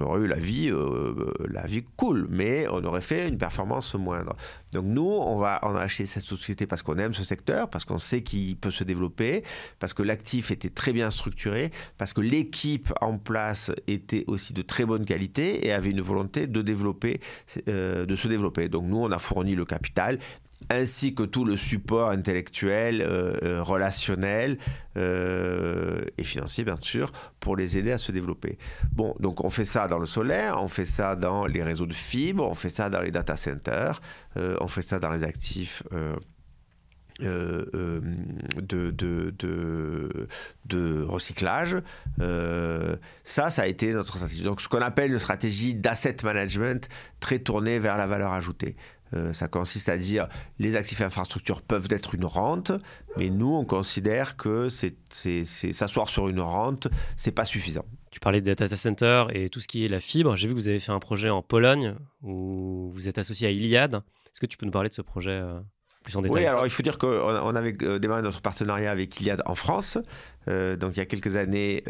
aurait 0.00 0.20
eu 0.20 0.26
la 0.28 0.36
vie, 0.36 0.70
la 1.48 1.66
vie 1.66 1.84
cool, 1.96 2.28
mais 2.30 2.66
on 2.70 2.84
aurait 2.84 3.00
fait 3.00 3.28
une 3.28 3.38
performance 3.38 3.94
moindre. 3.94 4.34
Donc 4.72 4.84
nous, 4.84 5.02
on, 5.02 5.38
va, 5.38 5.58
on 5.62 5.74
a 5.74 5.80
acheté 5.80 6.06
cette 6.06 6.22
société 6.22 6.66
parce 6.66 6.82
qu'on 6.82 6.98
aime 6.98 7.14
ce 7.14 7.24
secteur, 7.24 7.68
parce 7.68 7.84
qu'on 7.84 7.98
sait 7.98 8.22
qu'il 8.22 8.56
peut 8.56 8.70
se 8.70 8.84
développer, 8.84 9.42
parce 9.80 9.94
que 9.94 10.02
l'actif 10.02 10.50
était 10.52 10.70
très 10.70 10.92
bien 10.92 11.10
structuré, 11.10 11.72
parce 11.96 12.12
que 12.12 12.20
l'équipe 12.20 12.92
en 13.00 13.18
place 13.18 13.72
était 13.88 14.24
aussi 14.28 14.52
de 14.52 14.62
très 14.62 14.84
bonne 14.84 15.04
qualité 15.04 15.66
et 15.66 15.72
avait 15.72 15.90
une 15.90 16.00
volonté 16.00 16.46
de 16.46 16.62
développer, 16.62 17.20
de 17.66 18.14
se 18.14 18.27
développer. 18.28 18.68
Donc 18.68 18.84
nous, 18.84 18.98
on 18.98 19.10
a 19.10 19.18
fourni 19.18 19.54
le 19.54 19.64
capital 19.64 20.18
ainsi 20.70 21.14
que 21.14 21.22
tout 21.22 21.44
le 21.44 21.56
support 21.56 22.10
intellectuel, 22.10 23.00
euh, 23.00 23.36
euh, 23.42 23.62
relationnel 23.62 24.58
euh, 24.96 26.02
et 26.18 26.24
financier 26.24 26.64
bien 26.64 26.76
sûr, 26.80 27.12
pour 27.40 27.56
les 27.56 27.78
aider 27.78 27.92
à 27.92 27.98
se 27.98 28.12
développer. 28.12 28.58
Bon, 28.92 29.14
donc 29.20 29.44
on 29.44 29.50
fait 29.50 29.64
ça 29.64 29.86
dans 29.88 29.98
le 29.98 30.06
solaire, 30.06 30.60
on 30.60 30.68
fait 30.68 30.84
ça 30.84 31.14
dans 31.14 31.46
les 31.46 31.62
réseaux 31.62 31.86
de 31.86 31.94
fibres, 31.94 32.46
on 32.46 32.54
fait 32.54 32.70
ça 32.70 32.90
dans 32.90 33.00
les 33.00 33.10
data 33.10 33.36
centers, 33.36 34.00
on 34.36 34.66
fait 34.66 34.82
ça 34.82 34.98
dans 34.98 35.10
les 35.10 35.24
actifs. 35.24 35.82
De, 37.20 38.90
de, 38.90 39.34
de, 40.66 41.02
recyclage. 41.02 41.76
ça, 43.22 43.50
ça 43.50 43.62
a 43.62 43.66
été 43.66 43.92
notre 43.92 44.16
stratégie. 44.16 44.42
Donc, 44.42 44.60
ce 44.60 44.68
qu'on 44.68 44.82
appelle 44.82 45.12
une 45.12 45.18
stratégie 45.18 45.74
d'asset 45.74 46.16
management 46.24 46.88
très 47.20 47.38
tournée 47.38 47.78
vers 47.78 47.96
la 47.96 48.06
valeur 48.06 48.32
ajoutée. 48.32 48.76
Euh, 49.14 49.32
ça 49.32 49.48
consiste 49.48 49.88
à 49.88 49.96
dire 49.96 50.28
les 50.58 50.76
actifs 50.76 51.00
infrastructures 51.00 51.62
peuvent 51.62 51.88
être 51.90 52.14
une 52.14 52.26
rente, 52.26 52.72
mais 53.16 53.30
nous 53.30 53.54
on 53.54 53.64
considère 53.64 54.36
que 54.36 54.68
s'asseoir 54.68 56.08
sur 56.08 56.28
une 56.28 56.40
rente, 56.40 56.88
c'est 57.16 57.32
pas 57.32 57.44
suffisant. 57.44 57.84
Tu 58.10 58.20
parlais 58.20 58.40
de 58.40 58.46
data 58.46 58.68
center 58.68 59.24
et 59.32 59.48
tout 59.48 59.60
ce 59.60 59.68
qui 59.68 59.84
est 59.84 59.88
la 59.88 60.00
fibre. 60.00 60.36
J'ai 60.36 60.48
vu 60.48 60.54
que 60.54 60.58
vous 60.58 60.68
avez 60.68 60.78
fait 60.78 60.92
un 60.92 60.98
projet 60.98 61.30
en 61.30 61.42
Pologne 61.42 61.94
où 62.22 62.90
vous 62.92 63.08
êtes 63.08 63.18
associé 63.18 63.48
à 63.48 63.50
Iliad. 63.50 63.94
Est-ce 63.94 64.40
que 64.40 64.46
tu 64.46 64.56
peux 64.56 64.66
nous 64.66 64.72
parler 64.72 64.88
de 64.88 64.94
ce 64.94 65.02
projet 65.02 65.30
euh, 65.30 65.60
plus 66.08 66.16
en 66.16 66.22
détail 66.22 66.42
Oui, 66.42 66.46
alors 66.46 66.66
il 66.66 66.70
faut 66.70 66.82
dire 66.82 66.98
qu'on 66.98 67.08
on 67.08 67.54
avait 67.54 67.72
démarré 67.72 68.22
notre 68.22 68.40
partenariat 68.40 68.90
avec 68.90 69.20
Iliad 69.20 69.42
en 69.46 69.54
France. 69.54 69.98
donc 70.46 70.96
il 70.96 70.98
y 70.98 71.00
a 71.00 71.06
quelques 71.06 71.36
années, 71.36 71.84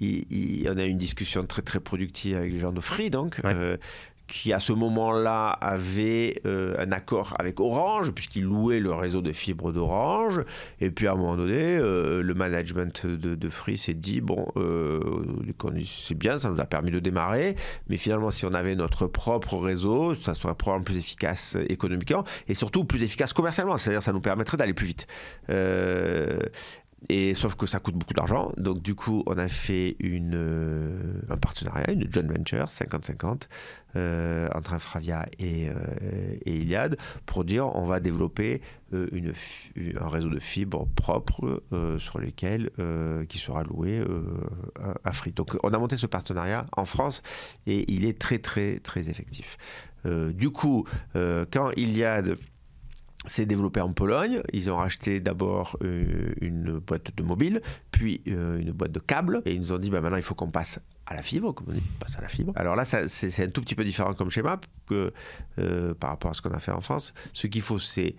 il, 0.00 0.68
on 0.68 0.76
a 0.76 0.84
eu 0.84 0.88
une 0.88 0.98
discussion 0.98 1.44
très 1.46 1.62
très 1.62 1.80
productive 1.80 2.36
avec 2.36 2.52
les 2.52 2.58
gens 2.58 2.72
de 2.72 2.80
Free, 2.80 3.10
donc, 3.10 3.40
qui 4.30 4.52
à 4.52 4.60
ce 4.60 4.72
moment-là 4.72 5.48
avait 5.48 6.40
euh, 6.46 6.76
un 6.78 6.92
accord 6.92 7.34
avec 7.38 7.58
Orange, 7.58 8.12
puisqu'il 8.12 8.44
louait 8.44 8.78
le 8.78 8.92
réseau 8.92 9.22
de 9.22 9.32
fibres 9.32 9.72
d'Orange. 9.72 10.42
Et 10.80 10.90
puis 10.90 11.08
à 11.08 11.12
un 11.12 11.16
moment 11.16 11.36
donné, 11.36 11.76
euh, 11.76 12.22
le 12.22 12.34
management 12.34 13.06
de, 13.06 13.48
Free 13.50 13.76
s'est 13.76 13.94
dit, 13.94 14.20
bon, 14.20 14.46
euh, 14.56 15.00
c'est 15.84 16.16
bien, 16.16 16.38
ça 16.38 16.48
nous 16.50 16.60
a 16.60 16.64
permis 16.64 16.92
de 16.92 17.00
démarrer, 17.00 17.56
mais 17.88 17.96
finalement 17.96 18.30
si 18.30 18.46
on 18.46 18.54
avait 18.54 18.76
notre 18.76 19.08
propre 19.08 19.56
réseau, 19.58 20.14
ça 20.14 20.34
serait 20.34 20.54
probablement 20.54 20.84
plus 20.84 20.98
efficace 20.98 21.56
économiquement 21.68 22.24
et 22.46 22.54
surtout 22.54 22.84
plus 22.84 23.02
efficace 23.02 23.32
commercialement, 23.32 23.76
c'est-à-dire 23.76 24.02
ça 24.02 24.12
nous 24.12 24.20
permettrait 24.20 24.56
d'aller 24.56 24.74
plus 24.74 24.86
vite. 24.86 25.08
Et 27.08 27.34
sauf 27.34 27.54
que 27.54 27.66
ça 27.66 27.78
coûte 27.80 27.94
beaucoup 27.94 28.14
d'argent. 28.14 28.52
Donc 28.56 28.82
du 28.82 28.94
coup, 28.94 29.22
on 29.26 29.38
a 29.38 29.48
fait 29.48 29.96
euh, 30.02 31.12
un 31.28 31.36
partenariat, 31.36 31.92
une 31.92 32.12
joint 32.12 32.26
venture 32.26 32.66
50-50 32.66 33.48
euh, 33.96 34.48
entre 34.54 34.74
Infravia 34.74 35.26
et, 35.38 35.68
euh, 35.68 36.36
Iliad 36.44 36.98
pour 37.26 37.44
dire 37.44 37.74
on 37.74 37.86
va 37.86 38.00
développer 38.00 38.60
une, 38.92 39.32
un 39.98 40.08
réseau 40.08 40.28
de 40.28 40.40
fibres 40.40 40.86
propre 40.96 41.62
sur 41.98 42.18
lesquels 42.18 42.70
qui 43.28 43.38
sera 43.38 43.62
loué 43.62 44.02
à 45.04 45.12
Free. 45.12 45.32
Donc 45.32 45.56
on 45.62 45.72
a 45.72 45.78
monté 45.78 45.96
ce 45.96 46.06
partenariat 46.06 46.66
en 46.76 46.84
France 46.84 47.22
et 47.66 47.90
il 47.92 48.04
est 48.04 48.18
très 48.18 48.38
très 48.38 48.80
très 48.80 49.08
effectif. 49.08 49.58
du 50.04 50.50
coup, 50.50 50.84
quand 51.14 51.70
Iliad 51.76 52.36
s'est 53.26 53.46
développé 53.46 53.80
en 53.80 53.92
Pologne. 53.92 54.42
Ils 54.52 54.70
ont 54.70 54.76
racheté 54.76 55.20
d'abord 55.20 55.76
euh, 55.82 56.32
une 56.40 56.78
boîte 56.78 57.14
de 57.16 57.22
mobile, 57.22 57.60
puis 57.90 58.22
euh, 58.28 58.58
une 58.58 58.72
boîte 58.72 58.92
de 58.92 58.98
câbles. 58.98 59.42
Et 59.44 59.54
ils 59.54 59.60
nous 59.60 59.72
ont 59.72 59.78
dit, 59.78 59.90
bah, 59.90 60.00
maintenant, 60.00 60.16
il 60.16 60.22
faut 60.22 60.34
qu'on 60.34 60.50
passe 60.50 60.80
à 61.06 61.14
la 61.14 61.22
fibre, 61.22 61.52
comme 61.52 61.66
passe 61.98 62.16
à 62.18 62.22
la 62.22 62.28
fibre. 62.28 62.52
Alors 62.56 62.76
là, 62.76 62.84
c'est 62.84 63.42
un 63.42 63.48
tout 63.48 63.60
petit 63.60 63.74
peu 63.74 63.84
différent 63.84 64.14
comme 64.14 64.30
schéma 64.30 64.60
que, 64.86 65.12
euh, 65.58 65.94
par 65.94 66.10
rapport 66.10 66.30
à 66.30 66.34
ce 66.34 66.42
qu'on 66.42 66.52
a 66.52 66.60
fait 66.60 66.72
en 66.72 66.80
France. 66.80 67.12
Ce 67.32 67.46
qu'il 67.46 67.62
faut, 67.62 67.78
c'est 67.78 68.16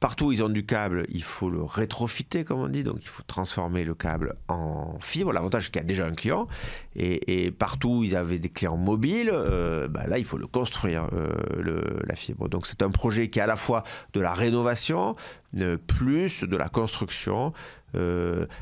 Partout 0.00 0.26
où 0.26 0.32
ils 0.32 0.44
ont 0.44 0.48
du 0.48 0.64
câble, 0.64 1.06
il 1.08 1.24
faut 1.24 1.50
le 1.50 1.62
rétrofiter, 1.62 2.44
comme 2.44 2.60
on 2.60 2.68
dit. 2.68 2.84
Donc, 2.84 2.98
il 3.02 3.08
faut 3.08 3.24
transformer 3.24 3.84
le 3.84 3.94
câble 3.94 4.34
en 4.46 4.96
fibre. 5.00 5.32
L'avantage, 5.32 5.64
c'est 5.64 5.70
qu'il 5.72 5.80
y 5.80 5.84
a 5.84 5.88
déjà 5.88 6.06
un 6.06 6.12
client. 6.12 6.46
Et, 6.94 7.50
partout 7.50 7.88
où 7.88 8.04
ils 8.04 8.14
avaient 8.14 8.38
des 8.38 8.48
clients 8.48 8.76
mobiles, 8.76 9.30
euh, 9.32 9.88
bah 9.88 10.06
là, 10.06 10.18
il 10.18 10.24
faut 10.24 10.38
le 10.38 10.46
construire, 10.46 11.08
euh, 11.12 12.00
la 12.06 12.14
fibre. 12.14 12.48
Donc, 12.48 12.68
c'est 12.68 12.82
un 12.82 12.90
projet 12.90 13.28
qui 13.28 13.40
est 13.40 13.42
à 13.42 13.46
la 13.46 13.56
fois 13.56 13.82
de 14.12 14.20
la 14.20 14.34
rénovation, 14.34 15.16
euh, 15.60 15.76
plus 15.76 16.44
de 16.44 16.56
la 16.56 16.68
construction. 16.68 17.52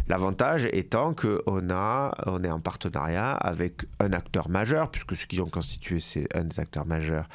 L'avantage 0.08 0.68
étant 0.72 1.12
qu'on 1.12 1.40
on 1.46 2.44
est 2.44 2.50
en 2.50 2.60
partenariat 2.60 3.32
avec 3.32 3.82
un 4.00 4.12
acteur 4.12 4.48
majeur, 4.48 4.90
puisque 4.90 5.16
ce 5.16 5.26
qu'ils 5.26 5.42
ont 5.42 5.48
constitué, 5.48 6.00
c'est 6.00 6.34
un 6.34 6.44
des 6.44 6.60
acteurs 6.60 6.86
majeurs 6.86 7.28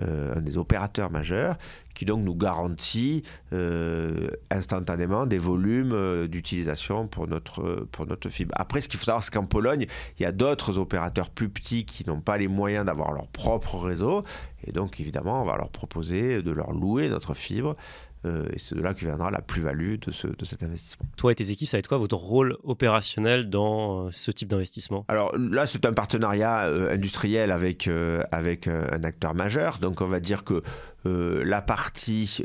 un 0.00 0.40
des 0.40 0.56
opérateurs 0.56 1.10
majeurs 1.10 1.56
qui 1.94 2.04
donc 2.04 2.22
nous 2.24 2.34
garantit 2.34 3.22
euh, 3.52 4.28
instantanément 4.50 5.26
des 5.26 5.38
volumes 5.38 5.92
euh, 5.92 6.26
d'utilisation 6.26 7.06
pour 7.06 7.28
notre, 7.28 7.86
pour 7.92 8.06
notre 8.06 8.28
fibre. 8.28 8.54
Après, 8.58 8.80
ce 8.80 8.88
qu'il 8.88 8.98
faut 8.98 9.06
savoir, 9.06 9.24
c'est 9.24 9.32
qu'en 9.32 9.44
Pologne, 9.44 9.86
il 10.18 10.22
y 10.22 10.26
a 10.26 10.32
d'autres 10.32 10.78
opérateurs 10.78 11.30
plus 11.30 11.48
petits 11.48 11.84
qui 11.86 12.06
n'ont 12.06 12.20
pas 12.20 12.36
les 12.36 12.48
moyens 12.48 12.84
d'avoir 12.84 13.12
leur 13.12 13.28
propre 13.28 13.78
réseau. 13.78 14.24
Et 14.66 14.72
donc, 14.72 15.00
évidemment, 15.00 15.42
on 15.42 15.44
va 15.44 15.56
leur 15.56 15.70
proposer 15.70 16.42
de 16.42 16.50
leur 16.50 16.72
louer 16.72 17.08
notre 17.08 17.34
fibre 17.34 17.76
euh, 18.24 18.48
et 18.52 18.58
c'est 18.58 18.74
de 18.74 18.80
là 18.80 18.94
que 18.94 19.00
viendra 19.00 19.30
la 19.30 19.40
plus-value 19.42 19.96
de, 20.00 20.10
ce, 20.10 20.26
de 20.26 20.44
cet 20.44 20.62
investissement. 20.62 21.06
Toi 21.16 21.32
et 21.32 21.34
tes 21.34 21.50
équipes, 21.50 21.68
ça 21.68 21.76
va 21.76 21.80
être 21.80 21.88
quoi 21.88 21.98
votre 21.98 22.16
rôle 22.16 22.56
opérationnel 22.62 23.50
dans 23.50 24.06
euh, 24.06 24.08
ce 24.12 24.30
type 24.30 24.48
d'investissement? 24.48 25.04
Alors 25.08 25.36
là, 25.36 25.66
c'est 25.66 25.84
un 25.86 25.92
partenariat 25.92 26.66
euh, 26.66 26.94
industriel 26.94 27.50
avec, 27.52 27.88
avec 28.32 28.68
un 28.68 29.02
acteur 29.04 29.34
majeur. 29.34 29.78
Donc 29.78 30.00
on 30.00 30.06
va 30.06 30.20
dire 30.20 30.44
que 30.44 30.62
la 31.04 31.62
partie... 31.62 32.42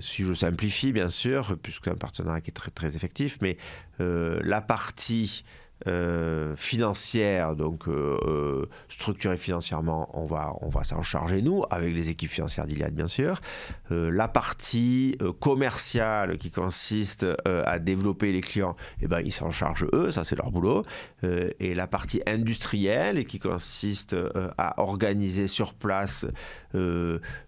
si 0.00 0.24
je 0.24 0.32
simplifie 0.32 0.92
bien 0.92 1.08
sûr, 1.08 1.56
puisque 1.62 1.88
un 1.88 1.96
partenariat 1.96 2.40
qui 2.40 2.50
est 2.50 2.54
très 2.54 2.70
très 2.70 2.94
effectif, 2.96 3.38
mais 3.40 3.56
la 3.98 4.60
partie 4.60 5.44
euh, 5.86 6.56
financière, 6.56 7.56
donc 7.56 7.88
euh, 7.88 8.16
euh, 8.26 8.68
structurée 8.88 9.36
financièrement, 9.36 10.08
on 10.14 10.24
va, 10.24 10.54
on 10.62 10.68
va 10.68 10.82
s'en 10.82 11.02
charger 11.02 11.42
nous, 11.42 11.62
avec 11.70 11.94
les 11.94 12.08
équipes 12.08 12.30
financières 12.30 12.66
d'Iliad 12.66 12.94
bien 12.94 13.06
sûr. 13.06 13.40
la 13.90 14.28
partie 14.28 15.18
commerciale 15.40 16.38
qui 16.38 16.50
consiste 16.50 17.26
à 17.44 17.78
développer 17.78 18.32
les 18.32 18.40
clients, 18.40 18.76
eh 19.00 19.06
ben, 19.06 19.20
ils 19.20 19.32
s'en 19.32 19.50
chargent 19.50 19.86
eux, 19.92 20.10
ça 20.10 20.24
c'est 20.24 20.36
leur 20.36 20.50
boulot. 20.50 20.84
et 21.22 21.74
la 21.74 21.86
partie 21.86 22.22
industrielle 22.26 23.24
qui 23.24 23.38
consiste 23.38 24.16
à 24.58 24.80
organiser 24.80 25.48
sur 25.48 25.74
place 25.74 26.26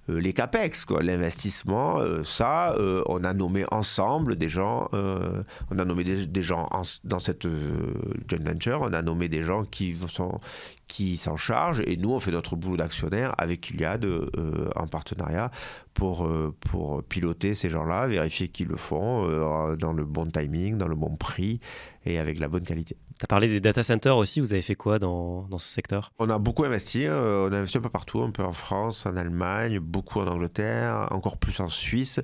les 0.08 0.32
CAPEX, 0.32 0.86
l'investissement, 1.00 2.00
ça, 2.22 2.76
on 3.06 3.24
a 3.24 3.34
nommé 3.34 3.64
ensemble 3.70 4.36
des 4.36 4.48
gens, 4.48 4.88
on 4.92 5.78
a 5.78 5.84
nommé 5.84 6.04
des, 6.04 6.42
gens 6.42 6.68
dans 7.04 7.18
cette 7.18 7.48
joint 7.48 8.44
venture, 8.44 8.80
on 8.82 8.92
a 8.92 9.02
nommé 9.02 9.28
des 9.28 9.42
gens 9.42 9.64
qui 9.64 9.96
sont 10.08 10.40
qui 10.88 11.16
s'en 11.16 11.36
chargent 11.36 11.82
et 11.86 11.96
nous 11.96 12.12
on 12.12 12.20
fait 12.20 12.30
notre 12.30 12.56
boulot 12.56 12.76
d'actionnaire 12.76 13.34
avec 13.38 13.70
Iliad 13.70 14.04
euh, 14.04 14.70
en 14.76 14.86
partenariat 14.86 15.50
pour, 15.94 16.26
euh, 16.26 16.54
pour 16.60 17.02
piloter 17.02 17.54
ces 17.54 17.68
gens-là, 17.68 18.06
vérifier 18.06 18.48
qu'ils 18.48 18.68
le 18.68 18.76
font 18.76 19.28
euh, 19.28 19.76
dans 19.76 19.92
le 19.92 20.04
bon 20.04 20.26
timing, 20.26 20.78
dans 20.78 20.88
le 20.88 20.94
bon 20.94 21.16
prix 21.16 21.60
et 22.04 22.18
avec 22.18 22.38
la 22.38 22.48
bonne 22.48 22.62
qualité. 22.62 22.96
Tu 23.18 23.24
as 23.24 23.26
parlé 23.26 23.48
des 23.48 23.60
data 23.60 23.82
centers 23.82 24.16
aussi, 24.16 24.40
vous 24.40 24.52
avez 24.52 24.62
fait 24.62 24.74
quoi 24.74 24.98
dans, 24.98 25.42
dans 25.48 25.58
ce 25.58 25.68
secteur? 25.68 26.12
On 26.18 26.30
a 26.30 26.38
beaucoup 26.38 26.64
investi, 26.64 27.06
on 27.08 27.52
a 27.52 27.56
investi 27.56 27.78
un 27.78 27.80
peu 27.80 27.88
partout, 27.88 28.20
un 28.20 28.30
peu 28.30 28.44
en 28.44 28.52
France, 28.52 29.06
en 29.06 29.16
Allemagne, 29.16 29.78
beaucoup 29.78 30.20
en 30.20 30.26
Angleterre, 30.26 31.08
encore 31.10 31.38
plus 31.38 31.58
en 31.60 31.70
Suisse. 31.70 32.20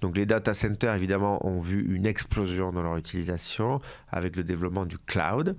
Donc 0.00 0.16
les 0.16 0.26
data 0.26 0.54
centers, 0.54 0.94
évidemment, 0.94 1.44
ont 1.44 1.60
vu 1.60 1.92
une 1.94 2.06
explosion 2.06 2.70
dans 2.72 2.82
leur 2.82 2.96
utilisation 2.96 3.80
avec 4.10 4.36
le 4.36 4.44
développement 4.44 4.86
du 4.86 4.96
cloud. 4.96 5.56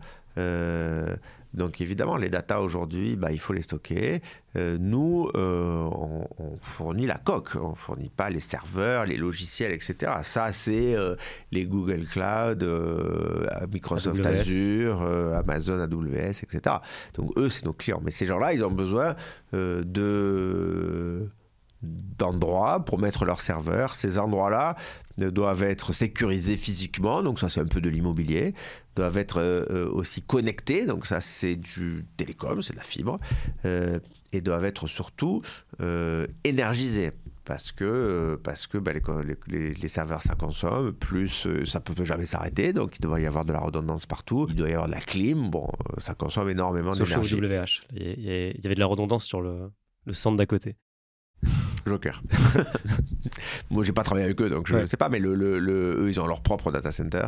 Euh, 1.53 1.57
donc 1.57 1.81
évidemment, 1.81 2.17
les 2.17 2.29
data 2.29 2.61
aujourd'hui, 2.61 3.15
bah, 3.15 3.31
il 3.31 3.39
faut 3.39 3.53
les 3.53 3.61
stocker. 3.61 4.21
Euh, 4.55 4.77
nous, 4.79 5.29
euh, 5.35 5.89
on, 6.37 6.57
fournit 6.61 7.05
la 7.05 7.17
coque, 7.17 7.55
on 7.55 7.75
fournit 7.75 8.09
pas 8.09 8.29
les 8.29 8.39
serveurs, 8.39 9.05
les 9.05 9.17
logiciels, 9.17 9.71
etc. 9.71 10.11
Ça, 10.23 10.51
c'est 10.51 10.95
les 11.51 11.65
Google 11.65 12.05
Cloud, 12.05 12.63
Microsoft 13.71 14.25
Azure, 14.25 15.01
Amazon 15.35 15.79
AWS, 15.79 16.43
etc. 16.43 16.77
Donc 17.13 17.31
eux, 17.37 17.49
c'est 17.49 17.65
nos 17.65 17.73
clients. 17.73 18.01
Mais 18.03 18.11
ces 18.11 18.25
gens-là, 18.25 18.53
ils 18.53 18.63
ont 18.63 18.71
besoin 18.71 19.15
de 19.53 21.29
d'endroits 21.81 22.83
pour 22.83 22.99
mettre 22.99 23.23
leurs 23.23 23.41
serveurs. 23.41 23.95
Ces 23.95 24.17
endroits-là 24.19 24.75
doivent 25.25 25.63
être 25.63 25.93
sécurisés 25.93 26.57
physiquement, 26.57 27.23
donc 27.23 27.39
ça 27.39 27.49
c'est 27.49 27.59
un 27.59 27.65
peu 27.65 27.81
de 27.81 27.89
l'immobilier, 27.89 28.53
doivent 28.95 29.17
être 29.17 29.39
euh, 29.39 29.65
euh, 29.69 29.89
aussi 29.89 30.21
connectés, 30.21 30.85
donc 30.85 31.05
ça 31.05 31.21
c'est 31.21 31.55
du 31.55 32.05
télécom, 32.17 32.61
c'est 32.61 32.73
de 32.73 32.77
la 32.77 32.83
fibre, 32.83 33.19
euh, 33.65 33.99
et 34.33 34.41
doivent 34.41 34.65
être 34.65 34.87
surtout 34.87 35.41
énergisés. 36.43 37.11
Parce 37.45 37.71
que, 37.71 38.39
parce 38.43 38.67
que 38.67 38.77
bah, 38.77 38.91
les, 39.47 39.73
les, 39.73 39.87
serveurs 39.87 40.21
ça 40.21 40.35
consomme, 40.35 40.93
plus 40.93 41.47
ça 41.65 41.79
peut 41.79 42.05
jamais 42.05 42.27
s'arrêter, 42.27 42.73
donc 42.73 42.97
il 42.99 43.01
doit 43.01 43.19
y 43.19 43.25
avoir 43.25 43.43
de 43.43 43.51
la 43.51 43.59
redondance 43.59 44.05
partout, 44.05 44.45
il 44.49 44.55
doit 44.55 44.69
y 44.69 44.73
avoir 44.73 44.87
de 44.87 44.93
la 44.93 45.01
clim, 45.01 45.49
bon, 45.49 45.67
ça 45.97 46.13
consomme 46.13 46.49
énormément 46.49 46.91
d'énergie. 46.91 47.29
Sauf 47.29 47.39
WH, 47.39 47.81
il 47.95 48.23
y, 48.23 48.65
avait 48.65 48.75
de 48.75 48.79
la 48.79 48.85
redondance 48.85 49.25
sur 49.25 49.41
le, 49.41 49.71
le 50.05 50.13
centre 50.13 50.37
d'à 50.37 50.45
côté. 50.45 50.75
Joker. 51.85 52.21
Moi, 53.69 53.83
j'ai 53.83 53.93
pas 53.93 54.03
travaillé 54.03 54.25
avec 54.25 54.41
eux, 54.41 54.49
donc 54.49 54.67
je 54.67 54.77
ne 54.77 54.85
sais 54.85 54.97
pas, 54.97 55.09
mais 55.09 55.19
le, 55.19 55.33
le, 55.33 55.59
eux, 55.99 56.09
ils 56.09 56.19
ont 56.19 56.27
leur 56.27 56.41
propre 56.41 56.71
data 56.71 56.91
center. 56.91 57.27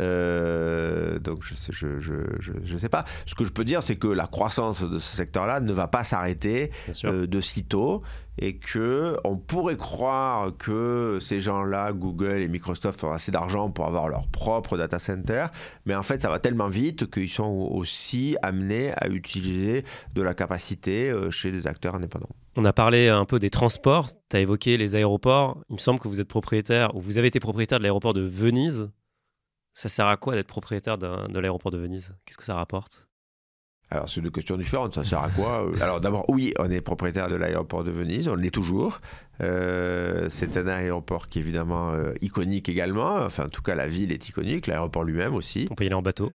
Euh, 0.00 1.18
donc, 1.18 1.42
je 1.42 1.54
sais, 1.54 1.72
je, 1.72 1.98
je, 1.98 2.12
je, 2.40 2.76
sais 2.78 2.88
pas. 2.88 3.04
Ce 3.26 3.34
que 3.34 3.44
je 3.44 3.50
peux 3.50 3.64
dire, 3.64 3.82
c'est 3.82 3.96
que 3.96 4.08
la 4.08 4.26
croissance 4.26 4.82
de 4.82 4.98
ce 4.98 5.16
secteur-là 5.16 5.60
ne 5.60 5.72
va 5.72 5.88
pas 5.88 6.04
s'arrêter 6.04 6.70
euh, 7.04 7.26
de 7.26 7.40
sitôt 7.40 8.02
et 8.38 8.56
que 8.56 9.16
on 9.24 9.36
pourrait 9.36 9.76
croire 9.76 10.56
que 10.58 11.18
ces 11.20 11.40
gens-là, 11.40 11.92
Google 11.92 12.40
et 12.40 12.48
Microsoft, 12.48 13.04
ont 13.04 13.12
assez 13.12 13.30
d'argent 13.30 13.70
pour 13.70 13.86
avoir 13.86 14.08
leur 14.08 14.26
propre 14.26 14.76
data 14.76 14.98
center, 14.98 15.46
mais 15.86 15.94
en 15.94 16.02
fait, 16.02 16.20
ça 16.20 16.28
va 16.28 16.40
tellement 16.40 16.68
vite 16.68 17.10
qu'ils 17.10 17.28
sont 17.28 17.68
aussi 17.70 18.36
amenés 18.42 18.92
à 18.96 19.08
utiliser 19.08 19.84
de 20.14 20.22
la 20.22 20.34
capacité 20.34 21.10
euh, 21.10 21.30
chez 21.30 21.52
des 21.52 21.66
acteurs 21.68 21.94
indépendants. 21.94 22.34
On 22.56 22.64
a 22.64 22.72
parlé 22.72 23.08
un 23.08 23.24
peu 23.24 23.40
des 23.40 23.50
transports, 23.50 24.08
tu 24.30 24.36
as 24.36 24.40
évoqué 24.40 24.76
les 24.76 24.94
aéroports. 24.94 25.60
Il 25.68 25.74
me 25.74 25.78
semble 25.78 25.98
que 25.98 26.06
vous 26.06 26.20
êtes 26.20 26.28
propriétaire, 26.28 26.94
ou 26.94 27.00
vous 27.00 27.18
avez 27.18 27.26
été 27.26 27.40
propriétaire 27.40 27.78
de 27.78 27.82
l'aéroport 27.82 28.14
de 28.14 28.20
Venise. 28.20 28.92
Ça 29.74 29.88
sert 29.88 30.06
à 30.06 30.16
quoi 30.16 30.34
d'être 30.34 30.46
propriétaire 30.46 30.96
de 30.96 31.38
l'aéroport 31.38 31.72
de 31.72 31.78
Venise? 31.78 32.14
Qu'est-ce 32.24 32.38
que 32.38 32.44
ça 32.44 32.54
rapporte? 32.54 33.08
Alors, 33.90 34.08
c'est 34.08 34.20
deux 34.20 34.30
questions 34.30 34.56
différentes. 34.56 34.94
Ça 34.94 35.02
sert 35.02 35.18
à 35.18 35.30
quoi? 35.30 35.68
Alors, 35.80 36.00
d'abord, 36.00 36.24
oui, 36.28 36.54
on 36.58 36.70
est 36.70 36.80
propriétaire 36.80 37.26
de 37.28 37.34
l'aéroport 37.34 37.82
de 37.82 37.90
Venise, 37.90 38.28
on 38.28 38.36
l'est 38.36 38.50
toujours. 38.50 39.00
c'est 39.40 40.56
un 40.56 40.68
aéroport 40.68 41.28
qui 41.28 41.40
est 41.40 41.42
évidemment 41.42 41.92
iconique 42.20 42.68
également. 42.68 43.16
Enfin, 43.16 43.46
en 43.46 43.48
tout 43.48 43.62
cas, 43.62 43.74
la 43.74 43.88
ville 43.88 44.12
est 44.12 44.28
iconique, 44.28 44.68
l'aéroport 44.68 45.02
lui-même 45.02 45.34
aussi. 45.34 45.66
On 45.70 45.74
peut 45.74 45.84
y 45.84 45.88
aller 45.88 45.94
en 45.94 46.02
bateau. 46.02 46.30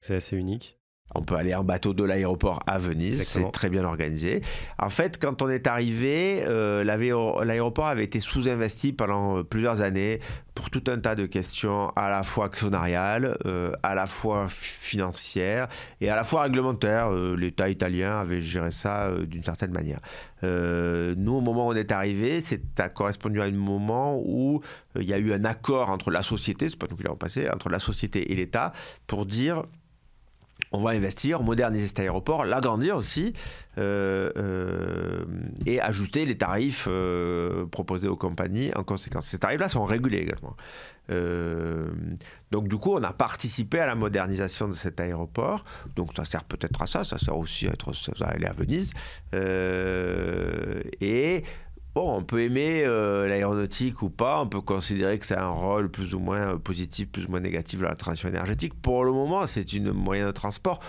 C'est 0.00 0.16
assez 0.16 0.36
unique. 0.36 0.78
On 1.14 1.22
peut 1.22 1.36
aller 1.36 1.54
en 1.54 1.62
bateau 1.62 1.94
de 1.94 2.02
l'aéroport 2.02 2.60
à 2.66 2.78
Venise, 2.78 3.22
c'est 3.22 3.50
très 3.52 3.68
bien 3.68 3.84
organisé. 3.84 4.42
En 4.78 4.88
fait, 4.88 5.20
quand 5.20 5.42
on 5.42 5.48
est 5.48 5.66
arrivé, 5.66 6.42
euh, 6.46 6.82
l'aéroport 6.82 7.86
avait 7.86 8.04
été 8.04 8.18
sous-investi 8.20 8.92
pendant 8.92 9.38
euh, 9.38 9.42
plusieurs 9.44 9.82
années 9.82 10.18
pour 10.54 10.70
tout 10.70 10.82
un 10.88 10.98
tas 10.98 11.14
de 11.14 11.26
questions 11.26 11.90
à 11.94 12.10
la 12.10 12.22
fois 12.24 12.46
actionnariales, 12.46 13.36
euh, 13.46 13.72
à 13.82 13.94
la 13.94 14.06
fois 14.06 14.46
financières 14.48 15.68
et 16.00 16.08
à 16.08 16.16
la 16.16 16.24
fois 16.24 16.42
réglementaires. 16.42 17.10
L'État 17.10 17.68
italien 17.68 18.18
avait 18.18 18.40
géré 18.40 18.70
ça 18.70 19.12
d'une 19.26 19.44
certaine 19.44 19.72
manière. 19.72 20.00
nous, 20.42 21.32
au 21.32 21.40
moment 21.40 21.68
où 21.68 21.72
on 21.72 21.76
est 21.76 21.92
arrivé, 21.92 22.40
c'est 22.40 22.80
a 22.80 22.88
correspondu 22.88 23.40
à 23.40 23.44
un 23.44 23.50
moment 23.50 24.20
où 24.24 24.60
il 24.96 25.04
y 25.04 25.12
a 25.12 25.18
eu 25.18 25.32
un 25.32 25.44
accord 25.44 25.90
entre 25.90 26.10
la 26.10 26.22
société, 26.22 26.68
c'est 26.68 26.78
pas 26.78 26.86
nous 26.90 26.96
qui 26.96 27.04
l'avons 27.04 27.16
passé, 27.16 27.48
entre 27.50 27.68
la 27.68 27.78
société 27.78 28.32
et 28.32 28.34
l'État 28.34 28.72
pour 29.06 29.26
dire 29.26 29.64
on 30.74 30.80
va 30.80 30.90
investir, 30.90 31.42
moderniser 31.42 31.86
cet 31.86 32.00
aéroport, 32.00 32.44
l'agrandir 32.44 32.96
aussi 32.96 33.32
euh, 33.78 34.30
euh, 34.36 35.24
et 35.66 35.80
ajuster 35.80 36.26
les 36.26 36.36
tarifs 36.36 36.86
euh, 36.90 37.66
proposés 37.66 38.08
aux 38.08 38.16
compagnies 38.16 38.72
en 38.74 38.82
conséquence. 38.82 39.26
Ces 39.26 39.38
tarifs-là 39.38 39.68
sont 39.68 39.84
régulés 39.84 40.18
également. 40.18 40.56
donc 42.50 42.68
du 42.68 42.76
coup, 42.76 42.94
on 42.94 43.02
a 43.02 43.12
participé 43.12 43.78
à 43.78 43.86
la 43.86 43.94
modernisation 43.94 44.68
de 44.68 44.74
cet 44.74 45.00
aéroport. 45.00 45.64
Donc 45.96 46.10
ça 46.16 46.24
sert 46.24 46.44
peut-être 46.44 46.82
à 46.82 46.86
ça, 46.86 47.04
ça 47.04 47.18
sert 47.18 47.36
aussi 47.36 47.68
à 47.68 47.72
être 47.72 47.92
à 48.22 48.26
aller 48.26 48.46
à 48.46 48.52
Venise. 48.52 48.92
et 51.00 51.42
Bon, 51.94 52.16
on 52.16 52.24
peut 52.24 52.42
aimer 52.42 52.82
euh, 52.84 53.28
l'aéronautique 53.28 54.02
ou 54.02 54.10
pas, 54.10 54.40
on 54.40 54.48
peut 54.48 54.60
considérer 54.60 55.16
que 55.16 55.26
c'est 55.26 55.36
un 55.36 55.50
rôle 55.50 55.88
plus 55.88 56.12
ou 56.12 56.18
moins 56.18 56.58
positif, 56.58 57.08
plus 57.08 57.26
ou 57.26 57.30
moins 57.30 57.38
négatif 57.38 57.80
dans 57.80 57.88
la 57.88 57.94
transition 57.94 58.28
énergétique. 58.28 58.74
Pour 58.74 59.04
le 59.04 59.12
moment, 59.12 59.46
c'est 59.46 59.72
une 59.72 59.92
moyen 59.92 60.26
de 60.26 60.32
transport 60.32 60.80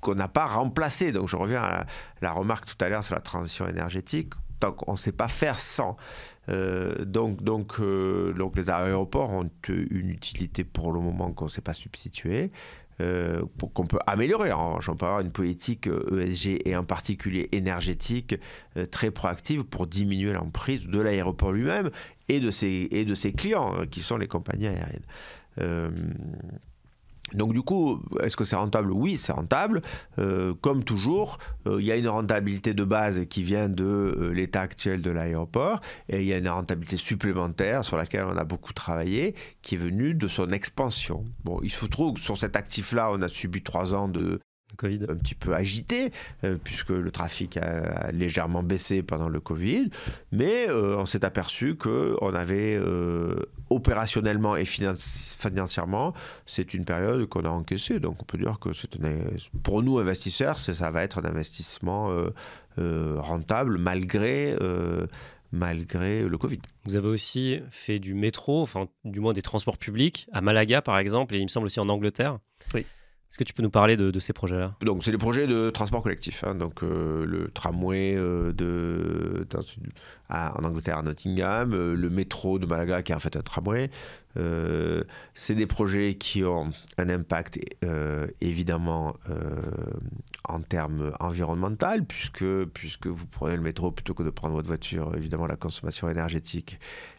qu'on 0.00 0.14
n'a 0.14 0.28
pas 0.28 0.46
remplacé. 0.46 1.12
Donc 1.12 1.28
je 1.28 1.36
reviens 1.36 1.62
à 1.62 1.84
la, 2.22 2.32
remarque 2.32 2.64
tout 2.64 2.82
à 2.82 2.88
l'heure 2.88 3.04
sur 3.04 3.14
la 3.14 3.20
transition 3.20 3.68
énergétique. 3.68 4.32
Tant 4.58 4.72
qu'on 4.72 4.92
ne 4.92 4.96
sait 4.96 5.12
pas 5.12 5.28
faire 5.28 5.58
sans. 5.58 5.98
Euh, 6.48 7.04
donc, 7.04 7.42
donc, 7.42 7.78
euh, 7.80 8.32
donc 8.32 8.56
les 8.56 8.70
aéroports 8.70 9.28
ont 9.28 9.50
une 9.68 10.08
utilité 10.08 10.64
pour 10.64 10.90
le 10.92 11.00
moment 11.00 11.32
qu'on 11.32 11.44
ne 11.44 11.50
sait 11.50 11.60
pas 11.60 11.74
substituer. 11.74 12.50
Euh, 13.02 13.42
pour 13.58 13.74
qu'on 13.74 13.86
peut 13.86 13.98
améliorer. 14.06 14.48
J'en 14.80 14.96
peut 14.96 15.04
avoir 15.04 15.20
une 15.20 15.30
politique 15.30 15.86
ESG 15.86 16.48
euh, 16.48 16.56
e 16.56 16.58
et 16.64 16.76
en 16.76 16.84
particulier 16.84 17.50
énergétique 17.52 18.34
euh, 18.78 18.86
très 18.86 19.10
proactive 19.10 19.64
pour 19.64 19.86
diminuer 19.86 20.32
l'emprise 20.32 20.86
de 20.86 20.98
l'aéroport 20.98 21.52
lui-même 21.52 21.90
et 22.30 22.40
de 22.40 22.50
ses, 22.50 22.88
et 22.90 23.04
de 23.04 23.14
ses 23.14 23.34
clients, 23.34 23.74
hein, 23.76 23.86
qui 23.86 24.00
sont 24.00 24.16
les 24.16 24.28
compagnies 24.28 24.68
aériennes. 24.68 25.04
Donc 27.36 27.52
du 27.52 27.62
coup, 27.62 28.02
est-ce 28.20 28.36
que 28.36 28.44
c'est 28.44 28.56
rentable? 28.56 28.90
Oui, 28.90 29.16
c'est 29.16 29.32
rentable. 29.32 29.82
Euh, 30.18 30.54
comme 30.54 30.82
toujours, 30.82 31.38
euh, 31.66 31.76
il 31.80 31.86
y 31.86 31.92
a 31.92 31.96
une 31.96 32.08
rentabilité 32.08 32.74
de 32.74 32.84
base 32.84 33.26
qui 33.28 33.42
vient 33.42 33.68
de 33.68 33.84
euh, 33.84 34.32
l'état 34.32 34.62
actuel 34.62 35.02
de 35.02 35.10
l'aéroport 35.10 35.80
et 36.08 36.22
il 36.22 36.26
y 36.26 36.32
a 36.32 36.38
une 36.38 36.48
rentabilité 36.48 36.96
supplémentaire 36.96 37.84
sur 37.84 37.96
laquelle 37.96 38.24
on 38.24 38.36
a 38.36 38.44
beaucoup 38.44 38.72
travaillé 38.72 39.34
qui 39.62 39.74
est 39.74 39.78
venue 39.78 40.14
de 40.14 40.28
son 40.28 40.50
expansion. 40.50 41.24
Bon, 41.44 41.60
il 41.62 41.70
se 41.70 41.86
trouve 41.86 42.14
que 42.14 42.20
sur 42.20 42.38
cet 42.38 42.56
actif-là, 42.56 43.10
on 43.12 43.22
a 43.22 43.28
subi 43.28 43.62
trois 43.62 43.94
ans 43.94 44.08
de 44.08 44.40
Covid. 44.76 45.00
un 45.08 45.16
petit 45.16 45.34
peu 45.34 45.54
agité, 45.54 46.10
euh, 46.44 46.56
puisque 46.62 46.90
le 46.90 47.10
trafic 47.10 47.56
a, 47.56 48.10
légèrement 48.12 48.62
baissé 48.62 49.02
pendant 49.02 49.28
le 49.28 49.40
Covid, 49.40 49.90
mais 50.32 50.68
euh, 50.68 50.96
on 50.96 51.06
s'est 51.06 51.24
aperçu 51.24 51.74
qu'on 51.74 52.34
avait 52.34 52.76
euh, 52.76 53.36
opérationnellement 53.70 54.56
et 54.56 54.64
financièrement, 54.64 56.14
c'est 56.46 56.74
une 56.74 56.84
période 56.84 57.26
qu'on 57.26 57.44
a 57.44 57.48
encaissée. 57.48 58.00
Donc 58.00 58.22
on 58.22 58.24
peut 58.24 58.38
dire 58.38 58.58
que 58.60 58.70
pour 59.62 59.82
nous 59.82 59.98
investisseurs, 59.98 60.58
ça 60.58 60.90
va 60.90 61.02
être 61.02 61.18
un 61.18 61.28
investissement 61.28 62.10
rentable 62.76 63.78
malgré 63.78 64.56
malgré 65.52 66.28
le 66.28 66.38
Covid. 66.38 66.58
Vous 66.84 66.96
avez 66.96 67.08
aussi 67.08 67.60
fait 67.70 67.98
du 67.98 68.14
métro, 68.14 68.62
enfin 68.62 68.88
du 69.04 69.20
moins 69.20 69.32
des 69.32 69.42
transports 69.42 69.78
publics, 69.78 70.28
à 70.32 70.40
Malaga 70.40 70.82
par 70.82 70.98
exemple, 70.98 71.34
et 71.34 71.38
il 71.38 71.44
me 71.44 71.48
semble 71.48 71.66
aussi 71.66 71.80
en 71.80 71.88
Angleterre. 71.88 72.38
Oui. 72.74 72.84
Est-ce 73.30 73.38
que 73.38 73.44
tu 73.44 73.52
peux 73.52 73.62
nous 73.62 73.70
parler 73.70 73.96
de, 73.96 74.18
ces 74.20 74.32
projets-là? 74.32 74.76
Donc, 74.82 75.02
c'est 75.04 75.10
des 75.10 75.18
projets 75.18 75.46
de 75.46 75.70
transport 75.70 76.02
collectif. 76.02 76.44
Hein. 76.44 76.54
donc, 76.54 76.82
euh, 76.82 77.26
le 77.26 77.50
tramway 77.50 78.14
euh, 78.16 78.52
de, 78.52 79.46
en 80.30 80.64
Angleterre 80.64 80.98
à 80.98 81.02
Nottingham, 81.02 81.72
euh, 81.72 81.94
le 81.94 82.08
métro 82.08 82.58
de 82.58 82.66
Malaga 82.66 83.02
qui 83.02 83.12
est 83.12 83.14
en 83.14 83.20
fait 83.20 83.36
un 83.36 83.42
tramway. 83.42 83.90
C'est 85.34 85.54
des 85.54 85.66
projets 85.66 86.14
qui 86.14 86.44
ont 86.44 86.70
un 86.98 87.08
impact 87.08 87.58
évidemment 88.40 89.16
en 90.48 90.60
termes 90.60 91.12
environnementaux, 91.20 92.04
puisque, 92.08 92.64
puisque 92.66 93.06
vous 93.06 93.26
prenez 93.26 93.56
le 93.56 93.62
métro 93.62 93.90
plutôt 93.90 94.14
que 94.14 94.22
de 94.22 94.30
prendre 94.30 94.54
votre 94.54 94.68
voiture. 94.68 95.14
Évidemment, 95.16 95.46
la 95.46 95.56
consommation 95.56 96.08
énergétique 96.08 96.78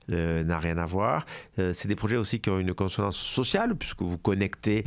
n'a 0.10 0.60
rien 0.60 0.78
à 0.78 0.86
voir. 0.86 1.26
c'est 1.58 1.88
des 1.88 1.96
projets 1.96 2.18
aussi 2.18 2.40
qui 2.40 2.50
ont 2.50 2.60
une 2.60 2.74
consonance 2.74 3.18
sociale, 3.18 3.76
puisque 3.76 4.02
vous 4.02 4.18
connectez 4.18 4.86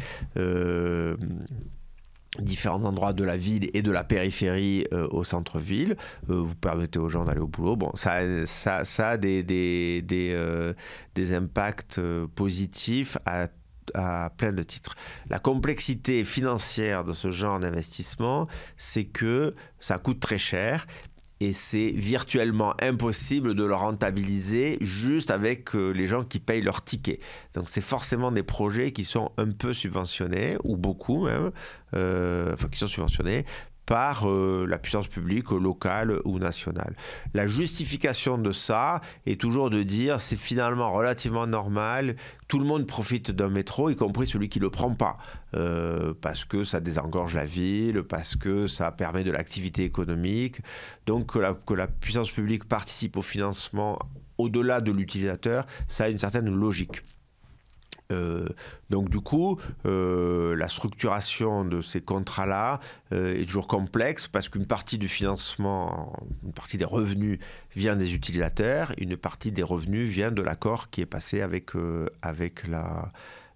différents 2.38 2.84
endroits 2.84 3.12
de 3.12 3.24
la 3.24 3.36
ville 3.36 3.70
et 3.74 3.82
de 3.82 3.90
la 3.90 4.04
périphérie 4.04 4.86
euh, 4.92 5.08
au 5.10 5.24
centre-ville. 5.24 5.96
Euh, 6.30 6.40
vous 6.40 6.54
permettez 6.54 6.98
aux 6.98 7.08
gens 7.08 7.24
d'aller 7.24 7.40
au 7.40 7.48
boulot. 7.48 7.76
Bon, 7.76 7.90
ça, 7.94 8.46
ça, 8.46 8.84
ça 8.84 9.10
a 9.10 9.16
des, 9.16 9.42
des, 9.42 10.02
des, 10.02 10.32
euh, 10.34 10.72
impacts 11.32 12.00
positifs 12.34 13.18
à 13.26 13.48
à 13.94 14.30
plein 14.36 14.52
de 14.52 14.62
titres. 14.62 14.94
La 15.28 15.38
complexité 15.38 16.24
financière 16.24 17.04
de 17.04 17.12
ce 17.12 17.30
genre 17.30 17.58
d'investissement, 17.58 18.46
c'est 18.76 19.04
que 19.04 19.54
ça 19.78 19.98
coûte 19.98 20.20
très 20.20 20.38
cher 20.38 20.86
et 21.40 21.54
c'est 21.54 21.92
virtuellement 21.96 22.74
impossible 22.82 23.54
de 23.54 23.64
le 23.64 23.74
rentabiliser 23.74 24.76
juste 24.82 25.30
avec 25.30 25.74
euh, 25.74 25.90
les 25.90 26.06
gens 26.06 26.22
qui 26.22 26.38
payent 26.38 26.60
leur 26.60 26.84
ticket. 26.84 27.18
Donc 27.54 27.68
c'est 27.70 27.80
forcément 27.80 28.30
des 28.30 28.42
projets 28.42 28.92
qui 28.92 29.04
sont 29.04 29.32
un 29.38 29.50
peu 29.50 29.72
subventionnés, 29.72 30.58
ou 30.64 30.76
beaucoup 30.76 31.24
même, 31.24 31.50
euh, 31.94 32.52
enfin 32.52 32.68
qui 32.68 32.78
sont 32.78 32.86
subventionnés 32.86 33.46
par 33.90 34.30
euh, 34.30 34.66
la 34.68 34.78
puissance 34.78 35.08
publique 35.08 35.50
locale 35.50 36.20
ou 36.24 36.38
nationale. 36.38 36.94
La 37.34 37.48
justification 37.48 38.38
de 38.38 38.52
ça 38.52 39.00
est 39.26 39.40
toujours 39.40 39.68
de 39.68 39.82
dire 39.82 40.20
c'est 40.20 40.38
finalement 40.38 40.92
relativement 40.92 41.48
normal, 41.48 42.14
tout 42.46 42.60
le 42.60 42.64
monde 42.64 42.86
profite 42.86 43.32
d'un 43.32 43.48
métro, 43.48 43.90
y 43.90 43.96
compris 43.96 44.28
celui 44.28 44.48
qui 44.48 44.60
ne 44.60 44.66
le 44.66 44.70
prend 44.70 44.94
pas, 44.94 45.18
euh, 45.56 46.14
parce 46.20 46.44
que 46.44 46.62
ça 46.62 46.78
désengorge 46.78 47.34
la 47.34 47.44
ville, 47.44 48.04
parce 48.04 48.36
que 48.36 48.68
ça 48.68 48.92
permet 48.92 49.24
de 49.24 49.32
l'activité 49.32 49.82
économique. 49.82 50.60
Donc 51.06 51.32
que 51.32 51.40
la, 51.40 51.54
que 51.54 51.74
la 51.74 51.88
puissance 51.88 52.30
publique 52.30 52.66
participe 52.66 53.16
au 53.16 53.22
financement 53.22 53.98
au-delà 54.38 54.80
de 54.80 54.92
l'utilisateur, 54.92 55.66
ça 55.88 56.04
a 56.04 56.08
une 56.10 56.18
certaine 56.18 56.48
logique. 56.48 57.02
Euh, 58.10 58.48
donc 58.90 59.08
du 59.08 59.20
coup, 59.20 59.58
euh, 59.86 60.56
la 60.56 60.68
structuration 60.68 61.64
de 61.64 61.80
ces 61.80 62.00
contrats-là 62.00 62.80
euh, 63.12 63.40
est 63.40 63.44
toujours 63.44 63.68
complexe 63.68 64.28
parce 64.28 64.48
qu'une 64.48 64.66
partie 64.66 64.98
du 64.98 65.08
financement, 65.08 66.12
une 66.44 66.52
partie 66.52 66.76
des 66.76 66.84
revenus 66.84 67.38
vient 67.74 67.96
des 67.96 68.14
utilisateurs, 68.14 68.92
une 68.98 69.16
partie 69.16 69.52
des 69.52 69.62
revenus 69.62 70.10
vient 70.10 70.30
de 70.30 70.42
l'accord 70.42 70.90
qui 70.90 71.00
est 71.00 71.06
passé 71.06 71.40
avec, 71.40 71.70
avec 72.22 72.64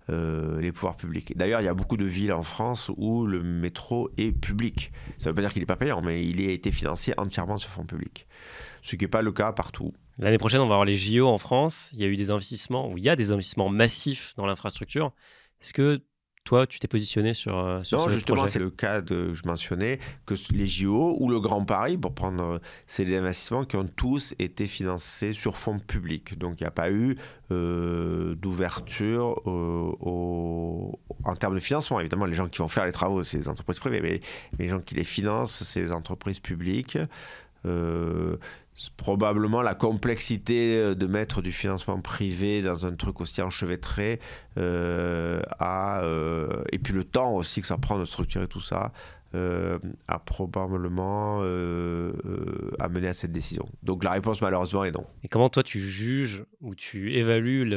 les 0.08 0.72
pouvoirs 0.72 0.96
publics. 0.96 1.36
D'ailleurs, 1.36 1.60
il 1.60 1.64
y 1.64 1.68
a 1.68 1.74
beaucoup 1.74 1.96
de 1.96 2.04
villes 2.04 2.32
en 2.32 2.42
France 2.42 2.90
où 2.96 3.26
le 3.26 3.42
métro 3.42 4.10
est 4.18 4.32
public. 4.32 4.92
Ça 5.18 5.30
ne 5.30 5.30
veut 5.30 5.36
pas 5.36 5.40
dire 5.42 5.52
qu'il 5.52 5.62
n'est 5.62 5.66
pas 5.66 5.76
payant, 5.76 6.00
mais 6.02 6.24
il 6.24 6.40
a 6.46 6.52
été 6.52 6.70
financé 6.70 7.12
entièrement 7.16 7.56
sur 7.56 7.70
fonds 7.70 7.86
publics. 7.86 8.26
Ce 8.82 8.96
qui 8.96 9.04
n'est 9.04 9.08
pas 9.08 9.22
le 9.22 9.32
cas 9.32 9.52
partout. 9.52 9.92
L'année 10.18 10.38
prochaine, 10.38 10.60
on 10.60 10.66
va 10.66 10.74
avoir 10.74 10.84
les 10.84 10.96
JO 10.96 11.26
en 11.26 11.38
France. 11.38 11.90
Il 11.92 12.00
y 12.00 12.04
a 12.04 12.06
eu 12.06 12.16
des 12.16 12.30
investissements, 12.30 12.90
ou 12.90 12.98
il 12.98 13.04
y 13.04 13.08
a 13.08 13.16
des 13.16 13.32
investissements 13.32 13.68
massifs 13.68 14.34
dans 14.36 14.46
l'infrastructure. 14.46 15.12
Est-ce 15.60 15.72
que 15.72 16.00
toi, 16.44 16.66
tu 16.66 16.78
t'es 16.78 16.88
positionné 16.88 17.32
sur, 17.32 17.58
euh, 17.58 17.82
sur 17.84 17.98
non, 17.98 18.08
justement, 18.10 18.46
c'est 18.46 18.58
le 18.58 18.68
cas 18.68 19.00
de, 19.00 19.32
je 19.32 19.42
mentionnais, 19.46 19.98
que 20.26 20.34
les 20.52 20.66
JO 20.66 21.16
ou 21.18 21.30
le 21.30 21.40
Grand 21.40 21.64
Paris, 21.64 21.96
pour 21.96 22.14
prendre, 22.14 22.60
c'est 22.86 23.06
des 23.06 23.16
investissements 23.16 23.64
qui 23.64 23.76
ont 23.76 23.88
tous 23.96 24.34
été 24.38 24.66
financés 24.66 25.32
sur 25.32 25.56
fonds 25.56 25.78
publics. 25.78 26.38
Donc, 26.38 26.60
il 26.60 26.64
n'y 26.64 26.68
a 26.68 26.70
pas 26.70 26.90
eu 26.90 27.16
euh, 27.50 28.34
d'ouverture 28.34 29.40
euh, 29.46 29.92
en 31.24 31.36
termes 31.36 31.54
de 31.54 31.60
financement. 31.60 31.98
Évidemment, 31.98 32.26
les 32.26 32.34
gens 32.34 32.48
qui 32.48 32.58
vont 32.58 32.68
faire 32.68 32.84
les 32.84 32.92
travaux, 32.92 33.24
c'est 33.24 33.38
les 33.38 33.48
entreprises 33.48 33.80
privées, 33.80 34.02
mais 34.02 34.20
les 34.58 34.68
gens 34.68 34.80
qui 34.80 34.94
les 34.94 35.04
financent, 35.04 35.62
c'est 35.62 35.80
les 35.80 35.92
entreprises 35.92 36.40
publiques. 36.40 36.98
Probablement 38.96 39.62
la 39.62 39.74
complexité 39.74 40.94
de 40.94 41.06
mettre 41.06 41.42
du 41.42 41.52
financement 41.52 42.00
privé 42.00 42.60
dans 42.62 42.86
un 42.86 42.94
truc 42.94 43.20
aussi 43.20 43.40
enchevêtré 43.40 44.20
à, 44.56 46.02
et 46.72 46.78
puis 46.78 46.92
le 46.92 47.04
temps 47.04 47.34
aussi 47.34 47.60
que 47.60 47.66
ça 47.66 47.78
prend 47.78 47.98
de 47.98 48.04
structurer 48.04 48.48
tout 48.48 48.60
ça 48.60 48.92
euh, 49.34 49.80
a 50.06 50.20
probablement 50.20 51.40
euh, 51.42 52.12
euh, 52.24 52.70
amené 52.78 53.08
à 53.08 53.14
cette 53.14 53.32
décision. 53.32 53.68
Donc 53.82 54.04
la 54.04 54.12
réponse 54.12 54.40
malheureusement 54.40 54.84
est 54.84 54.92
non. 54.92 55.04
Et 55.24 55.28
comment 55.28 55.48
toi 55.48 55.64
tu 55.64 55.80
juges 55.80 56.44
ou 56.60 56.76
tu 56.76 57.14
évalues 57.14 57.68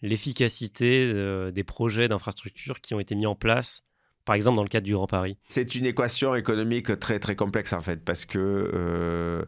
l'efficacité 0.00 1.12
des 1.50 1.64
projets 1.64 2.06
d'infrastructure 2.06 2.80
qui 2.80 2.94
ont 2.94 3.00
été 3.00 3.16
mis 3.16 3.26
en 3.26 3.34
place 3.34 3.82
par 4.24 4.34
exemple 4.34 4.56
dans 4.56 4.62
le 4.62 4.68
cadre 4.68 4.86
du 4.86 4.92
Grand 4.94 5.06
Paris 5.06 5.36
C'est 5.48 5.74
une 5.74 5.86
équation 5.86 6.34
économique 6.34 6.98
très 6.98 7.18
très 7.18 7.36
complexe 7.36 7.72
en 7.72 7.80
fait 7.80 8.04
parce 8.04 8.24
que 8.24 9.46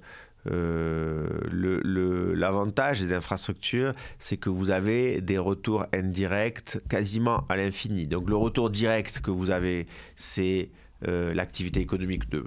l'avantage 2.35 3.01
des 3.01 3.13
infrastructures, 3.13 3.93
c'est 4.19 4.37
que 4.37 4.51
vous 4.51 4.71
avez 4.71 5.21
des 5.21 5.39
retours 5.39 5.87
indirects 5.95 6.79
quasiment 6.89 7.45
à 7.49 7.57
l'infini. 7.57 8.07
Donc 8.07 8.29
le 8.29 8.37
retour 8.37 8.71
direct 8.71 9.21
que 9.21 9.31
vous 9.31 9.51
avez, 9.51 9.87
c'est 10.17 10.71
euh, 11.07 11.35
l'activité 11.35 11.81
économique 11.81 12.31
de, 12.31 12.45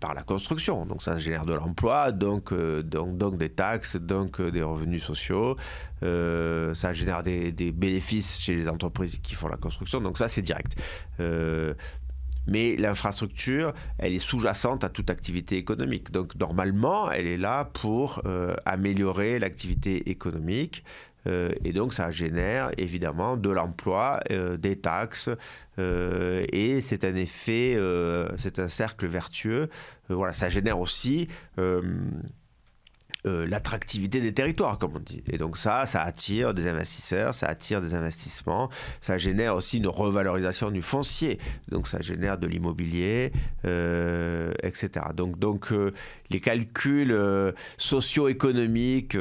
par 0.00 0.14
la 0.14 0.22
construction. 0.22 0.84
Donc 0.84 1.02
ça 1.02 1.16
génère 1.18 1.46
de 1.46 1.54
l'emploi, 1.54 2.10
donc, 2.10 2.52
euh, 2.52 2.82
donc, 2.82 3.16
donc, 3.16 3.38
des 3.38 3.50
taxes, 3.50 3.96
donc 3.96 4.40
euh, 4.40 4.50
des 4.50 4.62
revenus 4.62 5.04
sociaux. 5.04 5.56
ça 6.02 6.92
génère 6.92 7.22
des, 7.22 7.52
des, 7.52 7.70
bénéfices 7.70 8.40
chez 8.40 8.56
les 8.56 8.68
entreprises 8.68 9.18
qui 9.18 9.34
font 9.34 9.48
la 9.48 9.56
construction. 9.56 10.00
Donc 10.00 10.18
ça, 10.18 10.28
c'est 10.28 10.42
direct. 10.42 10.74
mais 12.46 12.76
l'infrastructure, 12.76 13.72
elle 13.98 14.14
est 14.14 14.18
sous-jacente 14.18 14.82
à 14.82 14.88
toute 14.88 15.10
activité 15.10 15.56
économique. 15.56 16.10
Donc 16.10 16.34
normalement, 16.34 17.10
elle 17.12 17.26
est 17.26 17.36
là 17.36 17.64
pour 17.64 18.22
améliorer 18.64 19.38
l'activité 19.38 20.10
économique. 20.10 20.84
Euh, 21.26 21.50
et 21.64 21.72
donc 21.72 21.94
ça 21.94 22.10
génère 22.10 22.70
évidemment 22.78 23.36
de 23.36 23.50
l'emploi, 23.50 24.20
euh, 24.30 24.56
des 24.56 24.76
taxes, 24.76 25.30
euh, 25.78 26.44
et 26.52 26.80
c'est 26.80 27.04
un 27.04 27.14
effet, 27.14 27.78
c'est 28.36 28.58
un 28.58 28.68
cercle 28.68 29.06
vertueux. 29.06 29.68
voilà, 30.08 30.32
ça 30.32 30.48
génère 30.48 30.78
aussi 30.78 31.28
euh, 33.26 33.46
l'attractivité 33.46 34.20
des 34.20 34.32
territoires, 34.32 34.78
comme 34.78 34.96
on 34.96 34.98
dit. 34.98 35.22
Et 35.30 35.36
donc 35.36 35.58
ça, 35.58 35.84
ça 35.84 36.00
attire 36.02 36.54
des 36.54 36.66
investisseurs, 36.66 37.34
ça 37.34 37.48
attire 37.48 37.82
des 37.82 37.92
investissements, 37.92 38.70
ça 39.02 39.18
génère 39.18 39.56
aussi 39.56 39.76
une 39.76 39.88
revalorisation 39.88 40.70
du 40.70 40.80
foncier, 40.80 41.38
donc 41.68 41.86
ça 41.86 42.00
génère 42.00 42.38
de 42.38 42.46
l'immobilier, 42.46 43.32
euh, 43.66 44.52
etc. 44.62 45.06
Donc, 45.14 45.38
donc 45.38 45.70
euh, 45.72 45.92
les 46.30 46.40
calculs 46.40 47.14
socio-économiques 47.76 49.18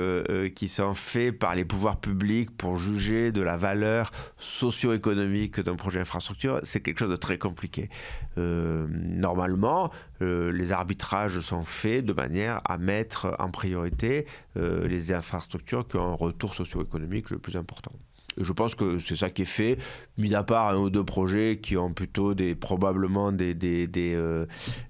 qui 0.55 0.67
sont 0.67 0.93
faits 0.93 1.37
par 1.37 1.55
les 1.55 1.65
pouvoirs 1.65 1.99
publics 1.99 2.55
pour 2.55 2.77
juger 2.77 3.31
de 3.31 3.41
la 3.41 3.57
valeur 3.57 4.11
socio-économique 4.37 5.59
d'un 5.59 5.75
projet 5.75 5.99
d'infrastructure, 5.99 6.61
c'est 6.63 6.79
quelque 6.79 6.99
chose 6.99 7.09
de 7.09 7.15
très 7.15 7.37
compliqué. 7.37 7.89
normalement, 8.37 9.89
les 10.21 10.71
arbitrages 10.71 11.39
sont 11.39 11.63
faits 11.63 12.05
de 12.05 12.13
manière 12.13 12.61
à 12.65 12.77
mettre 12.77 13.35
en 13.39 13.49
priorité 13.49 14.25
euh, 14.57 14.87
les 14.87 15.13
infrastructures 15.13 15.87
qui 15.87 15.97
ont 15.97 16.11
un 16.11 16.15
retour 16.15 16.53
socio-économique 16.53 17.29
le 17.29 17.39
plus 17.39 17.55
important. 17.55 17.91
Je 18.37 18.53
pense 18.53 18.73
que 18.73 18.99
c'est 18.99 19.17
ça 19.17 19.29
qui 19.29 19.41
est 19.41 19.45
fait, 19.45 19.77
mis 20.17 20.33
à 20.33 20.43
part 20.43 20.69
un 20.69 20.77
ou 20.77 20.89
deux 20.89 21.03
projets 21.03 21.59
qui 21.61 21.75
ont 21.75 21.91
plutôt 21.91 22.33
des, 22.33 22.55
probablement 22.55 23.33
des, 23.33 23.53
des, 23.53 23.87
euh, 23.97 24.45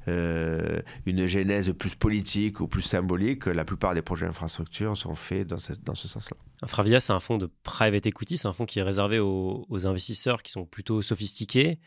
euh, 0.07 0.81
une 1.07 1.25
genèse 1.25 1.73
plus 1.73 1.95
politique 1.95 2.59
ou 2.59 2.67
plus 2.67 2.83
symbolique. 2.83 3.47
La 3.47 3.65
plupart 3.65 3.95
des 3.95 4.03
projets 4.03 4.27
d'infrastructure 4.27 4.95
sont 4.95 5.15
faits 5.15 5.47
dans, 5.47 5.57
dans 5.83 5.95
ce 5.95 6.07
sens-là. 6.07 6.37
Infravia, 6.61 6.99
c'est 6.99 7.13
un 7.13 7.19
fonds 7.19 7.37
de 7.37 7.49
private 7.63 8.05
equity, 8.05 8.37
c'est 8.37 8.47
un 8.47 8.53
fonds 8.53 8.65
qui 8.65 8.79
est 8.79 8.83
réservé 8.83 9.19
aux, 9.19 9.65
investisseurs 9.87 10.43
qui 10.43 10.51
sont 10.51 10.65
plutôt 10.65 11.01
sophistiqués 11.01 11.79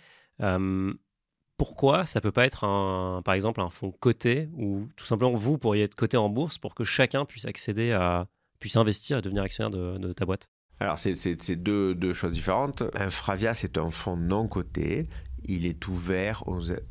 pourquoi 1.63 2.07
ça 2.07 2.21
peut 2.21 2.33
pas 2.33 2.45
être 2.45 2.63
par 3.23 3.35
exemple 3.35 3.61
un 3.61 3.71
fonds 3.71 3.93
coté 3.93 4.49
ou 4.57 4.89
tout 4.97 5.05
simplement 5.05 5.33
vous 5.33 5.59
pourriez 5.59 5.85
être 5.85 5.95
coté 5.95 6.17
en 6.17 6.29
bourse 6.29 6.59
pour 6.59 6.75
que 6.75 6.83
chacun 6.83 7.25
puisse 7.25 7.45
accéder 7.45 7.93
à 7.93 8.27
puisse 8.59 8.75
investir 8.75 9.19
et 9.19 9.23
devenir 9.23 9.45
actionnaire 9.45 9.71
de, 9.71 10.13
ta 10.13 10.25
boîte? 10.25 10.49
Alors 10.81 10.99
c'est 10.99 11.55
deux, 11.55 12.15
choses 12.15 12.33
différentes. 12.33 12.83
Infravia 12.95 13.55
c'est 13.55 13.79
un 13.79 13.93
fonds 13.93 14.17
non 14.17 14.49
coté. 14.49 15.07
Il 15.45 15.65
est 15.65 15.87
ouvert 15.87 16.43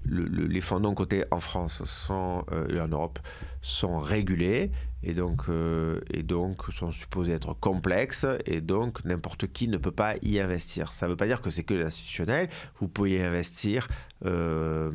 les 0.06 0.62
fonds 0.62 0.80
non 0.80 0.94
cotés 0.94 1.26
en 1.32 1.42
France 1.42 2.10
euh, 2.10 2.70
et 2.70 2.80
en 2.80 2.88
Europe 2.88 3.20
sont 3.62 4.00
régulés 4.00 4.72
et 5.04 5.14
donc, 5.14 5.43
euh, 5.49 5.99
et 6.12 6.24
donc 6.24 6.64
sont 6.72 6.91
supposés 6.91 7.32
être 7.32 7.54
complexes 7.54 8.26
et 8.45 8.62
donc 8.62 9.04
n'importe 9.04 9.47
qui 9.47 9.68
ne 9.68 9.78
peut 9.78 9.91
pas 9.91 10.16
y 10.22 10.39
investir. 10.39 10.93
Ça 10.93 11.06
ne 11.06 11.12
veut 11.12 11.18
pas 11.18 11.28
dire 11.28 11.41
que 11.41 11.49
c'est 11.49 11.64
que 11.64 11.74
l'institutionnel. 11.74 12.49
Vous 12.78 12.88
pouvez 12.88 13.12
y 13.12 13.22
investir 13.22 13.88
euh, 14.26 14.91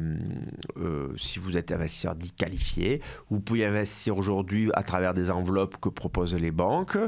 euh, 0.77 1.09
si 1.17 1.41
vous 1.41 1.57
êtes 1.57 1.73
investisseur 1.73 2.15
dit 2.15 2.33
qualifié. 2.33 3.01
Vous 3.31 3.41
pouvez 3.41 3.67
investir 3.67 4.17
aujourd'hui 4.17 4.71
à 4.75 4.83
travers 4.85 5.13
des 5.13 5.31
enveloppes 5.31 5.79
que 5.81 5.89
proposent 5.89 6.35
les 6.35 6.53
banques 6.53 6.99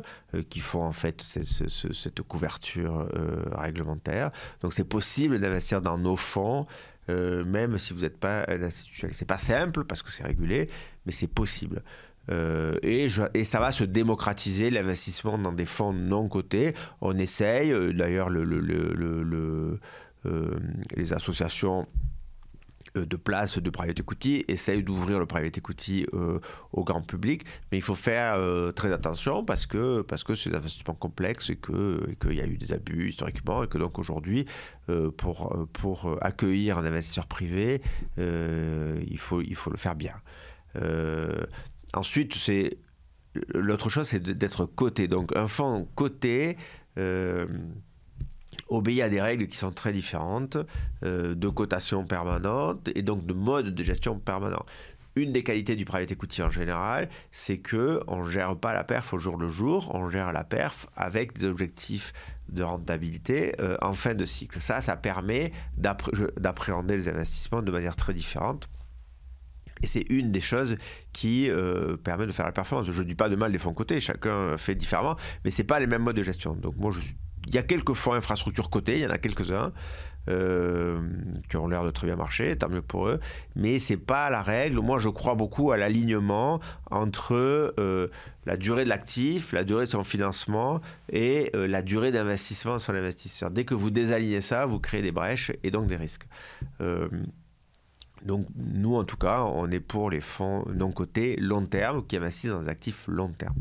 qui 0.51 0.61
font 0.61 0.83
en 0.83 0.93
fait 0.93 1.23
cette, 1.23 2.23
couverture 2.23 3.09
réglementaire. 3.53 4.31
Donc 4.61 4.73
c'est 4.73 4.85
possible 4.85 5.39
d'investir 5.39 5.81
dans 5.81 5.99
nos 5.99 6.17
fonds. 6.17 6.67
même 7.09 7.79
si 7.79 7.93
vous 7.95 8.01
n'êtes 8.01 8.19
pas 8.19 8.45
un 8.49 8.63
institutionnel. 8.63 9.15
C'est 9.15 9.25
pas 9.25 9.39
simple 9.39 9.85
parce 9.85 10.03
que 10.03 10.11
c'est 10.11 10.25
régulé, 10.25 10.69
mais 11.07 11.13
c'est 11.13 11.29
possible. 11.29 11.83
Euh, 12.31 12.79
et, 12.83 13.09
ça 13.09 13.61
va 13.61 13.73
se 13.73 13.85
démocratiser 13.85 14.71
l'investissement 14.71 15.39
dans 15.39 15.53
des 15.53 15.65
fonds 15.65 15.93
non 15.93 16.29
cotés. 16.29 16.75
On 17.01 17.17
essaye, 17.19 17.73
euh, 17.73 17.93
d'ailleurs, 17.93 18.29
le, 18.29 18.45
le, 18.45 19.81
euh, 20.27 20.51
les 20.95 21.13
associations 21.13 21.87
de 22.95 23.17
place 23.17 23.59
de 23.59 23.71
private 23.71 24.01
equity 24.01 24.45
essayent 24.49 24.83
d'ouvrir 24.83 25.21
le 25.21 25.27
private 25.27 25.59
equity 25.59 26.07
au 26.73 26.85
grand 26.85 27.03
public, 27.03 27.45
mais 27.71 27.79
il 27.79 27.83
faut 27.83 27.95
faire 27.95 28.41
très 28.75 28.91
attention 28.93 29.45
parce 29.45 29.67
que 29.67 30.01
parce 30.01 30.25
que 30.25 30.35
c'est 30.35 30.51
un 30.51 30.57
investissement 30.57 30.95
complexe 30.95 31.51
et 31.51 31.57
qu'il 31.57 32.33
y 32.33 32.41
a 32.41 32.47
eu 32.47 32.57
des 32.57 32.73
abus 32.73 33.11
historiquement 33.11 33.63
et 33.63 33.69
que 33.69 33.77
donc 33.77 33.99
aujourd'hui 33.99 34.47
pour 35.19 35.69
pour 35.75 36.17
accueillir 36.23 36.79
un 36.79 36.85
investisseur 36.87 37.27
privé 37.27 37.83
il 38.17 39.19
faut 39.19 39.43
il 39.43 39.55
faut 39.55 39.71
le 39.71 39.77
faire 39.77 39.95
bien. 39.95 40.15
Ensuite, 41.99 42.37
c'est 42.37 42.79
l'autre 43.55 43.89
chose, 43.89 44.07
c'est 44.07 44.23
d'être 44.23 44.67
coté. 44.67 45.09
Donc, 45.09 45.37
un 45.37 45.49
fonds 45.49 45.89
coté 45.97 46.57
euh, 46.97 47.47
obéit 48.69 49.03
à 49.03 49.09
des 49.09 49.21
règles 49.21 49.49
qui 49.49 49.57
sont 49.57 49.73
très 49.73 49.93
différentes, 49.93 50.59
euh, 51.05 51.35
de 51.35 51.49
cotation 51.49 52.05
permanente 52.05 52.89
et 52.95 53.03
donc 53.03 53.27
de 53.27 53.35
mode 53.35 53.75
de 53.75 53.83
gestion 53.83 54.17
permanent. 54.21 54.65
Une 55.17 55.33
des 55.33 55.43
qualités 55.43 55.75
du 55.75 55.85
private 55.85 56.13
equity 56.13 56.41
en 56.41 56.51
général, 56.51 57.09
c'est 57.33 57.59
que 57.59 57.99
on 58.07 58.23
gère 58.25 58.55
pas 58.55 58.73
la 58.73 58.85
perf 58.85 59.13
au 59.13 59.19
jour 59.19 59.37
le 59.37 59.49
jour, 59.49 59.93
on 59.93 60.09
gère 60.09 60.33
la 60.33 60.45
perf 60.45 60.87
avec 60.95 61.37
des 61.37 61.47
objectifs 61.47 62.13
de 62.49 62.63
rentabilité 62.63 63.57
euh, 63.61 63.77
en 63.83 63.93
fin 63.93 64.15
de 64.15 64.25
cycle. 64.25 64.61
Ça, 64.61 64.83
ça 64.83 64.97
permet 64.97 65.51
d'appréhender 65.77 66.97
les 66.97 67.09
investissements 67.09 67.63
de 67.63 67.73
manière 67.73 67.97
très 67.97 68.15
différente 68.15 68.69
et 69.83 69.87
c'est 69.87 70.05
une 70.09 70.31
des 70.31 70.41
choses 70.41 70.77
qui 71.13 71.51
euh, 71.51 71.97
permet 71.97 72.27
de 72.27 72.33
faire 72.33 72.47
la 72.47 72.53
performance. 72.53 72.91
Je 72.91 73.03
ne 73.03 73.07
dis 73.07 73.15
pas 73.15 73.29
de 73.29 73.37
mal 73.37 73.53
des 73.53 73.59
fonds 73.59 73.75
cotés, 73.75 74.01
chacun 74.01 74.57
fait 74.57 74.75
différemment, 74.75 75.17
mais 75.45 75.51
ce 75.51 75.63
pas 75.63 75.81
les 75.81 75.87
mêmes 75.87 76.03
modes 76.03 76.17
de 76.17 76.23
gestion. 76.23 76.55
Donc 76.55 76.77
moi, 76.77 76.93
il 77.47 77.55
y 77.55 77.59
a 77.59 77.63
quelques 77.63 77.95
fonds 77.95 78.13
infrastructures 78.13 78.71
cotés, 78.71 78.97
il 78.97 79.03
y 79.03 79.07
en 79.07 79.11
a 79.11 79.19
quelques-uns 79.19 79.73
euh, 80.29 81.01
qui 81.49 81.57
ont 81.57 81.69
l'air 81.69 81.85
de 81.85 81.91
très 81.91 82.07
bien 82.07 82.17
marcher, 82.17 82.57
tant 82.57 82.69
mieux 82.69 82.83
pour 82.83 83.09
eux, 83.09 83.21
mais 83.57 83.79
c'est 83.79 83.97
pas 83.97 84.29
la 84.31 84.43
règle. 84.43 84.81
Moi, 84.81 84.99
je 84.99 85.09
crois 85.09 85.35
beaucoup 85.35 85.73
à 85.73 85.77
l'alignement 85.77 86.61
entre 86.91 87.35
euh, 87.35 88.09
la 88.47 88.57
durée 88.57 88.85
de 88.85 88.89
l'actif, 88.89 89.53
la 89.53 89.65
durée 89.65 89.87
de 89.87 89.91
son 89.91 90.05
financement 90.05 90.81
et 91.11 91.51
la 91.55 91.83
durée 91.83 92.13
d'investissement 92.13 92.79
sur 92.79 92.93
l'investisseur. 92.93 93.51
Dès 93.51 93.65
que 93.65 93.75
vous 93.75 93.91
désalignez 93.91 94.41
ça, 94.41 94.67
vous 94.67 94.81
créez 94.81 95.03
des 95.03 95.13
brèches 95.13 95.53
et 95.63 95.71
donc 95.71 95.87
des 95.87 95.97
risques. 95.97 96.27
Donc 98.25 98.47
nous, 98.57 98.97
en 98.97 99.05
tout 99.05 99.17
cas, 99.17 99.43
on 99.43 99.71
est 99.71 99.81
pour 99.81 100.11
les 100.11 100.21
fonds 100.21 100.65
non 100.75 100.93
cotés 100.93 101.37
long 101.37 101.65
terme 101.65 102.07
qui 102.07 102.17
investissent 102.17 102.51
dans 102.51 102.63
des 102.63 102.69
actifs 102.69 103.07
long 103.09 103.29
terme. 103.31 103.57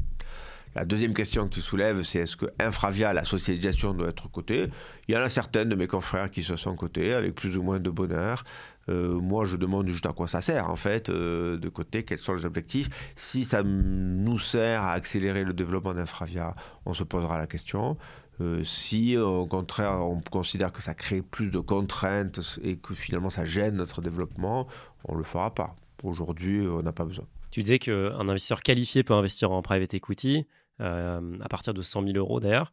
La 0.77 0.85
deuxième 0.85 1.15
question 1.15 1.47
que 1.47 1.55
tu 1.55 1.61
soulèves, 1.61 2.03
c'est 2.03 2.19
est-ce 2.19 2.37
que 2.37 2.45
Infravia, 2.59 3.11
la 3.11 3.23
société 3.23 3.57
de 3.57 3.63
gestion, 3.63 3.95
doit 3.95 4.09
être 4.09 4.29
cotée? 4.29 4.67
Il 5.07 5.15
y 5.15 5.17
en 5.17 5.21
a 5.21 5.29
certaines 5.29 5.69
de 5.69 5.75
mes 5.75 5.87
confrères 5.87 6.29
qui 6.29 6.43
se 6.43 6.55
sont 6.55 6.75
cotés 6.75 7.13
avec 7.13 7.33
plus 7.33 7.57
ou 7.57 7.63
moins 7.63 7.79
de 7.79 7.89
bonheur. 7.89 8.43
Euh, 8.89 9.19
moi, 9.19 9.43
je 9.45 9.57
demande 9.57 9.87
juste 9.87 10.05
à 10.05 10.13
quoi 10.13 10.27
ça 10.27 10.39
sert, 10.39 10.69
en 10.69 10.75
fait, 10.75 11.09
euh, 11.09 11.57
de 11.57 11.67
côté, 11.69 12.03
quels 12.03 12.19
sont 12.19 12.35
les 12.35 12.45
objectifs. 12.45 12.89
Si 13.15 13.43
ça 13.43 13.63
nous 13.63 14.37
sert 14.37 14.83
à 14.83 14.93
accélérer 14.93 15.43
le 15.43 15.53
développement 15.53 15.95
d'Infravia, 15.95 16.53
on 16.85 16.93
se 16.93 17.03
posera 17.03 17.39
la 17.39 17.47
question. 17.47 17.97
Euh, 18.39 18.63
si 18.63 19.17
au 19.17 19.47
contraire 19.47 19.99
on 20.01 20.21
considère 20.21 20.71
que 20.71 20.81
ça 20.81 20.93
crée 20.93 21.21
plus 21.21 21.49
de 21.49 21.59
contraintes 21.59 22.59
et 22.61 22.77
que 22.77 22.93
finalement 22.93 23.29
ça 23.29 23.45
gêne 23.45 23.75
notre 23.75 24.01
développement, 24.01 24.67
on 25.05 25.13
ne 25.13 25.19
le 25.19 25.23
fera 25.23 25.53
pas. 25.53 25.75
Aujourd'hui, 26.03 26.61
on 26.67 26.83
n'a 26.83 26.91
pas 26.91 27.05
besoin. 27.05 27.25
Tu 27.49 27.63
disais 27.63 27.79
qu'un 27.79 28.29
investisseur 28.29 28.61
qualifié 28.61 29.03
peut 29.03 29.15
investir 29.15 29.51
en 29.51 29.61
private 29.63 29.93
equity, 29.95 30.45
à 30.79 31.19
partir 31.49 31.73
de 31.73 31.81
100 31.81 32.03
000 32.03 32.17
euros 32.17 32.39
d'ailleurs. 32.39 32.71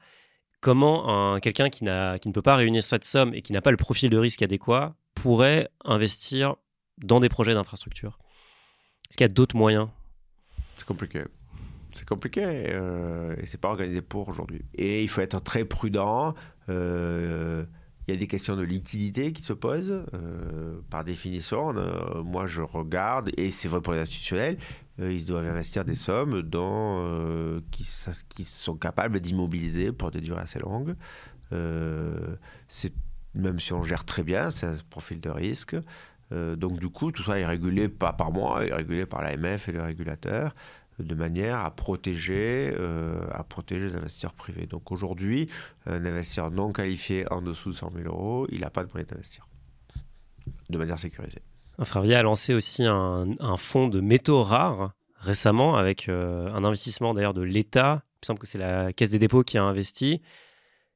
Comment 0.61 1.39
quelqu'un 1.41 1.71
qui, 1.71 1.81
qui 1.81 2.29
ne 2.29 2.33
peut 2.33 2.43
pas 2.43 2.57
réunir 2.57 2.83
cette 2.83 3.05
somme 3.05 3.33
et 3.33 3.41
qui 3.41 3.53
n'a 3.53 3.63
pas 3.63 3.71
le 3.71 3.79
profil 3.79 4.11
de 4.11 4.19
risque 4.19 4.43
adéquat 4.43 4.95
pourrait 5.15 5.71
investir 5.85 6.57
dans 6.99 7.21
des 7.21 7.31
projets 7.31 7.55
d'infrastructure? 7.55 8.19
Est-ce 9.09 9.17
qu'il 9.17 9.25
y 9.25 9.31
a 9.31 9.33
d'autres 9.33 9.57
moyens? 9.57 9.89
C'est 10.77 10.87
compliqué. 10.87 11.25
C'est 11.95 12.09
compliqué 12.09 12.43
euh, 12.45 13.37
et 13.39 13.47
c'est 13.47 13.61
pas 13.61 13.69
organisé 13.69 14.03
pour 14.03 14.29
aujourd'hui. 14.29 14.65
Et 14.75 15.03
il 15.03 15.09
faut 15.09 15.21
être 15.21 15.41
très 15.43 15.65
prudent. 15.65 16.35
Euh, 16.69 17.65
il 18.07 18.13
y 18.13 18.17
a 18.17 18.21
des 18.21 18.27
questions 18.27 18.57
de 18.57 18.63
liquidité 18.63 19.33
qui 19.33 19.43
se 19.43 19.53
posent. 19.53 20.05
Euh, 20.13 20.81
par 20.91 21.05
définition, 21.05 21.73
moi 22.23 22.47
je 22.47 22.61
regarde, 22.61 23.31
et 23.39 23.51
c'est 23.51 23.69
vrai 23.69 23.81
pour 23.81 23.95
les 23.95 24.01
institutionnels, 24.01 24.59
ils 24.99 25.25
doivent 25.25 25.47
investir 25.47 25.85
des 25.85 25.95
sommes 25.95 26.43
dans, 26.43 27.61
qui, 27.71 27.85
sont 27.85 28.77
capables 28.77 29.21
d'immobiliser 29.21 29.93
pour 29.93 30.11
des 30.11 30.21
durées 30.21 30.43
assez 30.43 30.59
longues. 30.59 30.95
c'est 32.69 32.93
même 33.35 33.59
si 33.59 33.73
on 33.73 33.83
gère 33.83 34.05
très 34.05 34.23
bien, 34.23 34.51
c'est 34.51 34.67
un 34.67 34.77
profil 34.91 35.21
de 35.21 35.31
risque. 35.31 35.75
donc 36.31 36.79
du 36.79 36.91
coup, 36.91 37.11
tout 37.11 37.23
ça 37.23 37.39
est 37.39 37.47
régulé 37.47 37.89
pas 37.89 38.13
par 38.13 38.31
moi, 38.33 38.67
est 38.67 38.75
régulé 38.75 39.07
par 39.07 39.23
l'AMF 39.23 39.71
et 39.71 39.73
le 39.73 39.83
régulateur 39.83 40.55
de 40.99 41.15
manière 41.15 41.61
à 41.61 41.71
protéger, 41.71 42.73
euh, 42.79 43.27
à 43.33 43.43
protéger 43.45 43.89
les 43.89 43.95
investisseurs 43.97 44.35
privés. 44.35 44.67
Donc 44.67 44.93
aujourd'hui, 44.93 45.49
un 45.87 46.05
investisseur 46.05 46.51
non 46.51 46.73
qualifié 46.73 47.31
en 47.33 47.43
dessous 47.43 47.71
de 47.71 47.75
100 47.75 47.93
000 47.97 48.09
euros, 48.09 48.47
il 48.51 48.61
n'a 48.61 48.71
pas 48.71 48.85
de 48.85 48.91
moyen 48.93 49.07
d'investir 49.09 49.47
de 50.69 50.79
manière 50.79 50.99
sécurisée. 50.99 51.43
Infravia 51.79 52.19
a 52.19 52.23
lancé 52.23 52.55
aussi 52.55 52.85
un, 52.85 53.57
fonds 53.57 53.89
de 53.89 54.01
métaux 54.01 54.43
rares 54.43 54.93
récemment 55.19 55.77
avec 55.77 56.09
euh, 56.09 56.49
un 56.53 56.65
investissement 56.65 57.15
d'ailleurs 57.15 57.35
de 57.35 57.43
l'État. 57.43 58.03
Il 58.05 58.19
me 58.23 58.27
semble 58.27 58.39
que 58.39 58.47
c'est 58.47 58.59
la 58.59 58.93
Caisse 58.93 59.11
des 59.11 59.19
dépôts 59.19 59.43
qui 59.43 59.59
a 59.59 59.65
investi. 59.65 60.21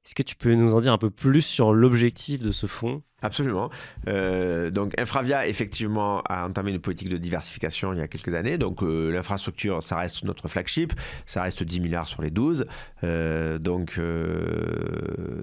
Est-ce 0.05 0.14
que 0.14 0.22
tu 0.22 0.36
peux 0.36 0.55
nous 0.55 0.74
en 0.74 0.80
dire 0.80 0.92
un 0.92 0.99
peu 0.99 1.11
plus 1.11 1.42
sur 1.42 1.72
l'objectif 1.72 2.42
de 2.42 2.53
ce 2.53 2.66
fonds? 2.66 3.03
Absolument. 3.20 3.68
Euh, 4.07 4.70
donc 4.70 4.99
Infravia, 4.99 5.49
effectivement, 5.49 6.22
a 6.28 6.46
entamé 6.46 6.70
une 6.70 6.78
politique 6.78 7.09
de 7.09 7.16
diversification 7.16 7.92
il 7.92 7.99
y 7.99 8.03
a 8.03 8.07
quelques 8.07 8.32
années. 8.32 8.59
Donc 8.59 8.82
euh, 8.82 9.11
l'infrastructure, 9.11 9.82
ça 9.82 9.96
reste 9.96 10.22
notre 10.22 10.46
flagship, 10.46 10.92
ça 11.26 11.42
reste 11.42 11.64
10 11.64 11.80
milliards 11.80 12.07
sur 12.07 12.22
les 12.22 12.30
12. 12.30 12.66
Euh, 13.03 13.59
donc 13.59 14.01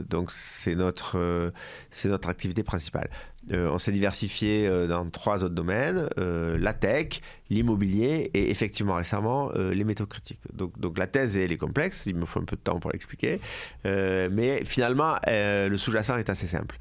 donc 0.09 0.31
c'est 0.31 0.75
notre, 0.75 1.51
c'est 1.89 2.07
notre 2.07 2.29
activité 2.29 2.63
principale. 2.63 3.09
On 3.51 3.77
s'est 3.77 3.91
diversifié 3.91 4.69
dans 4.87 5.09
trois 5.09 5.43
autres 5.43 5.55
domaines, 5.55 6.07
la 6.17 6.73
tech, 6.73 7.21
l'immobilier 7.49 8.31
et 8.33 8.49
effectivement 8.49 8.95
récemment 8.95 9.51
les 9.53 9.83
métaux 9.83 10.05
critiques. 10.05 10.41
Donc, 10.53 10.97
la 10.97 11.07
thèse 11.07 11.37
est 11.37 11.57
complexe, 11.57 12.05
il 12.05 12.15
me 12.15 12.25
faut 12.25 12.39
un 12.39 12.45
peu 12.45 12.55
de 12.55 12.61
temps 12.61 12.79
pour 12.79 12.91
l'expliquer, 12.91 13.39
mais 13.83 14.63
finalement 14.65 15.15
le 15.27 15.75
sous-jacent 15.75 16.17
est 16.17 16.29
assez 16.29 16.47
simple. 16.47 16.77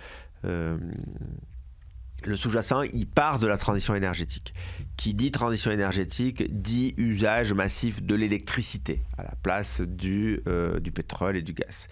Euh, 2.25 2.31
le 2.31 2.37
sous-jacent, 2.37 2.83
il 2.83 3.07
part 3.07 3.39
de 3.39 3.47
la 3.47 3.57
transition 3.59 3.95
énergétique. 3.95 4.55
Qui 4.97 5.15
dit 5.15 5.31
transition 5.31 5.71
énergétique 5.71 6.45
dit 6.51 6.95
usage 6.97 7.53
massif 7.53 8.03
de 8.03 8.15
l'électricité 8.15 9.03
à 9.19 9.25
la 9.25 9.35
place 9.43 9.81
du, 9.81 10.41
euh, 10.47 10.79
pétrole 10.95 11.37
et 11.37 11.43
du 11.43 11.53
gaz. 11.53 11.89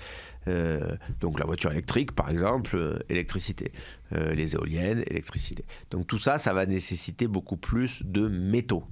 Euh, 0.48 0.96
donc 1.20 1.38
la 1.38 1.46
voiture 1.46 1.72
électrique, 1.72 2.12
par 2.12 2.30
exemple, 2.30 3.02
électricité. 3.08 3.72
les 4.12 4.54
éoliennes, 4.54 5.02
électricité. 5.06 5.64
Donc 5.90 6.06
tout 6.06 6.18
ça, 6.18 6.36
ça 6.38 6.52
va 6.52 6.66
nécessiter 6.66 7.26
beaucoup 7.26 7.56
plus 7.56 8.02
de 8.04 8.28
métaux 8.28 8.84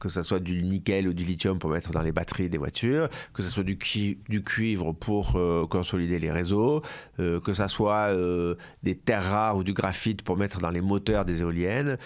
que 0.00 0.08
ce 0.08 0.22
soit 0.22 0.40
du 0.40 0.62
nickel 0.62 1.06
ou 1.06 1.12
du 1.12 1.24
lithium 1.24 1.58
pour 1.58 1.70
mettre 1.70 1.92
dans 1.92 2.02
les 2.02 2.10
batteries 2.10 2.48
des 2.48 2.58
voitures, 2.58 3.08
que 3.34 3.42
ce 3.42 3.50
soit 3.50 3.62
du, 3.62 3.76
cuivre 3.76 4.92
pour 4.92 5.36
euh, 5.36 5.66
consolider 5.66 6.18
les 6.18 6.30
réseaux, 6.30 6.82
euh, 7.20 7.38
que 7.38 7.52
ce 7.52 7.68
soit 7.68 8.08
euh, 8.08 8.56
des 8.82 8.96
terres 8.96 9.30
rares 9.30 9.56
ou 9.58 9.62
du 9.62 9.74
graphite 9.74 10.22
pour 10.22 10.36
mettre 10.36 10.58
dans 10.58 10.70
les 10.70 10.80
moteurs 10.80 11.24
des 11.24 11.42
éoliennes, 11.42 11.98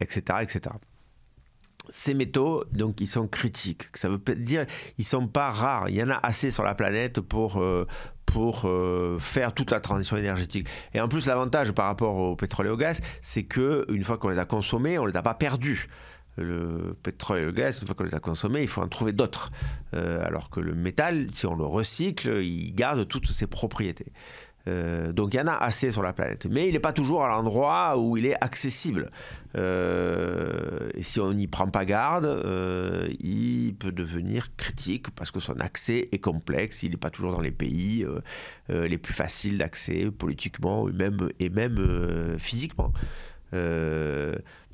etc., 0.00 0.38
etc. 0.42 0.60
Ces 1.88 2.14
métaux, 2.14 2.64
donc, 2.72 3.00
ils 3.00 3.08
sont 3.08 3.26
critiques. 3.26 3.84
Ça 3.94 4.08
veut 4.08 4.20
dire 4.36 4.66
ils 4.98 5.04
sont 5.04 5.26
pas 5.26 5.50
rares. 5.50 5.88
Il 5.88 5.96
y 5.96 6.02
en 6.02 6.10
a 6.10 6.20
assez 6.22 6.50
sur 6.50 6.62
la 6.62 6.74
planète 6.74 7.20
pour 7.20 7.62
pour 8.26 8.70
faire 9.18 9.52
toute 9.52 9.70
la 9.70 9.80
transition 9.80 10.16
énergétique. 10.16 10.68
Et 10.94 11.00
en 11.00 11.08
plus, 11.08 11.26
l'avantage 11.26 11.72
par 11.72 11.86
rapport 11.86 12.16
au 12.16 12.36
pétrole 12.36 12.66
et 12.66 12.70
au 12.70 12.76
gaz, 12.76 13.00
c'est 13.22 13.44
que 13.44 13.86
une 13.88 14.04
fois 14.04 14.18
qu'on 14.18 14.28
les 14.28 14.38
a 14.38 14.44
consommés, 14.44 14.98
on 14.98 15.06
les 15.06 15.16
a 15.16 15.22
pas 15.22 15.34
perdus 15.34 15.88
le 16.42 16.96
pétrole 17.02 17.38
et 17.38 17.44
le 17.44 17.52
gaz, 17.52 17.80
une 17.80 17.86
fois 17.86 17.94
qu'on 17.94 18.04
les 18.04 18.14
a 18.14 18.20
consommés, 18.20 18.62
il 18.62 18.68
faut 18.68 18.82
en 18.82 18.88
trouver 18.88 19.12
d'autres. 19.12 19.50
Euh, 19.94 20.24
alors 20.24 20.50
que 20.50 20.60
le 20.60 20.74
métal, 20.74 21.26
si 21.32 21.46
on 21.46 21.54
le 21.54 21.64
recycle, 21.64 22.42
il 22.42 22.74
garde 22.74 23.06
toutes 23.08 23.26
ses 23.26 23.46
propriétés. 23.46 24.12
Euh, 24.68 25.12
donc 25.12 25.32
il 25.32 25.38
y 25.38 25.40
en 25.40 25.46
a 25.46 25.54
assez 25.54 25.90
sur 25.90 26.02
la 26.02 26.12
planète. 26.12 26.46
Mais 26.50 26.68
il 26.68 26.72
n'est 26.72 26.80
pas 26.80 26.92
toujours 26.92 27.24
à 27.24 27.28
l'endroit 27.28 27.98
où 27.98 28.16
il 28.16 28.26
est 28.26 28.36
accessible. 28.40 29.10
Euh, 29.56 30.90
et 30.94 31.02
si 31.02 31.18
on 31.18 31.32
n'y 31.32 31.46
prend 31.46 31.66
pas 31.66 31.84
garde, 31.84 32.26
il 33.20 33.74
peut 33.74 33.92
devenir 33.92 34.54
critique 34.56 35.10
parce 35.10 35.30
que 35.30 35.40
son 35.40 35.54
accès 35.54 36.08
est 36.12 36.18
complexe. 36.18 36.82
Il 36.82 36.90
n'est 36.90 36.96
pas 36.96 37.10
toujours 37.10 37.32
dans 37.32 37.40
les 37.40 37.50
pays 37.50 38.06
les 38.68 38.98
plus 38.98 39.14
faciles 39.14 39.58
d'accès 39.58 40.10
politiquement 40.10 40.88
et 40.88 40.92
même, 40.92 41.30
et 41.40 41.48
même 41.48 42.36
physiquement. 42.38 42.92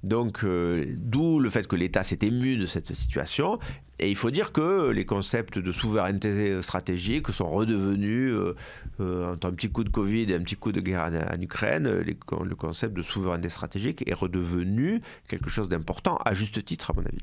Donc, 0.07 0.45
euh, 0.45 0.87
d'où 0.97 1.41
le 1.41 1.51
fait 1.51 1.67
que 1.67 1.75
l'État 1.75 2.05
s'est 2.05 2.21
ému 2.23 2.57
de 2.57 2.67
cette 2.67 2.95
situation. 2.95 3.59
Et 3.99 4.09
il 4.09 4.15
faut 4.15 4.31
dire 4.31 4.53
que 4.53 4.91
les 4.91 5.05
concepts 5.05 5.59
de 5.59 5.73
souveraineté 5.73 6.63
stratégique 6.63 7.29
sont 7.31 7.49
redevenus, 7.49 8.31
euh, 8.31 8.55
euh, 9.01 9.33
entre 9.33 9.49
un 9.49 9.53
petit 9.53 9.69
coup 9.69 9.83
de 9.83 9.89
Covid 9.89 10.31
et 10.31 10.35
un 10.37 10.41
petit 10.41 10.55
coup 10.55 10.71
de 10.71 10.81
guerre 10.81 11.11
en, 11.11 11.41
Ukraine, 11.41 11.89
le 11.89 12.55
concept 12.55 12.95
de 12.95 13.03
souveraineté 13.03 13.49
stratégique 13.49 14.09
est 14.09 14.15
redevenu 14.15 15.03
quelque 15.27 15.51
chose 15.51 15.69
d'important, 15.69 16.19
à 16.25 16.35
juste 16.35 16.65
titre, 16.65 16.93
à 16.93 16.95
mon 16.95 17.05
avis. 17.05 17.19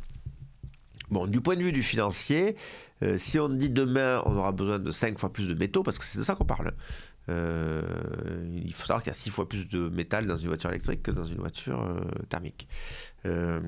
Bon, 1.10 1.26
du 1.26 1.40
point 1.40 1.56
de 1.56 1.64
vue 1.64 1.72
du 1.72 1.84
financier, 1.84 2.58
si 3.18 3.40
on 3.40 3.48
dit 3.48 3.70
demain 3.70 4.22
on 4.26 4.36
aura 4.36 4.52
besoin 4.52 4.80
de 4.80 4.92
5 4.92 5.20
fois 5.20 5.32
plus 5.32 5.48
de 5.48 5.54
métaux, 5.54 5.84
parce 5.84 6.00
que 6.00 6.06
c'est 6.06 6.18
de 6.18 6.24
ça 6.24 6.36
qu'on 6.36 6.46
parle, 6.46 6.74
euh, 7.30 7.82
il 8.64 8.74
faut 8.74 8.86
savoir 8.86 9.02
qu'il 9.04 9.12
y 9.12 9.16
a 9.16 9.18
six 9.18 9.30
fois 9.30 9.48
plus 9.48 9.68
de 9.68 9.90
métal 9.90 10.28
dans 10.28 10.36
une 10.36 10.48
voiture 10.48 10.70
électrique 10.70 11.04
que 11.04 11.12
dans 11.12 11.24
une 11.24 11.38
voiture 11.38 11.82
euh, 11.82 12.02
thermique. 12.30 12.68
Euh, 13.26 13.60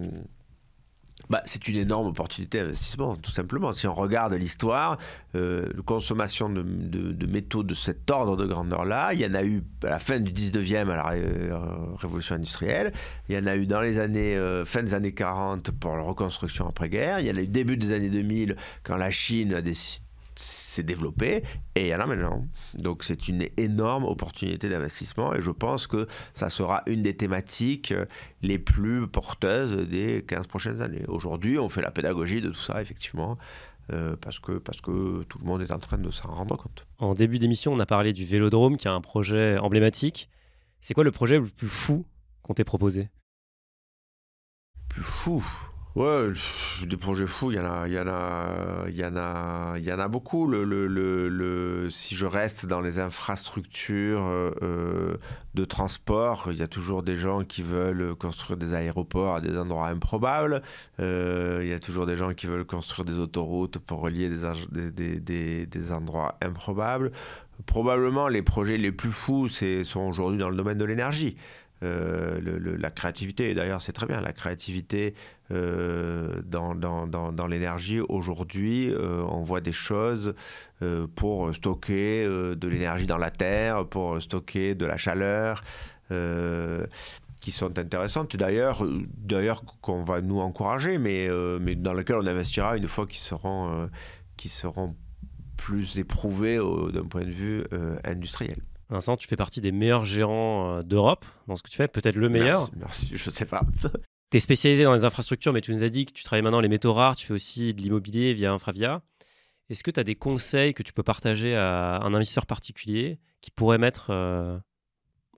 bah, 1.29 1.41
c'est 1.45 1.67
une 1.69 1.77
énorme 1.77 2.07
opportunité 2.07 2.59
d'investissement, 2.59 3.15
tout 3.15 3.31
simplement. 3.31 3.71
Si 3.71 3.87
on 3.87 3.93
regarde 3.93 4.33
l'histoire, 4.33 4.97
la 5.33 5.63
consommation 5.85 6.49
de, 6.49 6.61
de, 6.61 7.25
métaux 7.25 7.63
de 7.63 7.73
cet 7.73 8.11
ordre 8.11 8.35
de 8.35 8.45
grandeur-là, 8.45 9.13
il 9.13 9.21
y 9.21 9.25
en 9.25 9.33
a 9.33 9.43
eu 9.43 9.63
à 9.83 9.89
la 9.89 9.99
fin 9.99 10.19
du 10.19 10.31
19e, 10.33 10.89
à 10.89 10.95
la 10.97 11.95
révolution 11.95 12.35
industrielle, 12.35 12.91
il 13.29 13.35
y 13.35 13.39
en 13.39 13.47
a 13.47 13.55
eu 13.55 13.65
dans 13.65 13.81
les 13.81 13.97
années, 13.97 14.37
fin 14.65 14.83
des 14.83 14.93
années 14.93 15.13
40 15.13 15.71
pour 15.71 15.95
la 15.95 16.03
reconstruction 16.03 16.67
après-guerre, 16.67 17.21
il 17.21 17.27
y 17.27 17.31
en 17.31 17.37
a 17.37 17.41
eu 17.41 17.47
début 17.47 17.77
des 17.77 17.93
années 17.93 18.09
2000 18.09 18.57
quand 18.83 18.97
la 18.97 19.09
Chine 19.09 19.53
a 19.53 19.61
décidé 19.61 20.04
s'est 20.35 20.83
développé 20.83 21.43
et 21.75 21.85
il 21.85 21.87
y 21.87 21.95
en 21.95 21.99
a 21.99 22.05
maintenant. 22.05 22.45
Donc 22.75 23.03
c'est 23.03 23.27
une 23.27 23.45
énorme 23.57 24.05
opportunité 24.05 24.69
d'investissement 24.69 25.33
et 25.33 25.41
je 25.41 25.51
pense 25.51 25.87
que 25.87 26.07
ça 26.33 26.49
sera 26.49 26.83
une 26.87 27.03
des 27.03 27.15
thématiques 27.15 27.91
euh, 27.91 28.05
les 28.41 28.59
plus 28.59 29.07
porteuses 29.07 29.77
des 29.87 30.23
15 30.27 30.47
prochaines 30.47 30.81
années. 30.81 31.03
Aujourd'hui, 31.07 31.57
on 31.59 31.69
fait 31.69 31.81
la 31.81 31.91
pédagogie 31.91 32.41
de 32.41 32.49
tout 32.49 32.61
ça, 32.61 32.81
effectivement. 32.81 33.37
Euh, 33.93 34.15
parce, 34.19 34.39
que, 34.39 34.53
parce 34.53 34.81
que 34.81 35.21
tout 35.23 35.37
le 35.37 35.45
monde 35.45 35.61
est 35.61 35.71
en 35.71 35.77
train 35.77 35.99
de 35.99 36.09
s'en 36.09 36.33
rendre 36.33 36.57
compte. 36.57 36.87
En 36.97 37.13
début 37.13 37.37
d'émission, 37.37 37.71
on 37.71 37.79
a 37.79 37.85
parlé 37.85 38.13
du 38.13 38.25
Vélodrome, 38.25 38.77
qui 38.77 38.87
est 38.87 38.91
un 38.91 39.01
projet 39.01 39.59
emblématique. 39.59 40.27
C'est 40.81 40.95
quoi 40.95 41.03
le 41.03 41.11
projet 41.11 41.37
le 41.37 41.45
plus 41.45 41.67
fou 41.67 42.03
qu'on 42.41 42.55
t'ait 42.55 42.63
proposé? 42.63 43.09
Plus 44.89 45.03
fou? 45.03 45.43
Ouais, 45.95 46.27
des 46.85 46.97
projets 46.97 47.25
fous, 47.25 47.51
il 47.51 47.55
y 47.55 47.59
en 47.59 47.71
a, 47.71 47.87
y 47.87 47.97
en 47.97 48.05
a, 48.05 48.89
y 48.89 49.05
en 49.05 49.15
a, 49.15 49.77
y 49.79 49.93
en 49.93 49.99
a 49.99 50.07
beaucoup. 50.09 50.45
Le, 50.45 50.65
le, 50.65 50.87
le, 51.29 51.89
si 51.89 52.15
je 52.15 52.25
reste 52.25 52.65
dans 52.65 52.81
les 52.81 52.99
infrastructures 52.99 54.25
euh, 54.25 55.15
de 55.53 55.63
transport, 55.63 56.49
il 56.51 56.57
y 56.57 56.63
a 56.63 56.67
toujours 56.67 57.01
des 57.01 57.15
gens 57.15 57.45
qui 57.45 57.61
veulent 57.61 58.13
construire 58.15 58.57
des 58.57 58.73
aéroports 58.73 59.35
à 59.35 59.41
des 59.41 59.57
endroits 59.57 59.87
improbables. 59.87 60.61
Euh, 60.99 61.61
il 61.63 61.69
y 61.69 61.73
a 61.73 61.79
toujours 61.79 62.05
des 62.05 62.17
gens 62.17 62.33
qui 62.33 62.47
veulent 62.47 62.65
construire 62.65 63.05
des 63.05 63.17
autoroutes 63.17 63.77
pour 63.77 64.01
relier 64.01 64.29
des, 64.29 64.91
des, 64.91 65.21
des, 65.21 65.65
des 65.65 65.91
endroits 65.93 66.37
improbables. 66.41 67.13
Probablement, 67.67 68.27
les 68.27 68.41
projets 68.41 68.75
les 68.75 68.91
plus 68.91 69.13
fous 69.13 69.47
sont 69.47 70.01
aujourd'hui 70.01 70.39
dans 70.39 70.49
le 70.49 70.57
domaine 70.57 70.77
de 70.77 70.83
l'énergie. 70.83 71.37
Euh, 71.83 72.39
la 72.79 72.89
créativité, 72.89 73.53
d'ailleurs 73.53 73.81
c'est 73.81 73.91
très 73.91 74.05
bien, 74.05 74.21
la 74.21 74.31
créativité 74.31 75.13
euh, 75.51 76.41
dans, 76.43 76.73
dans, 76.73 77.05
dans, 77.05 77.47
l'énergie, 77.47 77.99
aujourd'hui 77.99 78.89
euh, 78.89 79.23
on 79.29 79.43
voit 79.43 79.61
des 79.61 79.71
choses 79.71 80.33
pour 81.15 81.53
stocker 81.53 82.25
de 82.25 82.67
l'énergie 82.67 83.05
dans 83.05 83.17
la 83.17 83.31
terre, 83.31 83.85
pour 83.87 84.21
stocker 84.21 84.75
de 84.75 84.85
la 84.85 84.97
chaleur 84.97 85.63
qui 87.41 87.51
sont 87.51 87.77
intéressantes, 87.77 88.35
d'ailleurs, 88.35 88.83
d'ailleurs 89.17 89.63
qu'on 89.81 90.03
va 90.03 90.21
nous 90.21 90.39
encourager, 90.39 90.97
mais, 90.97 91.29
mais 91.61 91.75
dans 91.75 91.93
lesquelles 91.93 92.17
on 92.17 92.27
investira 92.27 92.75
une 92.75 92.87
fois 92.87 93.05
qu'ils 93.05 93.19
seront, 93.19 93.89
seront 94.43 94.95
plus 95.55 95.97
éprouvés 95.99 96.57
d'un 96.91 97.05
point 97.05 97.23
de 97.23 97.31
vue 97.31 97.63
industriel. 98.03 98.57
Vincent, 98.89 99.15
tu 99.15 99.27
fais 99.27 99.37
partie 99.37 99.61
des 99.61 99.71
meilleurs 99.71 100.05
gérants 100.05 100.81
d'Europe 100.83 101.25
dans 101.47 101.55
ce 101.55 101.63
que 101.63 101.69
tu 101.69 101.77
fais, 101.77 101.87
peut-être 101.87 102.17
le 102.17 102.29
meilleur? 102.29 102.69
Merci, 102.75 103.09
merci 103.11 103.11
je 103.17 103.29
sais 103.29 103.45
pas. 103.45 103.63
tu 104.31 104.37
es 104.37 104.39
spécialisé 104.39 104.83
dans 104.83 104.93
les 104.93 105.05
infrastructures, 105.05 105.53
mais 105.53 105.61
tu 105.61 105.71
nous 105.71 105.83
as 105.83 105.89
dit 105.89 106.05
que 106.05 106.13
tu 106.13 106.23
travailles 106.23 106.41
maintenant 106.41 106.61
les 106.61 106.67
métaux 106.67 106.93
rares, 106.93 107.15
tu 107.15 107.27
fais 107.27 107.33
aussi 107.33 107.73
de 107.73 107.81
l'immobilier 107.81 108.33
via 108.33 108.51
Infravia. 108.51 109.01
Est-ce 109.69 109.83
que 109.83 109.91
tu 109.91 109.99
as 109.99 110.03
des 110.03 110.15
conseils 110.15 110.73
que 110.73 110.83
tu 110.83 110.93
peux 110.93 111.03
partager 111.03 111.55
à 111.55 111.99
un 112.01 112.13
investisseur 112.13 112.45
particulier 112.45 113.19
qui 113.41 113.51
pourrait 113.51 113.77
mettre 113.77 114.07
euh, 114.09 114.57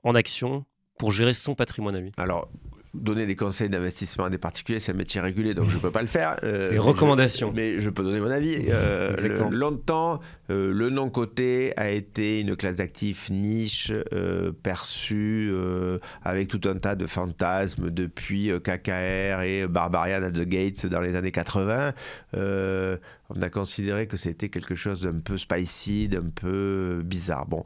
en 0.03 0.15
action 0.15 0.65
pour 0.99 1.11
gérer 1.11 1.33
son 1.33 1.55
patrimoine 1.55 1.95
à 1.95 1.99
lui? 1.99 2.11
Donner 2.97 3.25
des 3.25 3.35
conseils 3.35 3.69
d'investissement 3.69 4.25
à 4.25 4.29
des 4.29 4.37
particuliers, 4.37 4.79
c'est 4.79 4.91
un 4.91 4.95
métier 4.95 5.21
régulé, 5.21 5.53
donc 5.53 5.69
je 5.69 5.75
ne 5.75 5.81
peux 5.81 5.91
pas 5.91 6.01
le 6.01 6.07
faire. 6.07 6.37
Euh, 6.43 6.69
des 6.69 6.77
recommandations. 6.77 7.51
mais 7.55 7.79
je 7.79 7.89
peux 7.89 8.03
donner 8.03 8.19
mon 8.19 8.31
avis. 8.31 8.65
Euh, 8.77 9.15
longtemps, 9.49 10.19
euh, 10.49 10.71
le 10.71 10.89
non-coté 10.89 11.73
a 11.77 11.89
été 11.89 12.41
une 12.41 12.55
classe 12.55 12.75
d'actifs 12.75 13.29
niche, 13.29 13.91
perçue 14.61 15.51
avec 16.23 16.47
tout 16.47 16.61
un 16.65 16.75
tas 16.75 16.95
de 16.95 17.05
fantasmes 17.05 17.89
depuis 17.89 18.51
KKR 18.61 19.41
et 19.41 19.67
Barbarian 19.67 20.23
at 20.23 20.31
the 20.31 20.43
Gates 20.43 20.85
dans 20.85 21.01
les 21.01 21.15
années 21.15 21.31
80. 21.31 21.93
on 22.33 23.41
a 23.41 23.49
considéré 23.49 24.07
que 24.07 24.17
c'était 24.17 24.49
quelque 24.49 24.75
chose 24.75 25.01
d'un 25.01 25.19
peu 25.19 25.37
spicy, 25.37 26.07
d'un 26.07 26.29
peu 26.33 27.01
bizarre. 27.03 27.47
Bon 27.47 27.63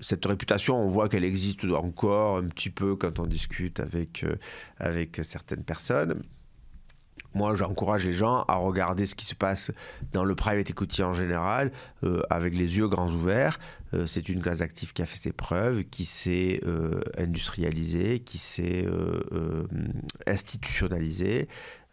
cette 0.00 0.24
réputation, 0.24 0.82
on 0.82 0.88
voit 0.88 1.08
qu'elle 1.08 1.24
existe 1.24 1.64
encore 1.64 2.38
un 2.38 2.44
petit 2.44 2.70
peu 2.70 2.96
quand 2.96 3.18
on 3.18 3.26
discute 3.26 3.80
avec, 3.80 4.24
euh, 4.24 4.36
avec 4.78 5.20
certaines 5.22 5.64
personnes. 5.64 6.22
Moi, 7.32 7.54
j'encourage 7.54 8.04
les 8.06 8.12
gens 8.12 8.44
à 8.48 8.56
regarder 8.56 9.06
ce 9.06 9.14
qui 9.14 9.24
se 9.24 9.36
passe 9.36 9.70
dans 10.12 10.24
le 10.24 10.34
private 10.34 10.68
equity 10.70 11.04
en 11.04 11.14
général, 11.14 11.70
euh, 12.02 12.22
avec 12.28 12.54
les 12.54 12.76
yeux 12.76 12.88
grands 12.88 13.10
ouverts. 13.10 13.60
Euh, 13.94 14.06
c'est 14.06 14.28
une 14.28 14.40
classe 14.42 14.58
d'actifs 14.58 14.92
qui 14.92 15.02
a 15.02 15.06
fait 15.06 15.16
ses 15.16 15.32
preuves, 15.32 15.84
qui 15.84 16.04
s'est 16.04 16.60
industrialisée, 17.16 18.20
qui 18.20 18.38
s'est 18.38 18.86
institutionnalisée. 20.26 21.46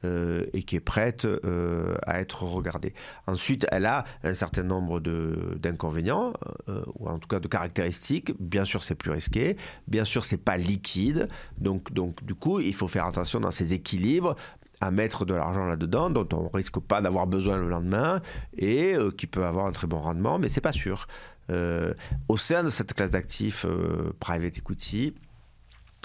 Euh, 0.06 0.46
et 0.54 0.62
qui 0.62 0.76
est 0.76 0.80
prête 0.80 1.26
euh, 1.26 1.96
à 2.06 2.22
être 2.22 2.44
regardée. 2.44 2.94
Ensuite, 3.26 3.66
elle 3.72 3.88
a 3.88 4.04
un 4.24 4.36
certain 4.36 4.62
nombre 4.62 5.00
d'inconvénients, 5.00 6.34
euh, 6.70 6.84
ou 7.00 7.10
en 7.10 7.18
tout 7.18 7.28
cas 7.28 7.40
de 7.40 7.48
caractéristiques. 7.48 8.32
Bien 8.40 8.64
sûr, 8.64 8.84
c'est 8.84 8.94
plus 8.94 9.10
risqué. 9.10 9.58
Bien 9.88 10.04
sûr, 10.04 10.24
c'est 10.24 10.38
pas 10.38 10.56
liquide. 10.56 11.28
Donc, 11.58 11.92
donc, 11.94 12.24
du 12.24 12.36
coup, 12.36 12.60
il 12.60 12.76
faut 12.76 12.88
faire 12.88 13.08
attention 13.08 13.40
dans 13.40 13.50
ces 13.50 13.74
équilibres 13.74 14.36
à 14.82 14.92
mettre 14.92 15.26
de 15.26 15.34
l'argent 15.34 15.66
là-dedans, 15.66 16.12
dont 16.12 16.28
on 16.32 16.48
risque 16.50 16.80
pas 16.80 17.02
d'avoir 17.02 17.26
besoin 17.26 17.58
le 17.58 17.68
lendemain, 17.68 18.22
et 18.56 18.94
qui 19.18 19.26
peut 19.26 19.46
avoir 19.46 19.66
un 19.66 19.72
très 19.72 19.88
bon 19.88 20.00
rendement, 20.00 20.38
mais 20.38 20.48
c'est 20.48 20.62
pas 20.62 20.72
sûr. 20.72 21.08
au 21.50 22.38
sein 22.38 22.64
de 22.64 22.70
cette 22.70 22.94
classe 22.94 23.10
d'actifs 23.10 23.66
private 24.20 24.60
equity, 24.60 25.16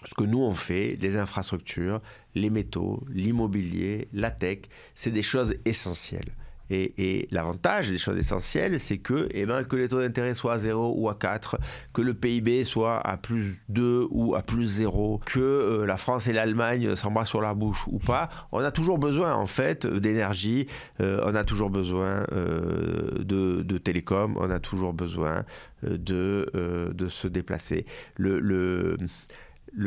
ce 0.04 0.14
que 0.14 0.24
nous 0.24 0.40
on 0.40 0.54
fait, 0.54 0.98
les 1.00 1.16
infrastructures, 1.16 2.00
les 2.34 2.50
métaux, 2.50 3.02
l'immobilier, 3.10 4.08
la 4.12 4.30
tech, 4.30 4.60
c'est 4.94 5.10
des 5.10 5.22
choses 5.22 5.54
essentielles. 5.64 6.32
Et, 6.72 7.28
l'avantage 7.30 7.90
des 7.90 7.98
choses 7.98 8.18
essentielles, 8.18 8.78
c'est 8.80 8.98
que, 8.98 9.28
eh 9.32 9.46
ben, 9.46 9.64
que 9.64 9.76
les 9.76 9.88
taux 9.88 10.00
d'intérêt 10.00 10.34
soient 10.34 10.54
à 10.54 10.58
0 10.58 10.94
ou 10.96 11.08
à 11.08 11.14
4, 11.14 11.58
que 11.92 12.02
le 12.02 12.14
PIB 12.14 12.64
soit 12.64 12.98
à 13.06 13.16
plus 13.16 13.58
2 13.68 14.06
ou 14.10 14.34
à 14.34 14.42
plus 14.42 14.66
0, 14.66 15.20
que 15.24 15.40
euh, 15.40 15.86
la 15.86 15.96
France 15.96 16.26
et 16.28 16.32
l'Allemagne 16.32 16.96
s'embrassent 16.96 17.28
sur 17.28 17.42
la 17.42 17.54
bouche 17.54 17.84
ou 17.88 17.98
pas, 17.98 18.28
on 18.52 18.60
a 18.60 18.70
toujours 18.70 18.98
besoin 18.98 19.34
en 19.34 19.46
fait 19.46 19.86
d'énergie, 19.86 20.66
euh, 21.00 21.20
on 21.24 21.34
a 21.34 21.44
toujours 21.44 21.70
besoin 21.70 22.24
euh, 22.32 23.18
de, 23.18 23.62
de, 23.62 23.78
télécom, 23.78 24.36
on 24.38 24.50
a 24.50 24.60
toujours 24.60 24.94
besoin 24.94 25.44
de, 25.82 26.92
de 26.94 27.08
se 27.08 27.28
déplacer. 27.28 27.86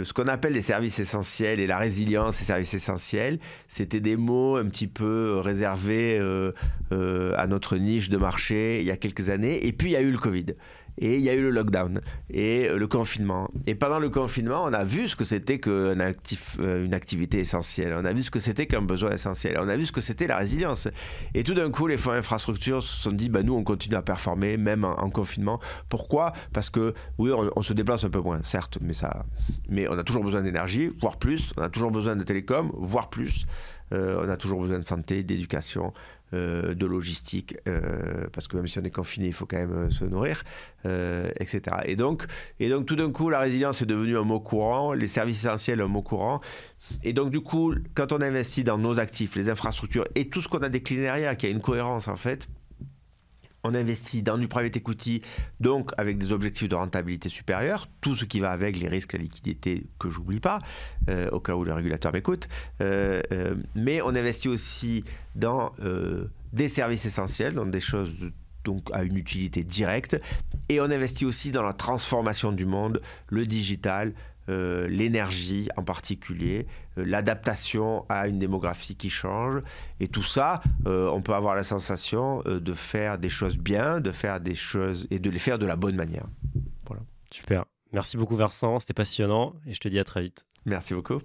Ce 0.03 0.13
qu'on 0.13 0.27
appelle 0.27 0.53
les 0.53 0.61
services 0.61 0.99
essentiels 0.99 1.59
et 1.59 1.67
la 1.67 1.77
résilience 1.77 2.39
des 2.39 2.45
services 2.45 2.73
essentiels, 2.73 3.39
c'était 3.67 3.99
des 3.99 4.17
mots 4.17 4.57
un 4.57 4.65
petit 4.65 4.87
peu 4.87 5.39
réservés 5.39 6.17
euh, 6.19 6.51
euh, 6.91 7.33
à 7.37 7.47
notre 7.47 7.77
niche 7.77 8.09
de 8.09 8.17
marché 8.17 8.79
il 8.81 8.85
y 8.85 8.91
a 8.91 8.97
quelques 8.97 9.29
années. 9.29 9.65
Et 9.65 9.73
puis 9.73 9.89
il 9.89 9.93
y 9.93 9.97
a 9.97 10.01
eu 10.01 10.11
le 10.11 10.17
Covid. 10.17 10.47
Et 10.97 11.15
il 11.15 11.21
y 11.21 11.29
a 11.29 11.33
eu 11.33 11.41
le 11.41 11.49
lockdown 11.49 12.01
et 12.29 12.69
euh, 12.69 12.77
le 12.77 12.87
confinement. 12.87 13.49
Et 13.67 13.75
pendant 13.75 13.99
le 13.99 14.09
confinement, 14.09 14.63
on 14.63 14.73
a 14.73 14.83
vu 14.83 15.07
ce 15.07 15.15
que 15.15 15.25
c'était 15.25 15.59
qu'une 15.59 16.13
une 16.59 16.93
activité 16.93 17.39
essentielle. 17.39 17.93
On 17.97 18.05
a 18.05 18.13
vu 18.13 18.23
ce 18.23 18.31
que 18.31 18.39
c'était 18.39 18.65
qu'un 18.65 18.81
besoin 18.81 19.11
essentiel. 19.11 19.57
On 19.59 19.67
a 19.67 19.75
vu 19.75 19.85
ce 19.85 19.91
que 19.91 20.01
c'était 20.01 20.27
la 20.27 20.37
résilience. 20.37 20.87
Et 21.33 21.43
tout 21.43 21.53
d'un 21.53 21.69
coup, 21.69 21.87
les 21.87 21.97
fonds 21.97 22.11
infrastructures 22.11 22.81
se 22.81 23.03
sont 23.03 23.11
dit, 23.11 23.29
bah, 23.29 23.43
nous, 23.43 23.53
on 23.53 23.63
continue 23.63 23.95
à 23.95 24.01
performer, 24.01 24.57
même 24.57 24.85
en, 24.85 25.09
confinement. 25.09 25.59
Pourquoi? 25.89 26.33
Parce 26.53 26.69
que, 26.69 26.93
oui, 27.17 27.31
on, 27.55 27.61
se 27.61 27.73
déplace 27.73 28.03
un 28.03 28.09
peu 28.09 28.19
moins, 28.19 28.41
certes, 28.43 28.77
mais, 28.81 28.93
ça, 28.93 29.25
mais 29.69 29.87
on 29.87 29.97
a 29.97 30.03
toujours 30.03 30.23
besoin 30.23 30.41
d'énergie, 30.41 30.91
voire 31.01 31.17
plus. 31.17 31.53
On 31.57 31.61
a 31.61 31.69
toujours 31.69 31.91
besoin 31.91 32.15
de 32.15 32.23
télécom, 32.23 32.71
voire 32.75 33.09
plus. 33.09 33.45
Euh, 33.93 34.23
on 34.25 34.29
a 34.29 34.37
toujours 34.37 34.61
besoin 34.61 34.79
de 34.79 34.85
santé, 34.85 35.23
d'éducation, 35.23 35.93
euh, 36.33 36.73
de 36.73 36.85
logistique, 36.85 37.55
euh, 37.67 38.25
parce 38.33 38.47
que 38.47 38.57
même 38.57 38.67
si 38.67 38.79
on 38.79 38.83
est 38.83 38.91
confiné, 38.91 39.27
il 39.27 39.33
faut 39.33 39.45
quand 39.45 39.57
même 39.57 39.91
se 39.91 40.03
nourrir, 40.05 40.43
etc. 41.39 41.61
Et 41.85 41.95
donc, 41.95 42.25
et 42.59 42.69
donc 42.69 42.85
tout 42.85 42.95
d'un 42.95 43.11
coup, 43.11 43.29
la 43.29 43.39
résilience 43.39 43.81
est 43.81 43.85
devenue 43.85 44.17
un 44.17 44.23
mot 44.23 44.39
courant, 44.39 44.93
les 44.93 45.07
services 45.07 45.45
essentiels 45.45 45.81
un 45.81 45.87
mot 45.87 46.01
courant. 46.01 46.41
Et 47.03 47.13
donc 47.13 47.31
du 47.31 47.41
coup, 47.41 47.73
quand 47.95 48.13
on 48.13 48.21
investit 48.21 48.63
dans 48.63 48.77
nos 48.77 48.99
actifs, 48.99 49.35
les 49.35 49.49
infrastructures 49.49 50.05
et 50.15 50.29
tout 50.29 50.41
ce 50.41 50.47
qu'on 50.47 50.59
a 50.59 50.69
décliné 50.69 51.03
derrière, 51.03 51.35
qui 51.37 51.45
a 51.47 51.49
une 51.49 51.61
cohérence 51.61 52.07
en 52.07 52.15
fait, 52.15 52.47
on 53.65 53.73
investit 53.73 54.21
dans 54.21 54.37
du 54.37 54.47
private 54.47 54.77
equity, 54.77 55.21
donc 55.59 55.91
avec 55.97 56.17
des 56.19 56.31
objectifs 56.31 56.69
de 56.69 56.75
rentabilité 56.75 57.29
supérieure, 57.29 57.87
tout 57.99 58.15
ce 58.15 58.25
qui 58.25 58.39
va 58.39 58.51
avec 58.51 58.79
les 58.79 58.87
risques 58.87 59.15
à 59.15 59.17
liquidité 59.17 59.87
que 59.99 60.07
j'oublie 60.07 60.39
pas, 60.39 60.59
euh, 61.09 61.29
au 61.31 61.39
cas 61.39 61.55
où 61.55 61.63
le 61.63 61.73
régulateur 61.73 62.13
m'écoute. 62.13 62.47
Euh, 62.81 63.21
euh, 63.31 63.55
mais 63.73 64.01
on 64.01 64.09
investit 64.09 64.47
aussi 64.47 65.03
dans 65.35 65.73
des 66.53 66.69
services 66.69 67.05
essentiels, 67.05 67.55
dans 67.55 67.65
des 67.65 67.79
choses 67.79 68.11
donc 68.63 68.89
à 68.93 69.03
une 69.03 69.17
utilité 69.17 69.63
directe, 69.63 70.19
et 70.69 70.79
on 70.79 70.85
investit 70.85 71.25
aussi 71.25 71.51
dans 71.51 71.61
la 71.61 71.73
transformation 71.73 72.51
du 72.51 72.65
monde, 72.65 73.01
le 73.27 73.45
digital, 73.45 74.13
euh, 74.49 74.87
l'énergie 74.87 75.69
en 75.75 75.83
particulier, 75.83 76.67
euh, 76.97 77.05
l'adaptation 77.05 78.05
à 78.09 78.27
une 78.27 78.39
démographie 78.39 78.95
qui 78.95 79.09
change. 79.09 79.61
Et 79.99 80.07
tout 80.07 80.23
ça, 80.23 80.61
euh, 80.87 81.09
on 81.09 81.21
peut 81.21 81.33
avoir 81.33 81.55
la 81.55 81.63
sensation 81.63 82.41
de 82.45 82.73
faire 82.73 83.17
des 83.17 83.29
choses 83.29 83.57
bien, 83.57 83.99
de 83.99 84.11
faire 84.11 84.39
des 84.39 84.55
choses 84.55 85.07
et 85.09 85.19
de 85.19 85.29
les 85.29 85.39
faire 85.39 85.57
de 85.57 85.65
la 85.65 85.75
bonne 85.75 85.95
manière. 85.95 86.27
Voilà. 86.87 87.03
Super. 87.31 87.65
Merci 87.93 88.17
beaucoup 88.17 88.35
Vincent, 88.35 88.79
c'était 88.79 88.93
passionnant 88.93 89.53
et 89.65 89.73
je 89.73 89.79
te 89.79 89.87
dis 89.87 89.99
à 89.99 90.03
très 90.03 90.21
vite. 90.21 90.45
Merci 90.65 90.93
beaucoup. 90.93 91.21